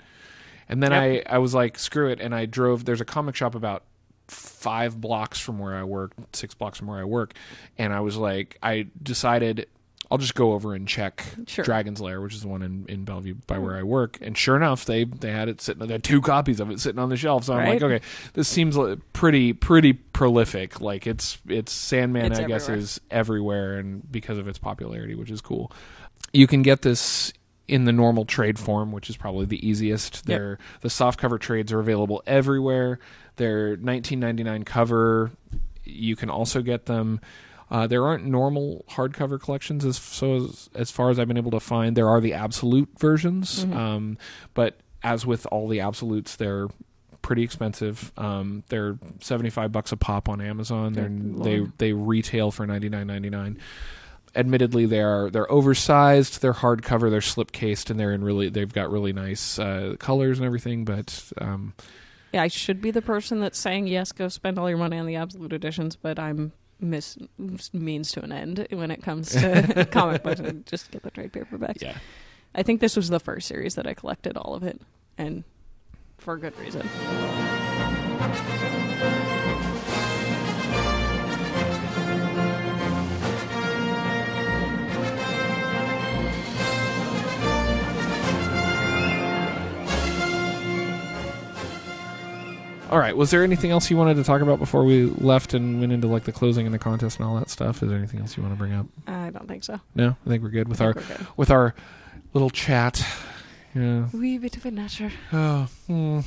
And 0.69 0.81
then 0.81 0.93
I 0.93 1.23
I 1.27 1.39
was 1.39 1.53
like, 1.53 1.77
"Screw 1.79 2.09
it!" 2.09 2.19
And 2.21 2.33
I 2.33 2.45
drove. 2.45 2.85
There's 2.85 3.01
a 3.01 3.05
comic 3.05 3.35
shop 3.35 3.55
about 3.55 3.83
five 4.27 4.99
blocks 4.99 5.39
from 5.39 5.59
where 5.59 5.75
I 5.75 5.83
work, 5.83 6.13
six 6.33 6.53
blocks 6.53 6.79
from 6.79 6.87
where 6.87 6.99
I 6.99 7.03
work, 7.03 7.33
and 7.77 7.93
I 7.93 7.99
was 7.99 8.17
like, 8.17 8.57
I 8.63 8.87
decided 9.01 9.67
I'll 10.11 10.17
just 10.17 10.35
go 10.35 10.53
over 10.53 10.73
and 10.73 10.87
check 10.87 11.23
Sure. 11.47 11.65
Dragon's 11.65 11.99
Lair, 11.99 12.21
which 12.21 12.33
is 12.33 12.41
the 12.41 12.47
one 12.47 12.61
in, 12.61 12.85
in 12.87 13.05
Bellevue 13.05 13.35
by 13.47 13.55
hmm. 13.57 13.63
where 13.63 13.75
I 13.75 13.83
work. 13.83 14.17
And 14.21 14.37
sure 14.37 14.55
enough, 14.55 14.85
they 14.85 15.03
they 15.05 15.31
had 15.31 15.49
it 15.49 15.61
sitting. 15.61 15.85
They 15.85 15.93
had 15.93 16.03
two 16.03 16.21
copies 16.21 16.59
of 16.59 16.69
it 16.71 16.79
sitting 16.79 16.99
on 16.99 17.09
the 17.09 17.17
shelf. 17.17 17.45
So 17.45 17.53
I'm 17.53 17.59
Right. 17.59 17.81
like, 17.81 17.81
okay, 17.81 18.05
this 18.33 18.47
seems 18.47 18.77
pretty 19.13 19.53
pretty 19.53 19.93
prolific. 19.93 20.81
Like 20.81 21.07
it's 21.07 21.37
it's 21.47 21.71
Sandman, 21.71 22.31
It's 22.31 22.39
I 22.39 22.43
guess, 22.43 22.63
everywhere. 22.63 22.79
is 22.83 23.01
everywhere, 23.11 23.77
and 23.79 24.11
because 24.11 24.37
of 24.37 24.47
its 24.47 24.57
popularity, 24.59 25.15
which 25.15 25.31
is 25.31 25.41
cool. 25.41 25.71
You 26.33 26.47
can 26.47 26.61
get 26.61 26.81
this 26.81 27.33
in 27.67 27.85
the 27.85 27.91
normal 27.91 28.25
trade 28.25 28.59
form, 28.59 28.91
which 28.91 29.09
is 29.09 29.17
probably 29.17 29.45
the 29.45 29.67
easiest. 29.67 30.25
They're 30.25 30.59
the 30.81 30.89
soft 30.89 31.19
cover 31.19 31.37
trades 31.37 31.71
are 31.73 31.79
available 31.79 32.21
everywhere. 32.27 32.99
They're 33.37 33.75
19.99 33.77 34.65
cover. 34.65 35.31
You 35.83 36.15
can 36.15 36.29
also 36.29 36.61
get 36.61 36.85
them. 36.85 37.19
Uh, 37.71 37.87
there 37.87 38.05
aren't 38.05 38.25
normal 38.25 38.85
hardcover 38.89 39.39
collections 39.41 39.83
as 39.85 39.97
so 39.97 40.35
as, 40.35 40.69
as 40.75 40.91
far 40.91 41.09
as 41.09 41.17
I've 41.19 41.27
been 41.27 41.37
able 41.37 41.51
to 41.51 41.59
find. 41.59 41.97
There 41.97 42.07
are 42.09 42.21
the 42.21 42.33
absolute 42.33 42.89
versions, 42.99 43.63
um, 43.63 44.17
but 44.53 44.77
as 45.03 45.25
with 45.25 45.47
all 45.51 45.67
the 45.67 45.79
absolutes, 45.79 46.35
they're 46.35 46.67
pretty 47.23 47.41
expensive. 47.41 48.11
Um, 48.17 48.63
they're 48.69 48.99
seventy 49.19 49.49
five 49.49 49.71
bucks 49.71 49.91
a 49.91 49.97
pop 49.97 50.29
on 50.29 50.41
Amazon. 50.41 50.93
They're, 50.93 51.09
they 51.09 51.67
they 51.79 51.93
retail 51.93 52.51
for 52.51 52.67
ninety 52.67 52.87
nine 52.89 53.07
ninety 53.07 53.31
nine. 53.31 53.57
Admittedly, 54.35 54.85
they 54.85 55.01
are 55.01 55.29
they're 55.31 55.51
oversized. 55.51 56.41
They're 56.41 56.53
hardcover. 56.53 57.09
They're 57.09 57.21
slipcased, 57.21 57.89
and 57.89 57.99
they're 57.99 58.13
in 58.13 58.23
really 58.23 58.49
they've 58.49 58.71
got 58.71 58.91
really 58.91 59.13
nice 59.13 59.57
uh, 59.57 59.95
colors 59.97 60.37
and 60.37 60.45
everything. 60.45 60.85
But 60.85 61.31
um, 61.39 61.73
Yeah, 62.33 62.43
I 62.43 62.49
should 62.49 62.81
be 62.81 62.91
the 62.91 63.01
person 63.01 63.39
that's 63.39 63.57
saying 63.57 63.87
yes, 63.87 64.11
go 64.11 64.27
spend 64.27 64.59
all 64.59 64.69
your 64.69 64.77
money 64.77 64.99
on 64.99 65.05
the 65.07 65.15
absolute 65.15 65.53
editions, 65.53 65.95
but 65.95 66.19
I'm 66.19 66.51
mis 66.79 67.17
means 67.73 68.11
to 68.11 68.23
an 68.23 68.31
end 68.31 68.67
when 68.71 68.91
it 68.91 69.01
comes 69.03 69.31
to 69.31 69.85
comic 69.91 70.23
books. 70.23 70.39
and 70.39 70.65
Just 70.65 70.91
get 70.91 71.03
the 71.03 71.11
trade 71.11 71.31
paperbacks. 71.33 71.81
yeah, 71.81 71.97
I 72.53 72.63
think 72.63 72.81
this 72.81 72.95
was 72.95 73.09
the 73.09 73.19
first 73.19 73.47
series 73.47 73.75
that 73.75 73.87
I 73.87 73.93
collected 73.93 74.37
all 74.37 74.53
of 74.55 74.63
it, 74.63 74.81
and 75.17 75.43
for 76.17 76.37
good 76.37 76.57
reason. 76.59 76.87
All 92.95 93.01
right. 93.01 93.17
Was 93.17 93.29
there 93.29 93.43
anything 93.43 93.71
else 93.71 93.91
you 93.91 93.97
wanted 93.97 94.15
to 94.15 94.23
talk 94.23 94.41
about 94.41 94.57
before 94.57 94.85
we 94.85 95.07
left 95.07 95.53
and 95.53 95.81
went 95.81 95.91
into 95.91 96.07
like 96.07 96.23
the 96.23 96.31
closing 96.31 96.65
and 96.65 96.73
the 96.73 96.79
contest 96.79 97.19
and 97.19 97.27
all 97.27 97.37
that 97.37 97.49
stuff? 97.49 97.83
Is 97.83 97.89
there 97.89 97.97
anything 97.97 98.21
else 98.21 98.37
you 98.37 98.41
want 98.41 98.55
to 98.55 98.57
bring 98.57 98.71
up? 98.71 98.85
I 99.05 99.31
don't 99.31 99.49
think 99.49 99.65
so. 99.65 99.81
No, 99.95 100.15
I 100.25 100.29
think 100.29 100.41
we're 100.41 100.47
good 100.47 100.69
with 100.69 100.79
our 100.79 100.93
good. 100.93 101.27
with 101.35 101.51
our 101.51 101.75
little 102.31 102.49
chat. 102.49 103.05
Yeah. 103.73 104.07
Wee 104.13 104.37
bit 104.37 104.55
of 104.55 104.65
a 104.65 104.71
natter. 104.71 105.11
Oh. 105.33 105.67
hmm. 105.87 106.21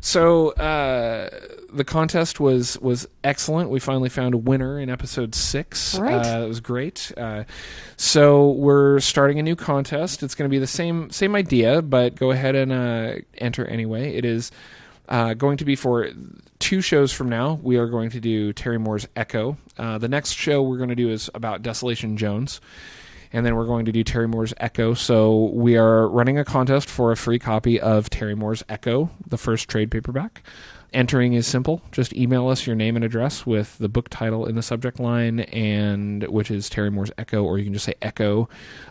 So 0.00 0.50
uh, 0.54 1.30
the 1.72 1.84
contest 1.84 2.40
was 2.40 2.76
was 2.80 3.06
excellent. 3.22 3.70
We 3.70 3.78
finally 3.78 4.08
found 4.08 4.34
a 4.34 4.38
winner 4.38 4.80
in 4.80 4.90
episode 4.90 5.36
six. 5.36 5.96
Right. 5.96 6.14
Uh, 6.14 6.46
it 6.46 6.48
was 6.48 6.58
great. 6.58 7.12
Uh, 7.16 7.44
so 7.96 8.50
we're 8.50 8.98
starting 8.98 9.38
a 9.38 9.42
new 9.44 9.54
contest. 9.54 10.24
It's 10.24 10.34
going 10.34 10.50
to 10.50 10.52
be 10.52 10.58
the 10.58 10.66
same 10.66 11.10
same 11.10 11.36
idea, 11.36 11.80
but 11.80 12.16
go 12.16 12.32
ahead 12.32 12.56
and 12.56 12.72
uh, 12.72 13.14
enter 13.38 13.64
anyway. 13.64 14.16
It 14.16 14.24
is 14.24 14.50
uh, 15.08 15.34
going 15.34 15.58
to 15.58 15.64
be 15.64 15.76
for 15.76 16.08
two 16.58 16.80
shows 16.80 17.12
from 17.12 17.28
now. 17.28 17.58
We 17.62 17.76
are 17.76 17.86
going 17.86 18.10
to 18.10 18.20
do 18.20 18.52
Terry 18.52 18.78
Moore's 18.78 19.06
Echo. 19.14 19.56
Uh, 19.78 19.98
the 19.98 20.08
next 20.08 20.32
show 20.32 20.62
we're 20.62 20.78
going 20.78 20.88
to 20.88 20.94
do 20.94 21.10
is 21.10 21.30
about 21.34 21.62
Desolation 21.62 22.16
Jones 22.16 22.60
and 23.32 23.44
then 23.44 23.56
we're 23.56 23.66
going 23.66 23.84
to 23.86 23.92
do 23.92 24.04
Terry 24.04 24.28
Moore's 24.28 24.54
Echo. 24.56 24.94
So 24.94 25.50
we 25.52 25.76
are 25.76 26.08
running 26.08 26.38
a 26.38 26.44
contest 26.44 26.88
for 26.88 27.12
a 27.12 27.16
free 27.16 27.38
copy 27.38 27.80
of 27.80 28.08
Terry 28.10 28.34
Moore's 28.34 28.62
Echo, 28.68 29.10
the 29.26 29.38
first 29.38 29.68
trade 29.68 29.90
paperback. 29.90 30.42
Entering 30.96 31.34
is 31.34 31.46
simple. 31.46 31.82
Just 31.92 32.14
email 32.14 32.48
us 32.48 32.66
your 32.66 32.74
name 32.74 32.96
and 32.96 33.04
address 33.04 33.44
with 33.44 33.76
the 33.76 33.88
book 33.88 34.08
title 34.08 34.46
in 34.46 34.54
the 34.56 34.62
subject 34.62 34.98
line, 34.98 35.40
and 35.40 36.22
which 36.28 36.50
is 36.50 36.70
Terry 36.70 36.90
Moore's 36.90 37.10
Echo, 37.18 37.44
or 37.44 37.58
you 37.58 37.64
can 37.64 37.74
just 37.74 37.84
say 37.84 37.92
Echo 38.00 38.48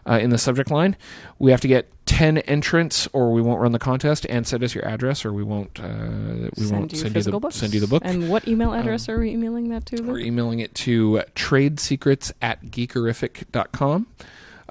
uh, 0.08 0.20
in 0.22 0.30
the 0.30 0.38
subject 0.38 0.70
line. 0.70 0.95
We 1.39 1.49
have 1.49 1.62
to 1.62 1.68
get 1.68 1.89
ten 2.06 2.38
entrants, 2.38 3.08
or 3.12 3.32
we 3.34 3.41
won't 3.41 3.60
run 3.60 3.72
the 3.72 3.80
contest. 3.80 4.28
And 4.30 4.45
send 4.45 4.64
us 4.64 4.76
your 4.76 4.86
address, 4.88 5.26
or 5.26 5.34
we 5.34 5.41
won't. 5.43 5.80
Uh, 5.80 6.49
we 6.56 6.66
send 6.66 6.72
won't 6.80 6.91
you 6.93 6.99
send 6.99 7.16
you 7.16 7.22
the 7.24 7.39
books. 7.39 7.56
send 7.56 7.74
you 7.74 7.80
the 7.80 7.88
book. 7.88 8.03
And 8.06 8.30
what 8.30 8.47
email 8.47 8.72
address 8.72 9.10
are 9.10 9.20
we 9.20 9.32
emailing 9.32 9.70
that 9.70 9.88
to? 9.88 10.03
We're 10.03 10.20
emailing 10.20 10.60
it 10.60 10.76
to 10.76 11.24
tradesecrets 11.36 12.32
at 12.39 12.66
geekerific.com. 12.66 14.08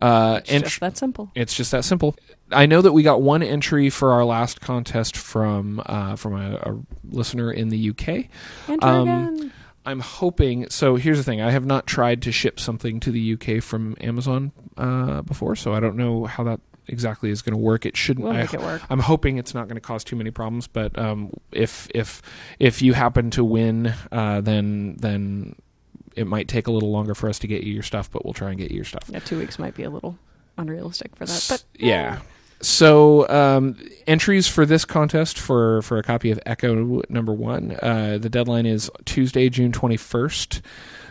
Uh, 0.01 0.41
It's 0.43 0.53
ent- 0.53 0.65
just 0.67 0.81
that 0.81 0.97
simple. 0.97 1.31
it's 1.35 1.55
just 1.57 1.71
that 1.73 1.85
simple. 1.85 2.17
I 2.51 2.67
know 2.67 2.83
that 2.83 2.93
we 2.93 3.03
got 3.03 3.23
one 3.23 3.43
entry 3.43 3.91
for 3.91 4.13
our 4.13 4.25
last 4.25 4.61
contest 4.61 5.17
from 5.17 5.83
uh, 5.87 6.17
from 6.17 6.35
a, 6.35 6.57
a 6.57 6.79
listener 7.11 7.53
in 7.53 7.69
the 7.69 7.91
UK. 7.91 8.27
Um, 8.83 9.09
again. 9.09 9.53
I'm 9.87 10.01
hoping. 10.01 10.69
So 10.71 10.97
here's 10.97 11.19
the 11.19 11.25
thing: 11.25 11.41
I 11.41 11.51
have 11.51 11.65
not 11.65 11.87
tried 11.87 12.23
to 12.23 12.33
ship 12.33 12.59
something 12.61 13.01
to 13.01 13.11
the 13.11 13.35
UK 13.35 13.63
from 13.63 13.97
Amazon 14.01 14.53
uh, 14.77 15.23
before, 15.23 15.57
so 15.57 15.73
I 15.73 15.81
don't 15.81 15.97
know 15.97 16.25
how 16.25 16.45
that 16.45 16.61
exactly 16.87 17.31
is 17.31 17.43
going 17.43 17.55
to 17.55 17.61
work. 17.61 17.87
It 17.87 17.97
shouldn't. 17.97 18.25
We'll 18.25 18.35
I, 18.35 18.43
make 18.43 18.55
it 18.55 18.61
work. 18.61 18.83
I'm 18.91 19.01
hoping 19.01 19.39
it's 19.39 19.55
not 19.55 19.69
going 19.69 19.77
to 19.77 19.81
cause 19.81 20.05
too 20.05 20.17
many 20.17 20.31
problems. 20.31 20.67
But 20.67 20.99
um, 20.99 21.33
if 21.53 21.89
if 21.95 22.23
if 22.59 22.83
you 22.83 22.95
happen 22.95 23.31
to 23.33 23.45
win, 23.45 23.93
uh, 24.13 24.41
then 24.41 24.97
then 24.99 25.57
it 26.17 26.27
might 26.27 26.49
take 26.49 26.67
a 26.67 26.71
little 26.71 26.93
longer 26.93 27.15
for 27.15 27.29
us 27.29 27.39
to 27.41 27.47
get 27.47 27.63
you 27.63 27.73
your 27.73 27.83
stuff, 27.83 28.11
but 28.11 28.25
we'll 28.25 28.35
try 28.35 28.51
and 28.51 28.59
get 28.59 28.71
you 28.71 28.77
your 28.77 28.85
stuff. 28.85 29.05
Yeah, 29.09 29.19
two 29.19 29.39
weeks 29.39 29.59
might 29.59 29.75
be 29.75 29.83
a 29.83 29.91
little 29.91 30.17
unrealistic 30.57 31.15
for 31.17 31.27
that, 31.27 31.47
but 31.49 31.65
yeah. 31.75 32.21
So 32.61 33.29
um, 33.29 33.77
entries 34.07 34.49
for 34.49 34.65
this 34.65 34.85
contest 34.85 35.39
for 35.39 35.83
for 35.83 35.99
a 35.99 36.03
copy 36.03 36.31
of 36.31 36.41
Echo 36.47 37.03
number 37.11 37.33
one, 37.33 37.77
uh, 37.83 38.19
the 38.21 38.31
deadline 38.31 38.65
is 38.67 38.91
Tuesday, 39.05 39.49
June 39.51 39.71
twenty 39.73 39.97
first. 39.99 40.63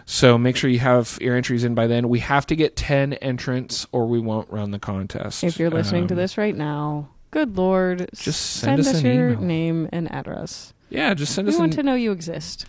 So 0.05 0.37
make 0.37 0.55
sure 0.57 0.69
you 0.69 0.79
have 0.79 1.17
your 1.21 1.35
entries 1.35 1.63
in 1.63 1.75
by 1.75 1.87
then. 1.87 2.09
We 2.09 2.19
have 2.19 2.45
to 2.47 2.55
get 2.55 2.75
ten 2.75 3.13
entrants, 3.13 3.85
or 3.91 4.07
we 4.07 4.19
won't 4.19 4.49
run 4.51 4.71
the 4.71 4.79
contest. 4.79 5.43
if 5.43 5.59
you're 5.59 5.69
listening 5.69 6.07
to 6.07 6.13
Um, 6.13 6.17
this 6.17 6.37
right 6.37 6.55
now, 6.55 7.09
good 7.31 7.55
lord, 7.55 8.09
Just 8.15 8.41
send 8.57 8.79
us 8.79 8.93
an 8.93 9.05
your 9.05 9.29
email. 9.29 9.41
name 9.41 9.89
and 9.93 10.11
address. 10.11 10.73
yeah, 10.89 11.13
just 11.13 11.33
send 11.35 11.47
We 11.47 11.53
us 11.53 11.59
want 11.59 11.73
an, 11.73 11.77
to 11.77 11.83
know 11.83 11.95
you 11.95 12.11
exist. 12.11 12.65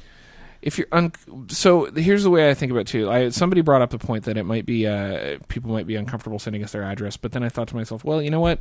If 0.64 0.78
you're 0.78 0.88
un- 0.92 1.12
so 1.48 1.84
here's 1.94 2.22
the 2.24 2.30
way 2.30 2.48
I 2.50 2.54
think 2.54 2.72
about 2.72 2.80
it 2.80 2.86
too. 2.88 3.08
I 3.10 3.28
somebody 3.28 3.60
brought 3.60 3.82
up 3.82 3.90
the 3.90 3.98
point 3.98 4.24
that 4.24 4.36
it 4.36 4.44
might 4.44 4.64
be 4.66 4.86
uh, 4.86 5.38
people 5.48 5.70
might 5.70 5.86
be 5.86 5.94
uncomfortable 5.94 6.38
sending 6.38 6.64
us 6.64 6.72
their 6.72 6.82
address, 6.82 7.16
but 7.16 7.32
then 7.32 7.42
I 7.44 7.48
thought 7.50 7.68
to 7.68 7.76
myself, 7.76 8.02
well, 8.02 8.20
you 8.22 8.30
know 8.30 8.40
what? 8.40 8.60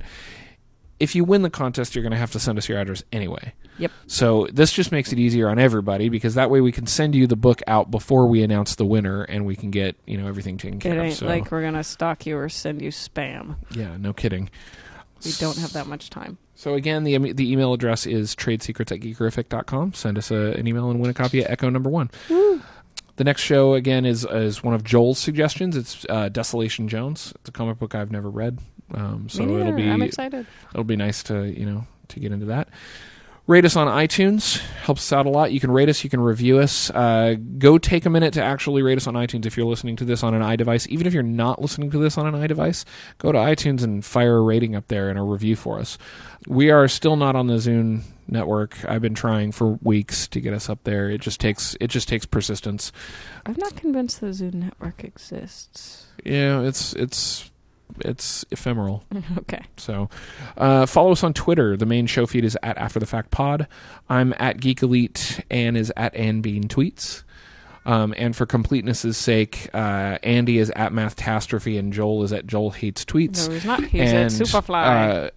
If 0.99 1.15
you 1.15 1.23
win 1.23 1.41
the 1.41 1.49
contest, 1.49 1.95
you're 1.95 2.03
going 2.03 2.11
to 2.11 2.17
have 2.17 2.31
to 2.33 2.39
send 2.39 2.57
us 2.57 2.69
your 2.69 2.77
address 2.77 3.03
anyway. 3.11 3.53
Yep. 3.77 3.91
So 4.07 4.47
this 4.53 4.71
just 4.71 4.91
makes 4.91 5.11
it 5.11 5.17
easier 5.19 5.49
on 5.49 5.57
everybody 5.59 6.07
because 6.07 6.35
that 6.35 6.49
way 6.51 6.61
we 6.61 6.71
can 6.71 6.85
send 6.85 7.15
you 7.15 7.25
the 7.25 7.35
book 7.35 7.61
out 7.67 7.89
before 7.89 8.27
we 8.27 8.43
announce 8.43 8.75
the 8.75 8.85
winner, 8.85 9.23
and 9.23 9.45
we 9.45 9.55
can 9.55 9.71
get 9.71 9.95
you 10.05 10.17
know 10.17 10.27
everything 10.27 10.57
taken 10.57 10.79
care 10.79 10.91
of. 10.93 10.97
It 10.99 11.01
ain't 11.07 11.15
So 11.15 11.25
like 11.25 11.51
we're 11.51 11.63
gonna 11.63 11.83
stalk 11.83 12.25
you 12.25 12.37
or 12.37 12.47
send 12.49 12.81
you 12.81 12.89
spam. 12.89 13.55
yeah, 13.71 13.97
no 13.97 14.13
kidding. 14.13 14.49
We 15.25 15.31
don't 15.39 15.57
have 15.57 15.73
that 15.73 15.87
much 15.87 16.09
time. 16.09 16.37
So 16.63 16.75
again, 16.75 17.03
the 17.03 17.33
the 17.33 17.51
email 17.51 17.73
address 17.73 18.05
is 18.05 18.37
tradesecrets 18.37 18.93
at 18.93 19.01
geekerific.com. 19.01 19.91
Send 19.91 20.17
us 20.17 20.31
a, 20.31 20.53
an 20.53 20.65
email 20.65 20.89
and 20.89 21.01
win 21.01 21.11
a 21.11 21.13
copy 21.13 21.43
of 21.43 21.51
Echo 21.51 21.69
number 21.69 21.89
one. 21.89 22.09
The 22.29 23.23
next 23.25 23.41
show 23.41 23.73
again 23.73 24.05
is 24.05 24.23
is 24.23 24.63
one 24.63 24.73
of 24.73 24.81
Joel's 24.81 25.19
suggestions. 25.19 25.75
It's 25.75 26.05
uh, 26.07 26.29
Desolation 26.29 26.87
Jones. 26.87 27.33
It's 27.35 27.49
a 27.49 27.51
comic 27.51 27.79
book 27.79 27.95
I've 27.95 28.11
never 28.11 28.29
read, 28.29 28.59
um, 28.93 29.27
so 29.27 29.43
it'll 29.57 29.73
be 29.73 29.89
I'm 29.89 30.01
excited. 30.01 30.47
it'll 30.71 30.85
be 30.85 30.95
nice 30.95 31.21
to 31.23 31.43
you 31.51 31.65
know 31.65 31.85
to 32.07 32.19
get 32.21 32.31
into 32.31 32.45
that. 32.45 32.69
Rate 33.45 33.65
us 33.65 33.75
on 33.75 33.87
iTunes 33.87 34.61
helps 34.83 35.01
us 35.01 35.13
out 35.13 35.25
a 35.25 35.29
lot. 35.29 35.51
You 35.51 35.59
can 35.59 35.71
rate 35.71 35.89
us, 35.89 36.03
you 36.03 36.09
can 36.09 36.21
review 36.21 36.59
us. 36.59 36.89
Uh, 36.89 37.35
go 37.57 37.77
take 37.77 38.05
a 38.05 38.09
minute 38.09 38.33
to 38.35 38.43
actually 38.43 38.81
rate 38.81 38.97
us 38.97 39.07
on 39.07 39.15
iTunes 39.15 39.45
if 39.45 39.57
you're 39.57 39.65
listening 39.65 39.95
to 39.97 40.05
this 40.05 40.23
on 40.23 40.33
an 40.33 40.41
iDevice. 40.41 40.87
Even 40.87 41.07
if 41.07 41.13
you're 41.13 41.23
not 41.23 41.61
listening 41.61 41.89
to 41.91 41.97
this 41.97 42.17
on 42.17 42.25
an 42.25 42.35
iDevice, 42.35 42.85
go 43.17 43.31
to 43.31 43.37
iTunes 43.37 43.83
and 43.83 44.03
fire 44.05 44.37
a 44.37 44.41
rating 44.41 44.75
up 44.75 44.87
there 44.87 45.09
and 45.09 45.17
a 45.17 45.21
review 45.21 45.55
for 45.55 45.79
us. 45.79 45.97
We 46.47 46.69
are 46.69 46.87
still 46.87 47.15
not 47.15 47.35
on 47.35 47.47
the 47.47 47.55
Zune 47.55 48.03
network. 48.27 48.77
I've 48.85 49.01
been 49.01 49.15
trying 49.15 49.51
for 49.51 49.77
weeks 49.81 50.27
to 50.29 50.39
get 50.39 50.53
us 50.53 50.69
up 50.69 50.83
there. 50.83 51.09
It 51.09 51.21
just 51.21 51.39
takes 51.39 51.75
it 51.79 51.87
just 51.87 52.07
takes 52.07 52.25
persistence. 52.25 52.91
I'm 53.45 53.57
not 53.57 53.75
convinced 53.75 54.21
the 54.21 54.27
Zune 54.27 54.53
network 54.53 55.03
exists. 55.03 56.07
Yeah, 56.23 56.61
it's 56.61 56.93
it's 56.93 57.51
it's 57.99 58.45
ephemeral. 58.51 59.03
okay. 59.39 59.61
So, 59.77 60.09
uh, 60.57 60.85
follow 60.85 61.11
us 61.11 61.23
on 61.23 61.33
Twitter. 61.33 61.77
The 61.77 61.85
main 61.85 62.07
show 62.07 62.25
feed 62.25 62.45
is 62.45 62.57
at 62.63 62.77
After 62.77 62.99
the 62.99 63.05
Fact 63.05 63.31
Pod. 63.31 63.67
I'm 64.09 64.33
at 64.37 64.59
Geek 64.59 64.81
Elite. 64.81 65.43
Ann 65.49 65.75
is 65.75 65.91
at 65.95 66.15
Ann 66.15 66.41
Bean 66.41 66.63
Tweets. 66.67 67.23
Um, 67.85 68.13
and 68.17 68.35
for 68.35 68.45
completeness' 68.45 69.17
sake, 69.17 69.69
uh, 69.73 70.17
Andy 70.23 70.57
is 70.57 70.71
at 70.75 70.93
Mathtastrophe 70.93 71.77
and 71.77 71.91
Joel 71.91 72.23
is 72.23 72.31
at 72.31 72.47
Joel 72.47 72.71
Hates 72.71 73.03
Tweets. 73.03 73.47
No, 73.47 73.53
he's 73.53 73.65
not. 73.65 73.83
He's 73.83 74.01
and, 74.01 74.17
at 74.17 74.31
Superfly. 74.31 75.25
Uh, 75.25 75.29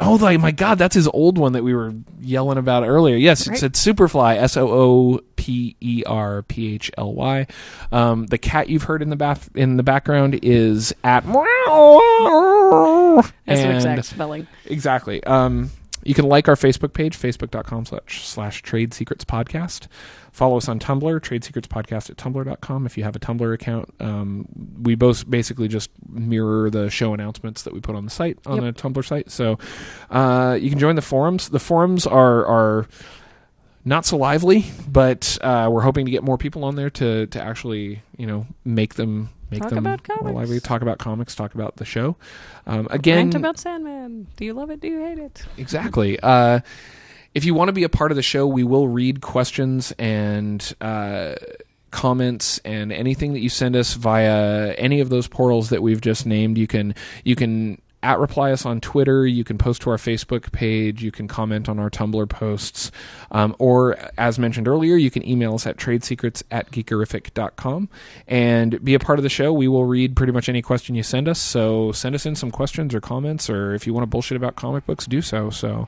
oh, 0.00 0.14
like, 0.14 0.40
my 0.40 0.50
God, 0.50 0.78
that's 0.78 0.94
his 0.94 1.08
old 1.08 1.38
one 1.38 1.52
that 1.52 1.62
we 1.62 1.74
were 1.74 1.92
yelling 2.20 2.58
about 2.58 2.84
earlier. 2.84 3.16
Yes, 3.16 3.40
it's 3.42 3.48
Right. 3.48 3.62
at 3.64 3.72
Superfly. 3.72 4.36
S 4.36 4.56
O 4.56 4.68
O 4.68 5.20
P 5.36 5.76
E 5.80 6.02
R 6.06 6.42
P 6.42 6.74
H 6.74 6.90
L 6.98 7.12
Y. 7.14 7.46
Um, 7.92 8.26
the 8.26 8.38
cat 8.38 8.68
you've 8.68 8.84
heard 8.84 9.02
in 9.02 9.10
the 9.10 9.16
bath 9.16 9.50
in 9.54 9.76
the 9.76 9.82
background 9.82 10.38
is 10.42 10.94
at. 11.04 11.24
That's 13.46 13.62
the 13.62 13.74
exact 13.74 14.04
spelling. 14.06 14.46
Exactly. 14.66 15.22
Um, 15.24 15.70
you 16.04 16.14
can 16.14 16.26
like 16.26 16.48
our 16.48 16.54
Facebook 16.56 16.92
page, 16.94 17.18
facebook.com 17.18 17.84
slash, 17.84 18.26
slash 18.26 18.62
trade 18.62 18.94
secrets 18.94 19.24
podcast. 19.24 19.86
Follow 20.32 20.56
us 20.56 20.68
on 20.68 20.78
Tumblr, 20.78 21.22
trade 21.22 21.42
secrets 21.44 21.66
podcast 21.68 22.08
at 22.10 22.16
tumblr.com. 22.16 22.86
If 22.86 22.96
you 22.96 23.04
have 23.04 23.16
a 23.16 23.18
Tumblr 23.18 23.52
account, 23.54 23.92
um, 24.00 24.46
we 24.82 24.94
both 24.94 25.28
basically 25.28 25.68
just 25.68 25.90
mirror 26.08 26.70
the 26.70 26.88
show 26.90 27.12
announcements 27.14 27.62
that 27.62 27.74
we 27.74 27.80
put 27.80 27.94
on 27.96 28.04
the 28.04 28.10
site, 28.10 28.38
on 28.46 28.62
Yep. 28.62 28.74
the 28.76 28.82
Tumblr 28.82 29.04
site. 29.04 29.30
So 29.30 29.58
uh, 30.10 30.56
you 30.60 30.70
can 30.70 30.78
join 30.78 30.94
the 30.96 31.02
forums. 31.02 31.48
The 31.48 31.58
forums 31.58 32.06
are, 32.06 32.46
are 32.46 32.86
not 33.84 34.04
so 34.06 34.16
lively, 34.16 34.66
but 34.88 35.36
uh, 35.40 35.68
we're 35.70 35.80
hoping 35.82 36.04
to 36.04 36.10
get 36.10 36.22
more 36.22 36.38
people 36.38 36.64
on 36.64 36.76
there 36.76 36.90
to, 36.90 37.26
to 37.26 37.42
actually, 37.42 38.02
you 38.16 38.26
know, 38.26 38.46
make 38.64 38.94
them. 38.94 39.30
Make 39.50 39.62
Talk 39.62 39.70
them 39.70 39.78
about 39.78 40.06
more 40.08 40.16
comics. 40.18 40.34
lively. 40.36 40.60
Talk 40.60 40.80
about 40.82 40.98
comics. 40.98 41.34
Talk 41.34 41.54
about 41.56 41.74
the 41.74 41.84
show. 41.84 42.14
Um, 42.68 42.86
again, 42.88 43.16
Rant 43.16 43.34
about 43.34 43.58
Sandman. 43.58 44.28
Do 44.36 44.44
you 44.44 44.52
love 44.54 44.70
it? 44.70 44.78
Do 44.78 44.86
you 44.86 45.00
hate 45.00 45.18
it? 45.18 45.44
Exactly. 45.56 46.20
Uh, 46.20 46.60
if 47.34 47.44
you 47.44 47.54
want 47.54 47.68
to 47.68 47.72
be 47.72 47.84
a 47.84 47.88
part 47.88 48.10
of 48.10 48.16
the 48.16 48.22
show, 48.22 48.46
we 48.46 48.64
will 48.64 48.88
read 48.88 49.20
questions 49.20 49.92
and 49.98 50.74
uh, 50.80 51.34
comments 51.90 52.58
and 52.64 52.92
anything 52.92 53.32
that 53.32 53.40
you 53.40 53.48
send 53.48 53.76
us 53.76 53.94
via 53.94 54.72
any 54.74 55.00
of 55.00 55.08
those 55.10 55.28
portals 55.28 55.70
that 55.70 55.82
we've 55.82 56.00
just 56.00 56.26
named. 56.26 56.58
You 56.58 56.66
can 56.66 56.94
you 57.24 57.36
can 57.36 57.80
at 58.02 58.18
reply 58.18 58.50
us 58.50 58.64
on 58.64 58.80
Twitter. 58.80 59.26
You 59.26 59.44
can 59.44 59.58
post 59.58 59.82
to 59.82 59.90
our 59.90 59.96
Facebook 59.96 60.52
page. 60.52 61.02
You 61.02 61.12
can 61.12 61.28
comment 61.28 61.68
on 61.68 61.78
our 61.78 61.90
Tumblr 61.90 62.28
posts. 62.30 62.90
Um, 63.30 63.54
or, 63.58 63.98
as 64.16 64.38
mentioned 64.38 64.66
earlier, 64.66 64.96
you 64.96 65.10
can 65.10 65.26
email 65.26 65.54
us 65.54 65.66
at 65.66 65.76
tradesecrets 65.76 66.42
at 66.50 66.70
geekerific.com 66.70 67.88
and 68.26 68.82
be 68.82 68.94
a 68.94 68.98
part 68.98 69.18
of 69.18 69.22
the 69.22 69.28
show. 69.28 69.52
We 69.52 69.68
will 69.68 69.84
read 69.84 70.16
pretty 70.16 70.32
much 70.32 70.48
any 70.48 70.62
question 70.62 70.94
you 70.94 71.02
send 71.02 71.28
us. 71.28 71.38
So 71.38 71.92
send 71.92 72.14
us 72.14 72.24
in 72.24 72.36
some 72.36 72.50
questions 72.50 72.94
or 72.94 73.00
comments, 73.00 73.50
or 73.50 73.74
if 73.74 73.86
you 73.86 73.92
want 73.92 74.04
to 74.04 74.08
bullshit 74.08 74.36
about 74.36 74.56
comic 74.56 74.86
books, 74.86 75.06
do 75.06 75.20
so. 75.20 75.50
So, 75.50 75.86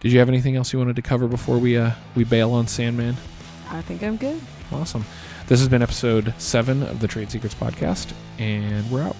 did 0.00 0.12
you 0.12 0.18
have 0.18 0.28
anything 0.28 0.56
else 0.56 0.72
you 0.72 0.78
wanted 0.78 0.96
to 0.96 1.02
cover 1.02 1.28
before 1.28 1.58
we 1.58 1.76
uh, 1.76 1.92
we 2.14 2.24
bail 2.24 2.52
on 2.52 2.66
Sandman? 2.66 3.16
I 3.70 3.82
think 3.82 4.02
I'm 4.02 4.16
good. 4.16 4.40
Awesome. 4.72 5.04
This 5.46 5.60
has 5.60 5.68
been 5.68 5.82
episode 5.82 6.34
seven 6.38 6.82
of 6.82 7.00
the 7.00 7.08
Trade 7.08 7.30
Secrets 7.30 7.54
podcast, 7.54 8.12
and 8.38 8.88
we're 8.90 9.02
out. 9.02 9.16